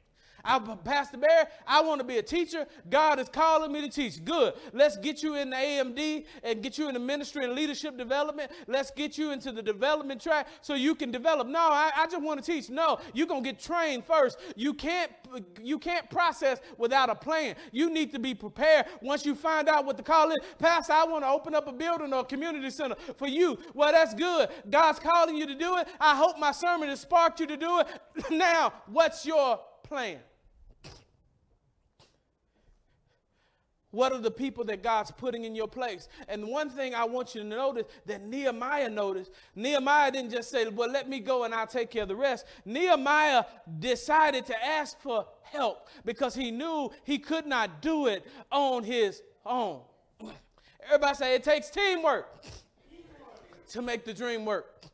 I'm 0.46 0.78
Pastor 0.78 1.18
Bear. 1.18 1.48
I 1.66 1.82
want 1.82 2.00
to 2.00 2.06
be 2.06 2.18
a 2.18 2.22
teacher. 2.22 2.66
God 2.88 3.18
is 3.18 3.28
calling 3.28 3.72
me 3.72 3.80
to 3.82 3.88
teach. 3.88 4.24
Good. 4.24 4.54
Let's 4.72 4.96
get 4.96 5.22
you 5.22 5.34
in 5.34 5.50
the 5.50 5.56
AMD 5.56 6.26
and 6.44 6.62
get 6.62 6.78
you 6.78 6.88
in 6.88 6.94
the 6.94 7.00
ministry 7.00 7.44
and 7.44 7.54
leadership 7.54 7.98
development. 7.98 8.52
Let's 8.68 8.92
get 8.92 9.18
you 9.18 9.32
into 9.32 9.50
the 9.50 9.62
development 9.62 10.20
track 10.22 10.46
so 10.60 10.74
you 10.74 10.94
can 10.94 11.10
develop. 11.10 11.48
No, 11.48 11.58
I, 11.58 11.90
I 11.96 12.06
just 12.06 12.22
want 12.22 12.42
to 12.42 12.52
teach. 12.52 12.70
No, 12.70 12.98
you're 13.12 13.26
gonna 13.26 13.42
get 13.42 13.58
trained 13.58 14.04
first. 14.04 14.38
You 14.54 14.72
can't 14.72 15.10
you 15.60 15.78
can't 15.78 16.08
process 16.10 16.60
without 16.78 17.10
a 17.10 17.14
plan. 17.14 17.56
You 17.72 17.90
need 17.90 18.12
to 18.12 18.18
be 18.18 18.34
prepared 18.34 18.86
once 19.02 19.26
you 19.26 19.34
find 19.34 19.68
out 19.68 19.84
what 19.84 19.96
the 19.96 20.02
call 20.02 20.30
is. 20.30 20.36
Pastor, 20.58 20.92
I 20.92 21.04
want 21.04 21.24
to 21.24 21.28
open 21.28 21.54
up 21.54 21.66
a 21.66 21.72
building 21.72 22.12
or 22.12 22.20
a 22.20 22.24
community 22.24 22.70
center 22.70 22.94
for 23.16 23.26
you. 23.26 23.58
Well, 23.74 23.92
that's 23.92 24.14
good. 24.14 24.48
God's 24.70 25.00
calling 25.00 25.36
you 25.36 25.46
to 25.46 25.54
do 25.54 25.76
it. 25.78 25.88
I 25.98 26.14
hope 26.14 26.38
my 26.38 26.52
sermon 26.52 26.88
has 26.88 27.00
sparked 27.00 27.40
you 27.40 27.46
to 27.48 27.56
do 27.56 27.80
it. 27.80 27.86
now, 28.30 28.72
what's 28.86 29.26
your 29.26 29.60
plan? 29.82 30.18
What 33.96 34.12
are 34.12 34.18
the 34.18 34.30
people 34.30 34.62
that 34.64 34.82
God's 34.82 35.10
putting 35.10 35.44
in 35.44 35.54
your 35.54 35.68
place? 35.68 36.10
And 36.28 36.46
one 36.48 36.68
thing 36.68 36.94
I 36.94 37.04
want 37.04 37.34
you 37.34 37.40
to 37.40 37.48
notice 37.48 37.86
that 38.04 38.20
Nehemiah 38.26 38.90
noticed 38.90 39.30
Nehemiah 39.54 40.12
didn't 40.12 40.32
just 40.32 40.50
say, 40.50 40.68
Well, 40.68 40.90
let 40.90 41.08
me 41.08 41.18
go 41.18 41.44
and 41.44 41.54
I'll 41.54 41.66
take 41.66 41.92
care 41.92 42.02
of 42.02 42.08
the 42.08 42.14
rest. 42.14 42.44
Nehemiah 42.66 43.44
decided 43.78 44.44
to 44.46 44.64
ask 44.66 45.00
for 45.00 45.26
help 45.40 45.88
because 46.04 46.34
he 46.34 46.50
knew 46.50 46.90
he 47.04 47.18
could 47.18 47.46
not 47.46 47.80
do 47.80 48.06
it 48.06 48.26
on 48.52 48.84
his 48.84 49.22
own. 49.46 49.80
Everybody 50.84 51.16
say 51.16 51.34
it 51.34 51.42
takes 51.42 51.70
teamwork 51.70 52.44
to 53.70 53.80
make 53.80 54.04
the 54.04 54.12
dream 54.12 54.44
work. 54.44 54.84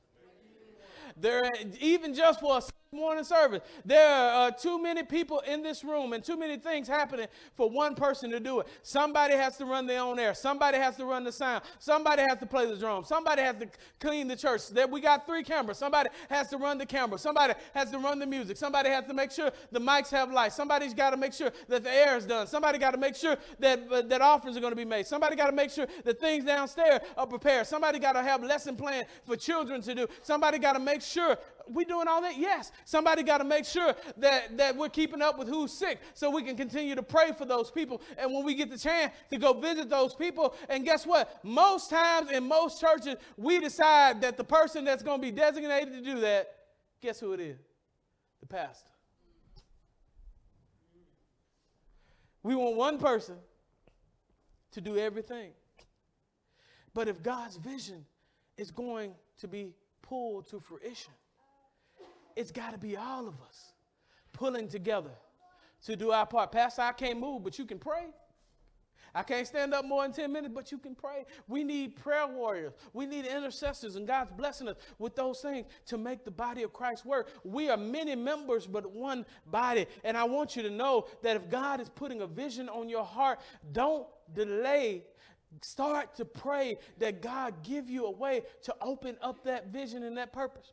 There, 1.16 1.50
even 1.80 2.14
just 2.14 2.38
for 2.38 2.59
a 2.59 2.62
morning 2.93 3.24
service. 3.24 3.62
There 3.86 4.07
are 4.07 4.49
uh, 4.49 4.51
too 4.51 4.80
many 4.80 5.03
people 5.03 5.40
in 5.40 5.62
this 5.62 5.82
room 5.82 6.12
and 6.12 6.22
too 6.22 6.36
many 6.36 6.59
things 6.59 6.86
happening 6.86 7.26
for 7.57 7.70
one 7.70 7.95
person 7.95 8.30
to 8.30 8.38
do 8.38 8.61
it. 8.61 8.66
Somebody 8.82 9.34
has 9.34 9.57
to 9.57 9.64
run 9.64 9.86
their 9.86 10.03
own 10.03 10.18
air. 10.18 10.34
Somebody 10.34 10.76
has 10.76 10.97
to 10.97 11.07
run 11.07 11.24
the 11.24 11.32
sound. 11.32 11.64
Somebody 11.78 12.20
has 12.20 12.38
to 12.40 12.47
play 12.47 12.66
the 12.66 12.76
drum. 12.76 13.05
Somebody 13.05 13.40
has 13.40 13.57
to 13.57 13.68
clean 13.99 14.28
the 14.28 14.36
church. 14.36 14.61
We 14.90 15.01
got 15.01 15.26
three 15.26 15.43
cameras. 15.43 15.78
Somebody 15.78 16.11
has 16.28 16.49
to 16.49 16.59
run 16.59 16.76
the 16.76 16.84
camera. 16.84 17.18
Somebody 17.18 17.55
has 17.72 17.90
to 17.93 17.99
run 17.99 18.18
the 18.18 18.26
music. 18.26 18.59
Somebody 18.59 18.90
has 18.90 19.07
to 19.07 19.14
make 19.14 19.30
sure 19.30 19.51
the 19.70 19.80
mics 19.80 20.11
have 20.11 20.30
lights. 20.30 20.55
Somebody's 20.55 20.93
got 20.93 21.11
to 21.11 21.16
make 21.16 21.32
sure 21.32 21.51
that 21.68 21.84
the 21.84 21.90
air 21.90 22.18
is 22.18 22.26
done. 22.26 22.47
Somebody 22.47 22.76
got 22.76 22.90
to 22.90 22.99
make 22.99 23.16
sure 23.16 23.38
that, 23.59 23.90
uh, 23.90 24.03
that 24.03 24.20
offerings 24.20 24.59
are 24.59 24.61
going 24.61 24.72
to 24.72 24.76
be 24.76 24.84
made. 24.84 25.07
Somebody 25.07 25.34
got 25.34 25.47
to 25.47 25.57
make 25.57 25.70
sure 25.70 25.86
that 26.05 26.20
things 26.20 26.45
downstairs 26.45 27.01
are 27.16 27.26
prepared. 27.26 27.66
Somebody 27.66 27.99
got 27.99 28.12
to 28.12 28.22
have 28.22 28.43
lesson 28.43 28.76
plan 28.76 29.07
for 29.24 29.34
children 29.34 29.80
to 29.80 29.95
do. 29.95 30.07
Somebody 30.22 30.59
got 30.59 30.74
to 30.74 30.78
make 30.78 31.01
sure 31.01 31.38
we 31.68 31.84
doing 31.84 32.08
all 32.08 32.20
that? 32.22 32.38
Yes. 32.38 32.72
Somebody 32.84 33.22
got 33.22 33.38
to 33.38 33.44
make 33.44 33.64
sure 33.64 33.94
that, 34.18 34.56
that 34.56 34.76
we're 34.76 34.88
keeping 34.88 35.22
up 35.22 35.38
with 35.38 35.48
who's 35.48 35.72
sick 35.72 35.98
so 36.14 36.30
we 36.30 36.42
can 36.42 36.56
continue 36.56 36.94
to 36.94 37.02
pray 37.02 37.32
for 37.32 37.44
those 37.44 37.70
people. 37.70 38.00
And 38.18 38.32
when 38.32 38.44
we 38.44 38.54
get 38.54 38.70
the 38.70 38.78
chance 38.78 39.12
to 39.30 39.38
go 39.38 39.52
visit 39.52 39.88
those 39.88 40.14
people, 40.14 40.54
and 40.68 40.84
guess 40.84 41.06
what? 41.06 41.40
Most 41.42 41.90
times 41.90 42.30
in 42.30 42.46
most 42.46 42.80
churches, 42.80 43.16
we 43.36 43.60
decide 43.60 44.20
that 44.22 44.36
the 44.36 44.44
person 44.44 44.84
that's 44.84 45.02
going 45.02 45.20
to 45.20 45.26
be 45.26 45.32
designated 45.32 45.92
to 45.92 46.00
do 46.02 46.20
that, 46.20 46.48
guess 47.00 47.20
who 47.20 47.32
it 47.32 47.40
is? 47.40 47.58
The 48.40 48.46
pastor. 48.46 48.88
We 52.42 52.54
want 52.54 52.76
one 52.76 52.98
person 52.98 53.36
to 54.72 54.80
do 54.80 54.96
everything. 54.96 55.52
But 56.94 57.08
if 57.08 57.22
God's 57.22 57.56
vision 57.56 58.04
is 58.56 58.70
going 58.70 59.14
to 59.38 59.48
be 59.48 59.72
pulled 60.02 60.48
to 60.48 60.60
fruition, 60.60 61.12
it's 62.37 62.51
got 62.51 62.72
to 62.72 62.78
be 62.78 62.97
all 62.97 63.28
of 63.28 63.41
us 63.43 63.72
pulling 64.33 64.68
together 64.68 65.11
to 65.85 65.97
do 65.97 66.12
our 66.12 66.26
part. 66.26 66.53
Pastor, 66.53 66.83
I 66.83 66.93
can't 66.93 67.18
move, 67.18 67.45
but 67.45 67.59
you 67.59 67.64
can 67.66 67.78
pray. 67.78 68.07
I 69.14 69.22
can't 69.22 69.47
stand 69.47 69.74
up 69.74 69.85
more 69.85 70.03
than 70.03 70.12
10 70.12 70.33
minutes, 70.33 70.55
but 70.55 70.72
you 70.72 70.78
can 70.78 70.95
pray. 70.95 71.26
We 71.47 71.64
need 71.64 71.97
prayer 71.97 72.26
warriors. 72.26 72.72
We 72.95 73.05
need 73.05 73.26
intercessors, 73.26 73.97
and 73.97 74.07
God's 74.07 74.30
blessing 74.33 74.68
us 74.68 74.76
with 74.99 75.14
those 75.14 75.41
things 75.41 75.66
to 75.87 75.99
make 75.99 76.24
the 76.24 76.30
body 76.30 76.62
of 76.62 76.72
Christ 76.72 77.05
work. 77.05 77.28
We 77.45 77.68
are 77.68 77.76
many 77.76 78.14
members, 78.14 78.66
but 78.66 78.91
one 78.91 79.26
body. 79.47 79.87
And 80.03 80.16
I 80.16 80.24
want 80.24 80.57
you 80.57 80.62
to 80.62 80.70
know 80.70 81.09
that 81.22 81.37
if 81.37 81.51
God 81.51 81.80
is 81.80 81.91
putting 81.91 82.22
a 82.22 82.26
vision 82.26 82.68
on 82.68 82.89
your 82.89 83.05
heart, 83.05 83.41
don't 83.72 84.07
delay. 84.35 85.05
Start 85.61 86.14
to 86.14 86.24
pray 86.24 86.78
that 86.99 87.20
God 87.20 87.62
give 87.62 87.91
you 87.91 88.07
a 88.07 88.11
way 88.11 88.43
to 88.62 88.74
open 88.80 89.16
up 89.20 89.45
that 89.45 89.66
vision 89.66 90.05
and 90.05 90.16
that 90.16 90.33
purpose. 90.33 90.72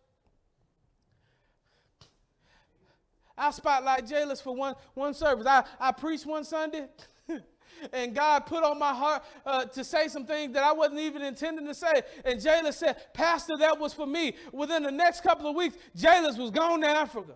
I 3.40 3.52
spotlight 3.52 4.06
jailers 4.06 4.42
for 4.42 4.56
one, 4.56 4.76
one 4.94 5.14
service. 5.14 5.48
I, 5.48 5.64
I 5.80 5.92
preached 5.92 6.26
one 6.26 6.44
Sunday. 6.44 6.88
and 7.94 8.14
God 8.14 8.46
put 8.46 8.64
on 8.64 8.78
my 8.78 8.94
heart 8.94 9.24
uh, 9.46 9.66
to 9.66 9.84
say 9.84 10.08
some 10.08 10.26
things 10.26 10.54
that 10.54 10.64
I 10.64 10.72
wasn't 10.72 11.00
even 11.00 11.22
intending 11.22 11.66
to 11.66 11.74
say. 11.74 12.02
And 12.26 12.42
Jailers 12.42 12.78
said, 12.78 13.14
Pastor, 13.14 13.58
that 13.58 13.80
was 13.80 13.94
for 13.94 14.06
me. 14.06 14.36
Within 14.52 14.84
the 14.84 14.92
next 14.92 15.22
couple 15.22 15.50
of 15.50 15.56
weeks, 15.56 15.78
Jailers 15.96 16.38
was 16.38 16.52
gone 16.52 16.82
to 16.82 16.88
Africa. 16.88 17.34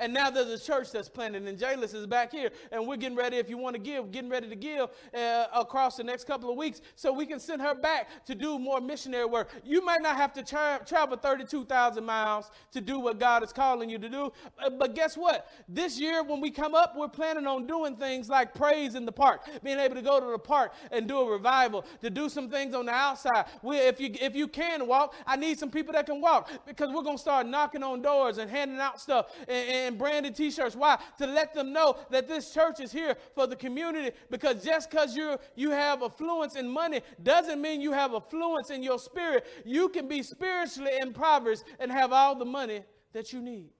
And 0.00 0.14
now 0.14 0.30
there's 0.30 0.48
a 0.48 0.58
church 0.58 0.90
that's 0.90 1.10
planted, 1.10 1.46
and 1.46 1.58
Jalis 1.58 1.94
is 1.94 2.06
back 2.06 2.32
here, 2.32 2.50
and 2.72 2.86
we're 2.86 2.96
getting 2.96 3.18
ready, 3.18 3.36
if 3.36 3.50
you 3.50 3.58
want 3.58 3.76
to 3.76 3.80
give, 3.80 4.10
getting 4.10 4.30
ready 4.30 4.48
to 4.48 4.56
give 4.56 4.88
uh, 5.14 5.46
across 5.54 5.98
the 5.98 6.02
next 6.02 6.24
couple 6.24 6.50
of 6.50 6.56
weeks 6.56 6.80
so 6.96 7.12
we 7.12 7.26
can 7.26 7.38
send 7.38 7.60
her 7.60 7.74
back 7.74 8.24
to 8.24 8.34
do 8.34 8.58
more 8.58 8.80
missionary 8.80 9.26
work. 9.26 9.50
You 9.62 9.84
might 9.84 10.00
not 10.00 10.16
have 10.16 10.32
to 10.32 10.42
tra- 10.42 10.80
travel 10.86 11.18
32,000 11.18 12.02
miles 12.02 12.50
to 12.72 12.80
do 12.80 12.98
what 12.98 13.20
God 13.20 13.44
is 13.44 13.52
calling 13.52 13.90
you 13.90 13.98
to 13.98 14.08
do, 14.08 14.32
uh, 14.58 14.70
but 14.70 14.94
guess 14.94 15.18
what? 15.18 15.48
This 15.68 16.00
year, 16.00 16.22
when 16.22 16.40
we 16.40 16.50
come 16.50 16.74
up, 16.74 16.96
we're 16.96 17.08
planning 17.08 17.46
on 17.46 17.66
doing 17.66 17.96
things 17.96 18.30
like 18.30 18.54
praise 18.54 18.94
in 18.94 19.04
the 19.04 19.12
park, 19.12 19.42
being 19.62 19.78
able 19.78 19.96
to 19.96 20.02
go 20.02 20.18
to 20.18 20.26
the 20.26 20.38
park 20.38 20.72
and 20.90 21.06
do 21.06 21.18
a 21.18 21.30
revival, 21.30 21.84
to 22.00 22.08
do 22.08 22.30
some 22.30 22.48
things 22.48 22.74
on 22.74 22.86
the 22.86 22.92
outside. 22.92 23.44
We, 23.62 23.76
if, 23.76 24.00
you, 24.00 24.14
if 24.18 24.34
you 24.34 24.48
can 24.48 24.86
walk, 24.86 25.14
I 25.26 25.36
need 25.36 25.58
some 25.58 25.70
people 25.70 25.92
that 25.92 26.06
can 26.06 26.22
walk 26.22 26.50
because 26.66 26.88
we're 26.88 27.02
going 27.02 27.18
to 27.18 27.22
start 27.22 27.46
knocking 27.46 27.82
on 27.82 28.00
doors 28.00 28.38
and 28.38 28.50
handing 28.50 28.78
out 28.78 28.98
stuff 28.98 29.26
and, 29.46 29.68
and 29.68 29.89
and 29.90 29.98
branded 29.98 30.34
t-shirts. 30.34 30.76
Why? 30.76 30.98
To 31.18 31.26
let 31.26 31.52
them 31.52 31.72
know 31.72 31.96
that 32.10 32.28
this 32.28 32.54
church 32.54 32.80
is 32.80 32.92
here 32.92 33.16
for 33.34 33.46
the 33.46 33.56
community 33.56 34.12
because 34.30 34.64
just 34.64 34.90
because 34.90 35.16
you 35.16 35.36
you 35.56 35.70
have 35.70 36.02
affluence 36.02 36.56
in 36.56 36.68
money 36.68 37.02
doesn't 37.22 37.60
mean 37.60 37.80
you 37.80 37.92
have 37.92 38.14
affluence 38.14 38.70
in 38.70 38.82
your 38.82 38.98
spirit. 38.98 39.46
You 39.64 39.88
can 39.88 40.08
be 40.08 40.22
spiritually 40.22 40.92
impoverished 41.00 41.64
and 41.78 41.90
have 41.90 42.12
all 42.12 42.34
the 42.36 42.44
money 42.44 42.82
that 43.12 43.32
you 43.32 43.42
need. 43.42 43.70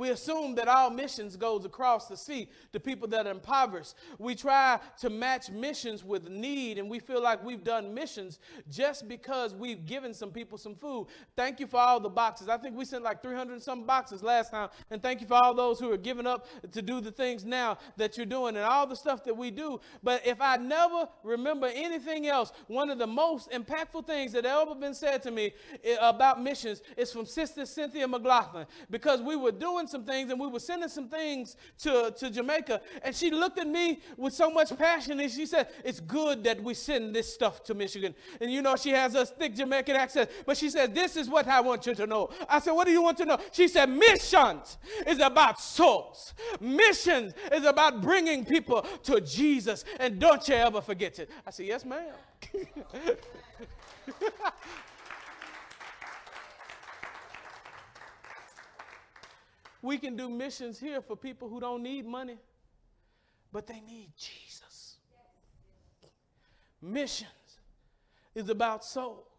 We 0.00 0.08
assume 0.08 0.54
that 0.54 0.66
all 0.66 0.90
missions 0.90 1.36
goes 1.36 1.66
across 1.66 2.06
the 2.06 2.16
sea 2.16 2.48
to 2.72 2.80
people 2.80 3.06
that 3.08 3.26
are 3.26 3.30
impoverished. 3.30 3.94
We 4.18 4.34
try 4.34 4.80
to 5.00 5.10
match 5.10 5.50
missions 5.50 6.04
with 6.04 6.30
need, 6.30 6.78
and 6.78 6.88
we 6.88 7.00
feel 7.00 7.22
like 7.22 7.44
we've 7.44 7.62
done 7.62 7.92
missions 7.92 8.38
just 8.70 9.08
because 9.08 9.54
we've 9.54 9.84
given 9.84 10.14
some 10.14 10.30
people 10.30 10.56
some 10.56 10.74
food. 10.74 11.08
Thank 11.36 11.60
you 11.60 11.66
for 11.66 11.78
all 11.78 12.00
the 12.00 12.08
boxes. 12.08 12.48
I 12.48 12.56
think 12.56 12.76
we 12.76 12.86
sent 12.86 13.04
like 13.04 13.22
300 13.22 13.52
and 13.52 13.62
some 13.62 13.84
boxes 13.84 14.22
last 14.22 14.52
time, 14.52 14.70
and 14.90 15.02
thank 15.02 15.20
you 15.20 15.26
for 15.26 15.34
all 15.34 15.52
those 15.52 15.78
who 15.78 15.92
are 15.92 15.98
giving 15.98 16.26
up 16.26 16.46
to 16.72 16.80
do 16.80 17.02
the 17.02 17.12
things 17.12 17.44
now 17.44 17.76
that 17.98 18.16
you're 18.16 18.24
doing 18.24 18.56
and 18.56 18.64
all 18.64 18.86
the 18.86 18.96
stuff 18.96 19.22
that 19.24 19.36
we 19.36 19.50
do. 19.50 19.80
But 20.02 20.26
if 20.26 20.40
I 20.40 20.56
never 20.56 21.08
remember 21.22 21.66
anything 21.66 22.26
else, 22.26 22.52
one 22.68 22.88
of 22.88 22.98
the 22.98 23.06
most 23.06 23.50
impactful 23.50 24.06
things 24.06 24.32
that 24.32 24.46
ever 24.46 24.74
been 24.74 24.94
said 24.94 25.22
to 25.24 25.30
me 25.30 25.52
eh, 25.84 25.96
about 26.00 26.42
missions 26.42 26.80
is 26.96 27.12
from 27.12 27.26
Sister 27.26 27.66
Cynthia 27.66 28.08
McLaughlin 28.08 28.66
because 28.88 29.20
we 29.20 29.36
were 29.36 29.52
doing 29.52 29.80
doing 29.80 29.89
some 29.90 30.04
things 30.04 30.30
and 30.30 30.40
we 30.40 30.46
were 30.46 30.60
sending 30.60 30.88
some 30.88 31.08
things 31.08 31.56
to, 31.78 32.14
to 32.18 32.30
Jamaica. 32.30 32.80
And 33.02 33.14
she 33.14 33.30
looked 33.30 33.58
at 33.58 33.66
me 33.66 34.00
with 34.16 34.32
so 34.32 34.50
much 34.50 34.76
passion 34.78 35.20
and 35.20 35.30
she 35.30 35.46
said, 35.46 35.68
It's 35.84 36.00
good 36.00 36.44
that 36.44 36.62
we 36.62 36.74
send 36.74 37.14
this 37.14 37.32
stuff 37.32 37.62
to 37.64 37.74
Michigan. 37.74 38.14
And 38.40 38.50
you 38.50 38.62
know, 38.62 38.76
she 38.76 38.90
has 38.90 39.14
a 39.14 39.26
thick 39.26 39.54
Jamaican 39.54 39.96
accent, 39.96 40.30
but 40.46 40.56
she 40.56 40.70
said, 40.70 40.94
This 40.94 41.16
is 41.16 41.28
what 41.28 41.46
I 41.48 41.60
want 41.60 41.86
you 41.86 41.94
to 41.94 42.06
know. 42.06 42.30
I 42.48 42.60
said, 42.60 42.72
What 42.72 42.86
do 42.86 42.92
you 42.92 43.02
want 43.02 43.18
to 43.18 43.24
know? 43.24 43.38
She 43.52 43.68
said, 43.68 43.88
Missions 43.88 44.78
is 45.06 45.20
about 45.20 45.60
souls, 45.60 46.34
missions 46.60 47.34
is 47.52 47.64
about 47.64 48.00
bringing 48.00 48.44
people 48.44 48.82
to 49.04 49.20
Jesus. 49.20 49.84
And 49.98 50.18
don't 50.18 50.46
you 50.48 50.54
ever 50.54 50.80
forget 50.80 51.18
it. 51.18 51.30
I 51.46 51.50
said, 51.50 51.66
Yes, 51.66 51.84
ma'am. 51.84 52.14
We 59.82 59.98
can 59.98 60.16
do 60.16 60.28
missions 60.28 60.78
here 60.78 61.00
for 61.00 61.16
people 61.16 61.48
who 61.48 61.60
don't 61.60 61.82
need 61.82 62.06
money, 62.06 62.38
but 63.52 63.66
they 63.66 63.80
need 63.80 64.10
Jesus. 64.16 64.96
Missions 66.82 67.30
is 68.34 68.48
about 68.48 68.84
souls. 68.84 69.29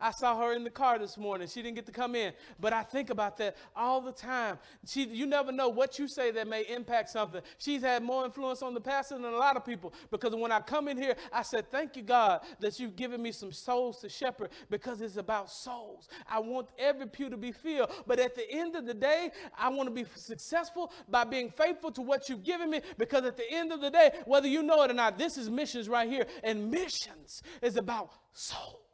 I 0.00 0.10
saw 0.10 0.38
her 0.38 0.52
in 0.52 0.64
the 0.64 0.70
car 0.70 0.98
this 0.98 1.16
morning. 1.16 1.48
She 1.48 1.62
didn't 1.62 1.76
get 1.76 1.86
to 1.86 1.92
come 1.92 2.14
in, 2.14 2.32
but 2.60 2.72
I 2.72 2.82
think 2.82 3.10
about 3.10 3.36
that 3.38 3.56
all 3.74 4.00
the 4.00 4.12
time. 4.12 4.58
She, 4.86 5.06
you 5.06 5.26
never 5.26 5.52
know 5.52 5.68
what 5.68 5.98
you 5.98 6.06
say 6.08 6.30
that 6.32 6.46
may 6.46 6.62
impact 6.62 7.10
something. 7.10 7.40
She's 7.58 7.82
had 7.82 8.02
more 8.02 8.24
influence 8.24 8.62
on 8.62 8.74
the 8.74 8.80
pastor 8.80 9.16
than 9.16 9.24
a 9.24 9.36
lot 9.36 9.56
of 9.56 9.64
people 9.64 9.92
because 10.10 10.34
when 10.34 10.52
I 10.52 10.60
come 10.60 10.88
in 10.88 10.96
here, 10.96 11.16
I 11.32 11.42
said, 11.42 11.70
Thank 11.70 11.96
you, 11.96 12.02
God, 12.02 12.42
that 12.60 12.78
you've 12.78 12.96
given 12.96 13.22
me 13.22 13.32
some 13.32 13.52
souls 13.52 14.00
to 14.00 14.08
shepherd 14.08 14.50
because 14.70 15.00
it's 15.00 15.16
about 15.16 15.50
souls. 15.50 16.08
I 16.28 16.40
want 16.40 16.68
every 16.78 17.06
pew 17.06 17.30
to 17.30 17.36
be 17.36 17.52
filled, 17.52 17.90
but 18.06 18.18
at 18.18 18.34
the 18.34 18.50
end 18.50 18.76
of 18.76 18.86
the 18.86 18.94
day, 18.94 19.30
I 19.58 19.68
want 19.68 19.88
to 19.88 19.94
be 19.94 20.06
successful 20.14 20.92
by 21.08 21.24
being 21.24 21.50
faithful 21.50 21.90
to 21.92 22.02
what 22.02 22.28
you've 22.28 22.44
given 22.44 22.70
me 22.70 22.80
because 22.98 23.24
at 23.24 23.36
the 23.36 23.50
end 23.50 23.72
of 23.72 23.80
the 23.80 23.90
day, 23.90 24.10
whether 24.26 24.48
you 24.48 24.62
know 24.62 24.82
it 24.82 24.90
or 24.90 24.94
not, 24.94 25.18
this 25.18 25.38
is 25.38 25.48
missions 25.50 25.88
right 25.88 26.08
here, 26.08 26.26
and 26.42 26.70
missions 26.70 27.42
is 27.62 27.76
about 27.76 28.10
souls. 28.32 28.85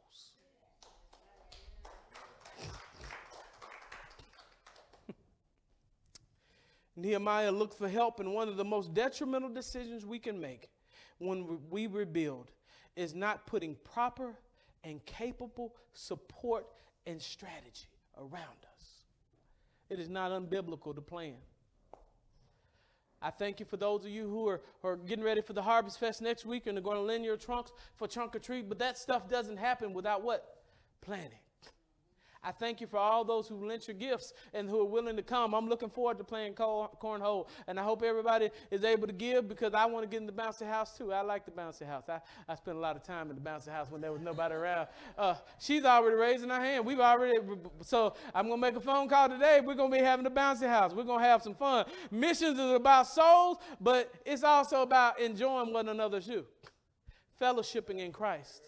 Nehemiah 6.95 7.51
looked 7.51 7.77
for 7.77 7.89
help, 7.89 8.19
and 8.19 8.33
one 8.33 8.47
of 8.47 8.57
the 8.57 8.65
most 8.65 8.93
detrimental 8.93 9.49
decisions 9.49 10.05
we 10.05 10.19
can 10.19 10.39
make 10.39 10.69
when 11.17 11.59
we 11.69 11.87
rebuild 11.87 12.51
is 12.95 13.15
not 13.15 13.47
putting 13.47 13.75
proper 13.83 14.35
and 14.83 15.03
capable 15.05 15.75
support 15.93 16.67
and 17.07 17.21
strategy 17.21 17.87
around 18.17 18.65
us. 18.75 18.85
It 19.89 19.99
is 19.99 20.09
not 20.09 20.31
unbiblical 20.31 20.93
to 20.95 21.01
plan. 21.01 21.35
I 23.21 23.31
thank 23.31 23.59
you 23.59 23.65
for 23.65 23.77
those 23.77 24.03
of 24.03 24.11
you 24.11 24.27
who 24.27 24.49
are, 24.49 24.61
are 24.83 24.97
getting 24.97 25.23
ready 25.23 25.41
for 25.41 25.53
the 25.53 25.61
Harvest 25.61 25.97
Fest 25.97 26.21
next 26.21 26.45
week 26.45 26.67
and 26.67 26.77
are 26.77 26.81
going 26.81 26.97
to 26.97 27.03
lend 27.03 27.23
your 27.23 27.37
trunks 27.37 27.71
for 27.95 28.07
trunk 28.07 28.35
or 28.35 28.39
treat, 28.39 28.67
but 28.67 28.79
that 28.79 28.97
stuff 28.97 29.29
doesn't 29.29 29.57
happen 29.57 29.93
without 29.93 30.23
what? 30.23 30.57
Planning. 31.01 31.39
I 32.43 32.51
thank 32.51 32.81
you 32.81 32.87
for 32.87 32.97
all 32.97 33.23
those 33.23 33.47
who 33.47 33.65
lent 33.65 33.87
your 33.87 33.95
gifts 33.95 34.33
and 34.53 34.69
who 34.69 34.81
are 34.81 34.85
willing 34.85 35.15
to 35.15 35.23
come. 35.23 35.53
I'm 35.53 35.69
looking 35.69 35.89
forward 35.89 36.17
to 36.17 36.25
playing 36.25 36.55
cornhole, 36.55 37.47
and 37.67 37.79
I 37.79 37.83
hope 37.83 38.03
everybody 38.03 38.49
is 38.69 38.83
able 38.83 39.07
to 39.07 39.13
give 39.13 39.47
because 39.47 39.73
I 39.73 39.85
want 39.85 40.03
to 40.03 40.09
get 40.09 40.19
in 40.19 40.25
the 40.25 40.33
bouncy 40.33 40.67
house 40.67 40.97
too. 40.97 41.13
I 41.13 41.21
like 41.21 41.45
the 41.45 41.51
bouncy 41.51 41.85
house. 41.85 42.09
I, 42.09 42.19
I 42.49 42.55
spent 42.55 42.75
a 42.75 42.79
lot 42.79 42.97
of 42.97 43.03
time 43.03 43.29
in 43.29 43.35
the 43.35 43.41
bouncy 43.41 43.69
house 43.69 43.89
when 43.89 44.01
there 44.01 44.11
was 44.11 44.21
nobody 44.21 44.55
around. 44.55 44.87
Uh, 45.17 45.35
she's 45.59 45.85
already 45.85 46.17
raising 46.17 46.49
her 46.49 46.59
hand. 46.59 46.85
We've 46.85 46.99
already, 46.99 47.39
so 47.81 48.13
I'm 48.35 48.47
going 48.47 48.59
to 48.59 48.61
make 48.61 48.75
a 48.75 48.81
phone 48.81 49.07
call 49.07 49.29
today. 49.29 49.61
We're 49.63 49.75
going 49.75 49.91
to 49.91 49.97
be 49.97 50.03
having 50.03 50.25
the 50.25 50.31
bouncy 50.31 50.67
house. 50.67 50.93
We're 50.93 51.03
going 51.03 51.23
to 51.23 51.27
have 51.27 51.41
some 51.41 51.55
fun. 51.55 51.85
Missions 52.11 52.59
is 52.59 52.71
about 52.71 53.07
souls, 53.07 53.57
but 53.79 54.13
it's 54.25 54.43
also 54.43 54.81
about 54.81 55.19
enjoying 55.19 55.71
one 55.71 55.87
another 55.87 56.19
do. 56.19 56.45
Fellowshipping 57.41 57.99
in 57.99 58.11
Christ, 58.11 58.63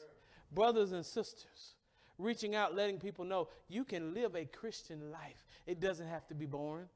brothers 0.52 0.92
and 0.92 1.06
sisters 1.06 1.75
reaching 2.18 2.56
out, 2.56 2.76
letting 2.76 2.98
people 2.98 3.26
know 3.26 3.50
you 3.68 3.84
can 3.84 4.14
live 4.14 4.36
a 4.36 4.46
Christian 4.46 5.12
life. 5.12 5.46
It 5.66 5.80
doesn't 5.80 6.08
have 6.08 6.28
to 6.28 6.36
be 6.36 6.46
boring, 6.46 6.90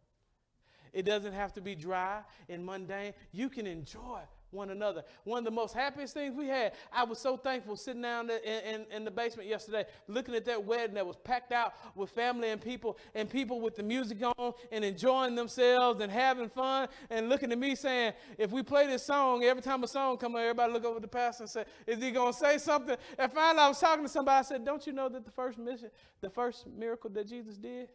it 0.94 1.06
doesn't 1.06 1.34
have 1.34 1.54
to 1.54 1.62
be 1.62 1.76
dry 1.76 2.22
and 2.48 2.66
mundane. 2.66 3.14
You 3.32 3.50
can 3.50 3.68
enjoy 3.68 4.22
one 4.52 4.72
another. 4.72 5.04
One 5.24 5.40
of 5.40 5.46
the 5.46 5.52
most 5.52 5.74
happiest 5.74 6.14
things 6.14 6.36
we 6.36 6.48
had, 6.48 6.74
I 6.92 7.04
was 7.04 7.20
so 7.20 7.38
thankful 7.38 7.76
sitting 7.76 8.02
down 8.02 8.30
in, 8.30 8.40
in, 8.44 8.86
in, 8.92 9.06
the 9.06 9.12
basement 9.12 9.48
yesterday, 9.48 9.86
looking 10.08 10.36
at 10.36 10.46
that 10.46 10.64
wedding 10.64 10.96
that 10.96 11.06
was 11.06 11.16
packed 11.18 11.52
out 11.52 11.74
with 11.96 12.10
family 12.10 12.50
and 12.50 12.60
people, 12.60 12.98
and 13.14 13.30
people 13.30 13.62
with 13.62 13.76
the 13.76 13.84
music 13.84 14.18
on 14.24 14.54
and 14.72 14.84
enjoying 14.84 15.36
themselves 15.36 16.02
and 16.02 16.12
having 16.12 16.50
fun, 16.50 16.88
and 17.10 17.30
looking 17.30 17.52
at 17.52 17.60
me 17.60 17.76
saying, 17.76 18.14
if 18.38 18.52
we 18.52 18.64
play 18.64 18.88
this 18.88 19.06
song, 19.06 19.44
every 19.44 19.62
time 19.62 19.84
a 19.84 19.88
song 19.88 20.18
comes 20.18 20.36
everybody 20.40 20.72
look 20.72 20.86
over 20.86 21.00
the 21.00 21.08
pastor 21.08 21.44
and 21.44 21.50
say, 21.50 21.66
is 21.86 22.02
he 22.02 22.12
going 22.12 22.34
to 22.34 22.38
say 22.38 22.58
something? 22.58 22.96
And 23.18 23.32
finally 23.32 23.64
I 23.64 23.68
was 23.68 23.80
talking 23.80 24.04
to 24.04 24.10
somebody, 24.10 24.40
I 24.40 24.42
said, 24.44 24.66
don't 24.66 24.86
you 24.88 24.94
know 24.94 25.10
that 25.10 25.26
the 25.26 25.32
first 25.32 25.58
mission, 25.58 25.90
the 26.22 26.30
first 26.30 26.66
miracle 26.68 27.10
that 27.12 27.28
Jesus 27.28 27.58
did 27.58 27.90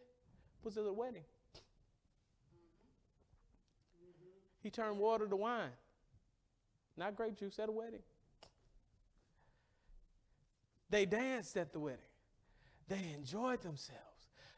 was 0.63 0.77
at 0.77 0.85
a 0.85 0.93
wedding? 0.93 1.23
He 4.61 4.69
turned 4.69 4.97
water 4.97 5.27
to 5.27 5.35
wine 5.35 5.69
not 6.97 7.15
grape 7.15 7.37
juice, 7.37 7.59
at 7.59 7.69
a 7.69 7.71
wedding. 7.71 7.99
They 10.89 11.05
danced 11.05 11.57
at 11.57 11.73
the 11.73 11.79
wedding. 11.79 11.99
They 12.87 13.01
enjoyed 13.15 13.61
themselves. 13.61 14.01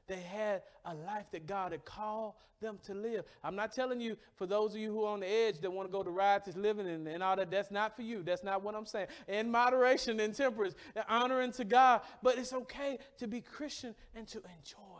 They 0.07 0.21
had 0.21 0.61
a 0.85 0.93
life 0.93 1.25
that 1.31 1.47
God 1.47 1.71
had 1.71 1.83
called 1.83 2.33
them 2.61 2.79
to 2.85 2.93
live. 2.93 3.25
I'm 3.43 3.55
not 3.55 3.71
telling 3.71 4.01
you, 4.01 4.17
for 4.35 4.45
those 4.45 4.73
of 4.73 4.79
you 4.79 4.91
who 4.91 5.03
are 5.03 5.13
on 5.13 5.19
the 5.19 5.27
edge 5.27 5.59
that 5.59 5.71
want 5.71 5.88
to 5.88 5.91
go 5.91 6.03
to 6.03 6.09
riotous 6.09 6.55
living 6.55 6.88
and, 6.88 7.07
and 7.07 7.21
all 7.21 7.35
that, 7.35 7.51
that's 7.51 7.71
not 7.71 7.95
for 7.95 8.01
you. 8.01 8.23
That's 8.23 8.43
not 8.43 8.63
what 8.63 8.75
I'm 8.75 8.85
saying. 8.85 9.07
In 9.27 9.51
moderation 9.51 10.19
and 10.19 10.33
temperance, 10.33 10.75
honoring 11.07 11.51
to 11.53 11.65
God. 11.65 12.01
But 12.23 12.38
it's 12.38 12.53
okay 12.53 12.99
to 13.19 13.27
be 13.27 13.41
Christian 13.41 13.93
and 14.15 14.27
to 14.29 14.38
enjoy 14.38 14.96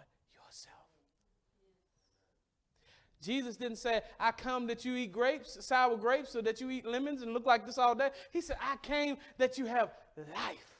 Jesus 3.22 3.57
didn't 3.57 3.78
say, 3.78 4.01
I 4.20 4.32
come 4.32 4.68
that 4.68 4.86
you 4.86 4.95
eat 4.95 5.11
grapes, 5.11 5.65
sour 5.65 5.97
grapes, 5.97 6.36
or 6.36 6.41
that 6.43 6.61
you 6.61 6.70
eat 6.70 6.86
lemons 6.86 7.24
and 7.24 7.34
look 7.34 7.45
like 7.45 7.65
this 7.65 7.78
all 7.78 7.95
day. 7.95 8.09
He 8.32 8.41
said, 8.41 8.57
I 8.61 8.78
came 8.78 9.18
that 9.38 9.57
you 9.57 9.65
have 9.65 9.91
life. 10.18 10.80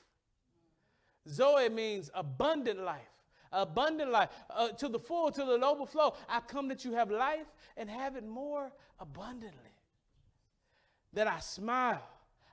Zoe 1.28 1.68
means 1.68 2.10
abundant 2.14 2.80
life. 2.80 3.00
Abundant 3.50 4.10
life. 4.10 4.28
Uh, 4.50 4.68
to 4.68 4.88
the 4.88 4.98
full, 4.98 5.30
to 5.32 5.44
the 5.44 5.64
overflow. 5.64 6.14
I 6.28 6.40
come 6.40 6.68
that 6.68 6.84
you 6.84 6.92
have 6.92 7.10
life 7.10 7.46
and 7.76 7.90
have 7.90 8.16
it 8.16 8.26
more 8.26 8.70
abundantly. 9.00 9.74
That 11.14 11.26
I 11.26 11.40
smile. 11.40 12.02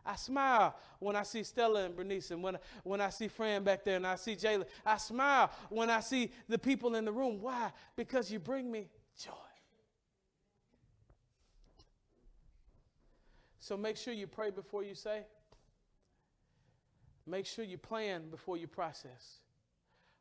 I 0.06 0.16
smile 0.16 0.76
when 1.00 1.16
I 1.16 1.24
see 1.24 1.44
Stella 1.44 1.86
and 1.86 1.96
Bernice, 1.96 2.30
and 2.30 2.44
when, 2.44 2.58
when 2.84 3.02
I 3.02 3.10
see 3.10 3.28
Fran 3.28 3.64
back 3.64 3.84
there 3.84 3.96
and 3.96 4.06
I 4.06 4.16
see 4.16 4.36
Jayla. 4.36 4.66
I 4.86 4.98
smile 4.98 5.50
when 5.70 5.90
I 5.90 6.00
see 6.00 6.32
the 6.48 6.60
people 6.60 6.96
in 6.96 7.06
the 7.06 7.12
room. 7.12 7.40
Why? 7.42 7.72
Because 7.96 8.32
you 8.32 8.40
bring 8.40 8.72
me 8.72 8.88
joy. 9.22 9.32
So 13.66 13.76
make 13.76 13.97
sure 13.97 14.13
you 14.13 14.28
pray 14.28 14.51
before 14.51 14.84
you 14.84 14.93
say. 14.93 15.24
Make 17.26 17.47
sure 17.47 17.66
you 17.66 17.80
plan 17.80 18.30
before 18.30 18.57
you 18.57 18.68
process. 18.68 19.39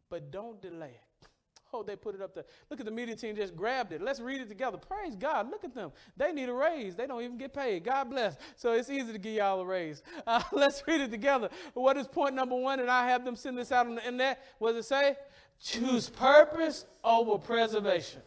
But 0.08 0.30
don't 0.30 0.62
delay 0.62 0.92
it. 0.92 1.28
Oh, 1.70 1.82
they 1.82 1.94
put 1.94 2.14
it 2.14 2.22
up 2.22 2.34
there. 2.34 2.44
Look 2.70 2.80
at 2.80 2.86
the 2.86 2.92
media 2.92 3.14
team 3.14 3.36
just 3.36 3.54
grabbed 3.54 3.92
it. 3.92 4.00
Let's 4.00 4.18
read 4.18 4.40
it 4.40 4.48
together. 4.48 4.78
Praise 4.78 5.14
God. 5.14 5.50
Look 5.50 5.62
at 5.62 5.74
them. 5.74 5.92
They 6.16 6.32
need 6.32 6.48
a 6.48 6.54
raise. 6.54 6.94
They 6.94 7.06
don't 7.06 7.20
even 7.20 7.36
get 7.36 7.52
paid. 7.52 7.84
God 7.84 8.08
bless. 8.08 8.38
So 8.56 8.72
it's 8.72 8.88
easy 8.88 9.12
to 9.12 9.18
give 9.18 9.34
y'all 9.34 9.60
a 9.60 9.66
raise. 9.66 10.02
Uh, 10.26 10.42
let's 10.52 10.82
read 10.86 11.02
it 11.02 11.10
together. 11.10 11.50
What 11.74 11.98
is 11.98 12.06
point 12.06 12.34
number 12.34 12.56
one? 12.56 12.80
And 12.80 12.90
I 12.90 13.08
have 13.08 13.26
them 13.26 13.36
send 13.36 13.58
this 13.58 13.72
out 13.72 13.86
on 13.86 13.96
the 13.96 14.04
internet. 14.04 14.42
What 14.58 14.72
does 14.72 14.86
it 14.86 14.88
say? 14.88 15.16
Choose 15.60 16.08
purpose 16.08 16.86
over 17.02 17.36
preservation. 17.36 18.22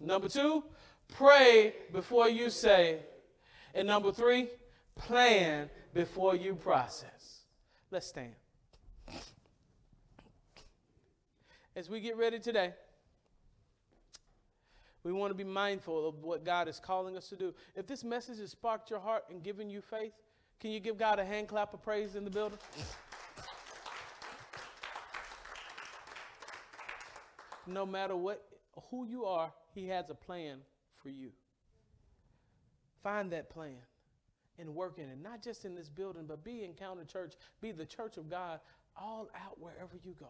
Number 0.00 0.30
two, 0.30 0.64
pray 1.08 1.74
before 1.92 2.30
you 2.30 2.48
say 2.48 3.00
and 3.74 3.86
number 3.86 4.12
three, 4.12 4.48
plan 4.96 5.70
before 5.94 6.36
you 6.36 6.54
process. 6.54 7.40
Let's 7.90 8.06
stand. 8.06 8.34
As 11.74 11.88
we 11.88 12.00
get 12.00 12.16
ready 12.16 12.38
today, 12.38 12.74
we 15.04 15.12
want 15.12 15.30
to 15.30 15.34
be 15.34 15.44
mindful 15.44 16.08
of 16.08 16.22
what 16.22 16.44
God 16.44 16.68
is 16.68 16.78
calling 16.78 17.16
us 17.16 17.28
to 17.30 17.36
do. 17.36 17.54
If 17.74 17.86
this 17.86 18.04
message 18.04 18.38
has 18.38 18.50
sparked 18.50 18.90
your 18.90 19.00
heart 19.00 19.24
and 19.30 19.42
given 19.42 19.68
you 19.68 19.80
faith, 19.80 20.12
can 20.60 20.70
you 20.70 20.80
give 20.80 20.96
God 20.96 21.18
a 21.18 21.24
hand 21.24 21.48
clap 21.48 21.74
of 21.74 21.82
praise 21.82 22.14
in 22.14 22.24
the 22.24 22.30
building? 22.30 22.58
no 27.66 27.86
matter 27.86 28.16
what 28.16 28.44
who 28.90 29.06
you 29.06 29.24
are, 29.24 29.52
he 29.74 29.86
has 29.88 30.08
a 30.10 30.14
plan 30.14 30.58
for 31.02 31.08
you. 31.08 31.30
Find 33.02 33.30
that 33.32 33.50
plan 33.50 33.78
and 34.58 34.74
work 34.74 34.98
in 34.98 35.08
it, 35.08 35.18
not 35.20 35.42
just 35.42 35.64
in 35.64 35.74
this 35.74 35.88
building, 35.88 36.24
but 36.26 36.44
be 36.44 36.64
Encounter 36.64 37.04
Church, 37.04 37.34
be 37.60 37.72
the 37.72 37.86
church 37.86 38.16
of 38.16 38.28
God 38.30 38.60
all 38.96 39.28
out 39.34 39.58
wherever 39.60 39.96
you 40.04 40.14
go 40.18 40.28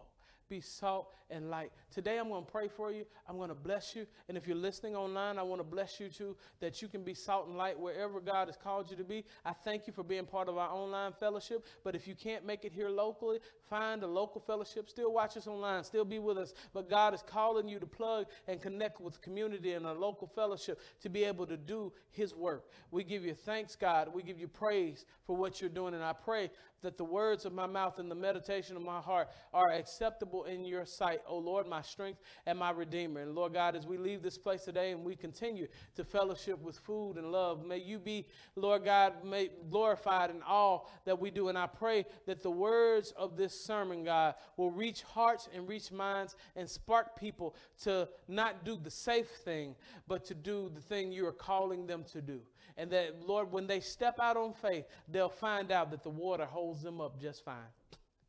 be 0.53 0.61
salt 0.61 1.15
and 1.31 1.49
light. 1.49 1.73
Today, 1.91 2.19
I'm 2.19 2.29
going 2.29 2.45
to 2.45 2.51
pray 2.51 2.69
for 2.69 2.93
you. 2.93 3.07
I'm 3.27 3.39
going 3.39 3.49
to 3.49 3.55
bless 3.55 3.97
you. 3.97 4.07
And 4.29 4.37
if 4.37 4.47
you're 4.47 4.55
listening 4.55 4.95
online, 4.95 5.39
I 5.39 5.43
want 5.43 5.61
to 5.61 5.65
bless 5.65 5.99
you 5.99 6.11
too, 6.11 6.37
that 6.61 6.83
you 6.83 6.89
can 6.89 7.03
be 7.03 7.15
salt 7.15 7.49
and 7.49 7.57
light 7.57 7.79
wherever 7.79 8.21
God 8.21 8.49
has 8.49 8.59
called 8.63 8.91
you 8.91 8.97
to 8.99 9.05
be. 9.05 9.25
I 9.47 9.55
thank 9.55 9.87
you 9.87 9.95
for 9.95 10.03
being 10.03 10.27
part 10.27 10.51
of 10.51 10.59
our 10.59 10.69
online 10.69 11.13
fellowship. 11.19 11.65
But 11.83 11.97
if 11.97 12.07
you 12.07 12.15
can't 12.15 12.45
make 12.45 12.67
it 12.67 12.73
here 12.73 12.91
locally, 12.91 13.39
find 13.71 14.03
a 14.03 14.07
local 14.07 14.43
fellowship. 14.43 14.91
Still 14.91 15.11
watch 15.11 15.39
us 15.39 15.47
online, 15.47 15.85
still 15.85 16.05
be 16.05 16.19
with 16.19 16.37
us. 16.37 16.53
But 16.75 16.91
God 16.91 17.15
is 17.15 17.23
calling 17.23 17.67
you 17.67 17.79
to 17.79 17.87
plug 17.87 18.27
and 18.47 18.61
connect 18.61 19.01
with 19.01 19.23
community 19.23 19.73
and 19.73 19.87
a 19.87 19.93
local 19.95 20.27
fellowship 20.27 20.81
to 21.01 21.09
be 21.09 21.25
able 21.25 21.47
to 21.47 21.57
do 21.57 21.95
His 22.11 22.35
work. 22.35 22.67
We 22.91 23.05
give 23.05 23.25
you 23.25 23.33
thanks, 23.33 23.75
God. 23.75 24.13
We 24.13 24.23
give 24.23 24.39
you 24.39 24.49
praise 24.49 25.07
for 25.27 25.35
what 25.35 25.63
you're 25.63 25.71
doing. 25.71 25.95
And 25.95 26.05
I 26.05 26.13
pray 26.13 26.51
that 26.83 26.99
the 26.99 27.05
words 27.05 27.47
of 27.47 27.53
my 27.53 27.67
mouth 27.67 27.99
and 27.99 28.11
the 28.11 28.15
meditation 28.15 28.77
of 28.77 28.83
my 28.83 29.01
heart 29.01 29.29
are 29.55 29.71
acceptable 29.71 30.42
in 30.45 30.65
your 30.65 30.85
sight, 30.85 31.21
O 31.27 31.39
Lord, 31.39 31.67
my 31.67 31.83
strength 31.83 32.21
and 32.47 32.59
my 32.59 32.71
redeemer. 32.71 33.21
And 33.21 33.35
Lord 33.35 33.55
God, 33.55 33.77
as 33.77 33.87
we 33.87 33.97
leave 33.97 34.23
this 34.23 34.39
place 34.39 34.63
today 34.65 34.93
and 34.93 35.05
we 35.05 35.17
continue 35.17 35.67
to 35.97 36.05
fellowship 36.05 36.61
with 36.61 36.79
food 36.79 37.17
and 37.17 37.33
love, 37.33 37.65
may 37.65 37.79
you 37.79 37.99
be, 37.99 38.27
Lord 38.57 38.85
God, 38.85 39.25
may 39.25 39.51
glorified 39.71 40.31
in 40.31 40.43
all 40.43 40.91
that 41.05 41.19
we 41.19 41.31
do. 41.31 41.49
And 41.49 41.59
I 41.59 41.67
pray 41.67 42.07
that 42.27 42.43
the 42.43 42.51
words 42.51 43.13
of 43.17 43.37
this 43.37 43.59
sermon, 43.59 44.05
God, 44.05 44.35
will 44.57 44.71
reach 44.71 45.03
hearts 45.03 45.49
and 45.55 45.69
reach 45.69 45.91
minds 45.93 46.37
and 46.57 46.69
spark 46.69 47.19
people 47.19 47.55
to 47.83 48.09
not 48.29 48.65
do 48.65 48.77
the 48.77 48.91
safe 48.91 49.29
thing, 49.45 49.75
but 50.07 50.25
to 50.27 50.35
do 50.35 50.71
the 50.75 50.81
thing 50.81 51.13
you 51.13 51.27
are 51.27 51.33
calling 51.33 51.87
them 51.87 52.05
to 52.13 52.21
do. 52.21 52.41
And 52.77 52.91
that, 52.91 53.27
Lord, 53.27 53.53
when 53.53 53.67
they 53.67 53.81
step 53.81 54.19
out 54.21 54.37
on 54.37 54.53
faith, 54.55 54.87
they'll 55.09 55.29
find 55.29 55.71
out 55.71 55.91
that 55.91 56.03
the 56.03 56.11
water 56.11 56.47
holds 56.47 56.83
them 56.83 57.01
up 57.01 57.21
just 57.21 57.45
fine. 57.45 57.57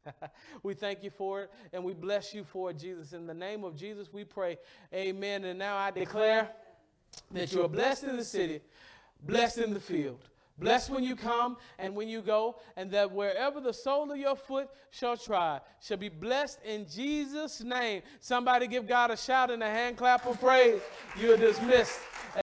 we 0.63 0.73
thank 0.73 1.03
you 1.03 1.09
for 1.09 1.43
it 1.43 1.51
and 1.71 1.83
we 1.83 1.93
bless 1.93 2.33
you 2.33 2.43
for 2.43 2.71
it, 2.71 2.77
Jesus. 2.77 3.13
In 3.13 3.25
the 3.25 3.33
name 3.33 3.63
of 3.63 3.75
Jesus, 3.75 4.11
we 4.11 4.23
pray. 4.23 4.57
Amen. 4.93 5.45
And 5.45 5.59
now 5.59 5.77
I 5.77 5.91
declare 5.91 6.49
that 7.31 7.51
you 7.53 7.63
are 7.63 7.69
blessed 7.69 8.03
in 8.03 8.17
the 8.17 8.23
city, 8.23 8.61
blessed 9.21 9.59
in 9.59 9.73
the 9.73 9.79
field. 9.79 10.29
Blessed 10.59 10.91
when 10.91 11.03
you 11.03 11.15
come 11.15 11.57
and 11.79 11.95
when 11.95 12.07
you 12.07 12.21
go, 12.21 12.57
and 12.77 12.91
that 12.91 13.11
wherever 13.11 13.59
the 13.59 13.73
sole 13.73 14.11
of 14.11 14.17
your 14.17 14.35
foot 14.35 14.69
shall 14.91 15.17
try, 15.17 15.59
shall 15.81 15.97
be 15.97 16.09
blessed 16.09 16.59
in 16.63 16.85
Jesus' 16.87 17.63
name. 17.63 18.03
Somebody 18.19 18.67
give 18.67 18.87
God 18.87 19.09
a 19.09 19.17
shout 19.17 19.49
and 19.49 19.63
a 19.63 19.67
hand 19.67 19.97
clap 19.97 20.27
of 20.27 20.39
praise. 20.39 20.79
You're 21.19 21.37
dismissed. 21.37 21.99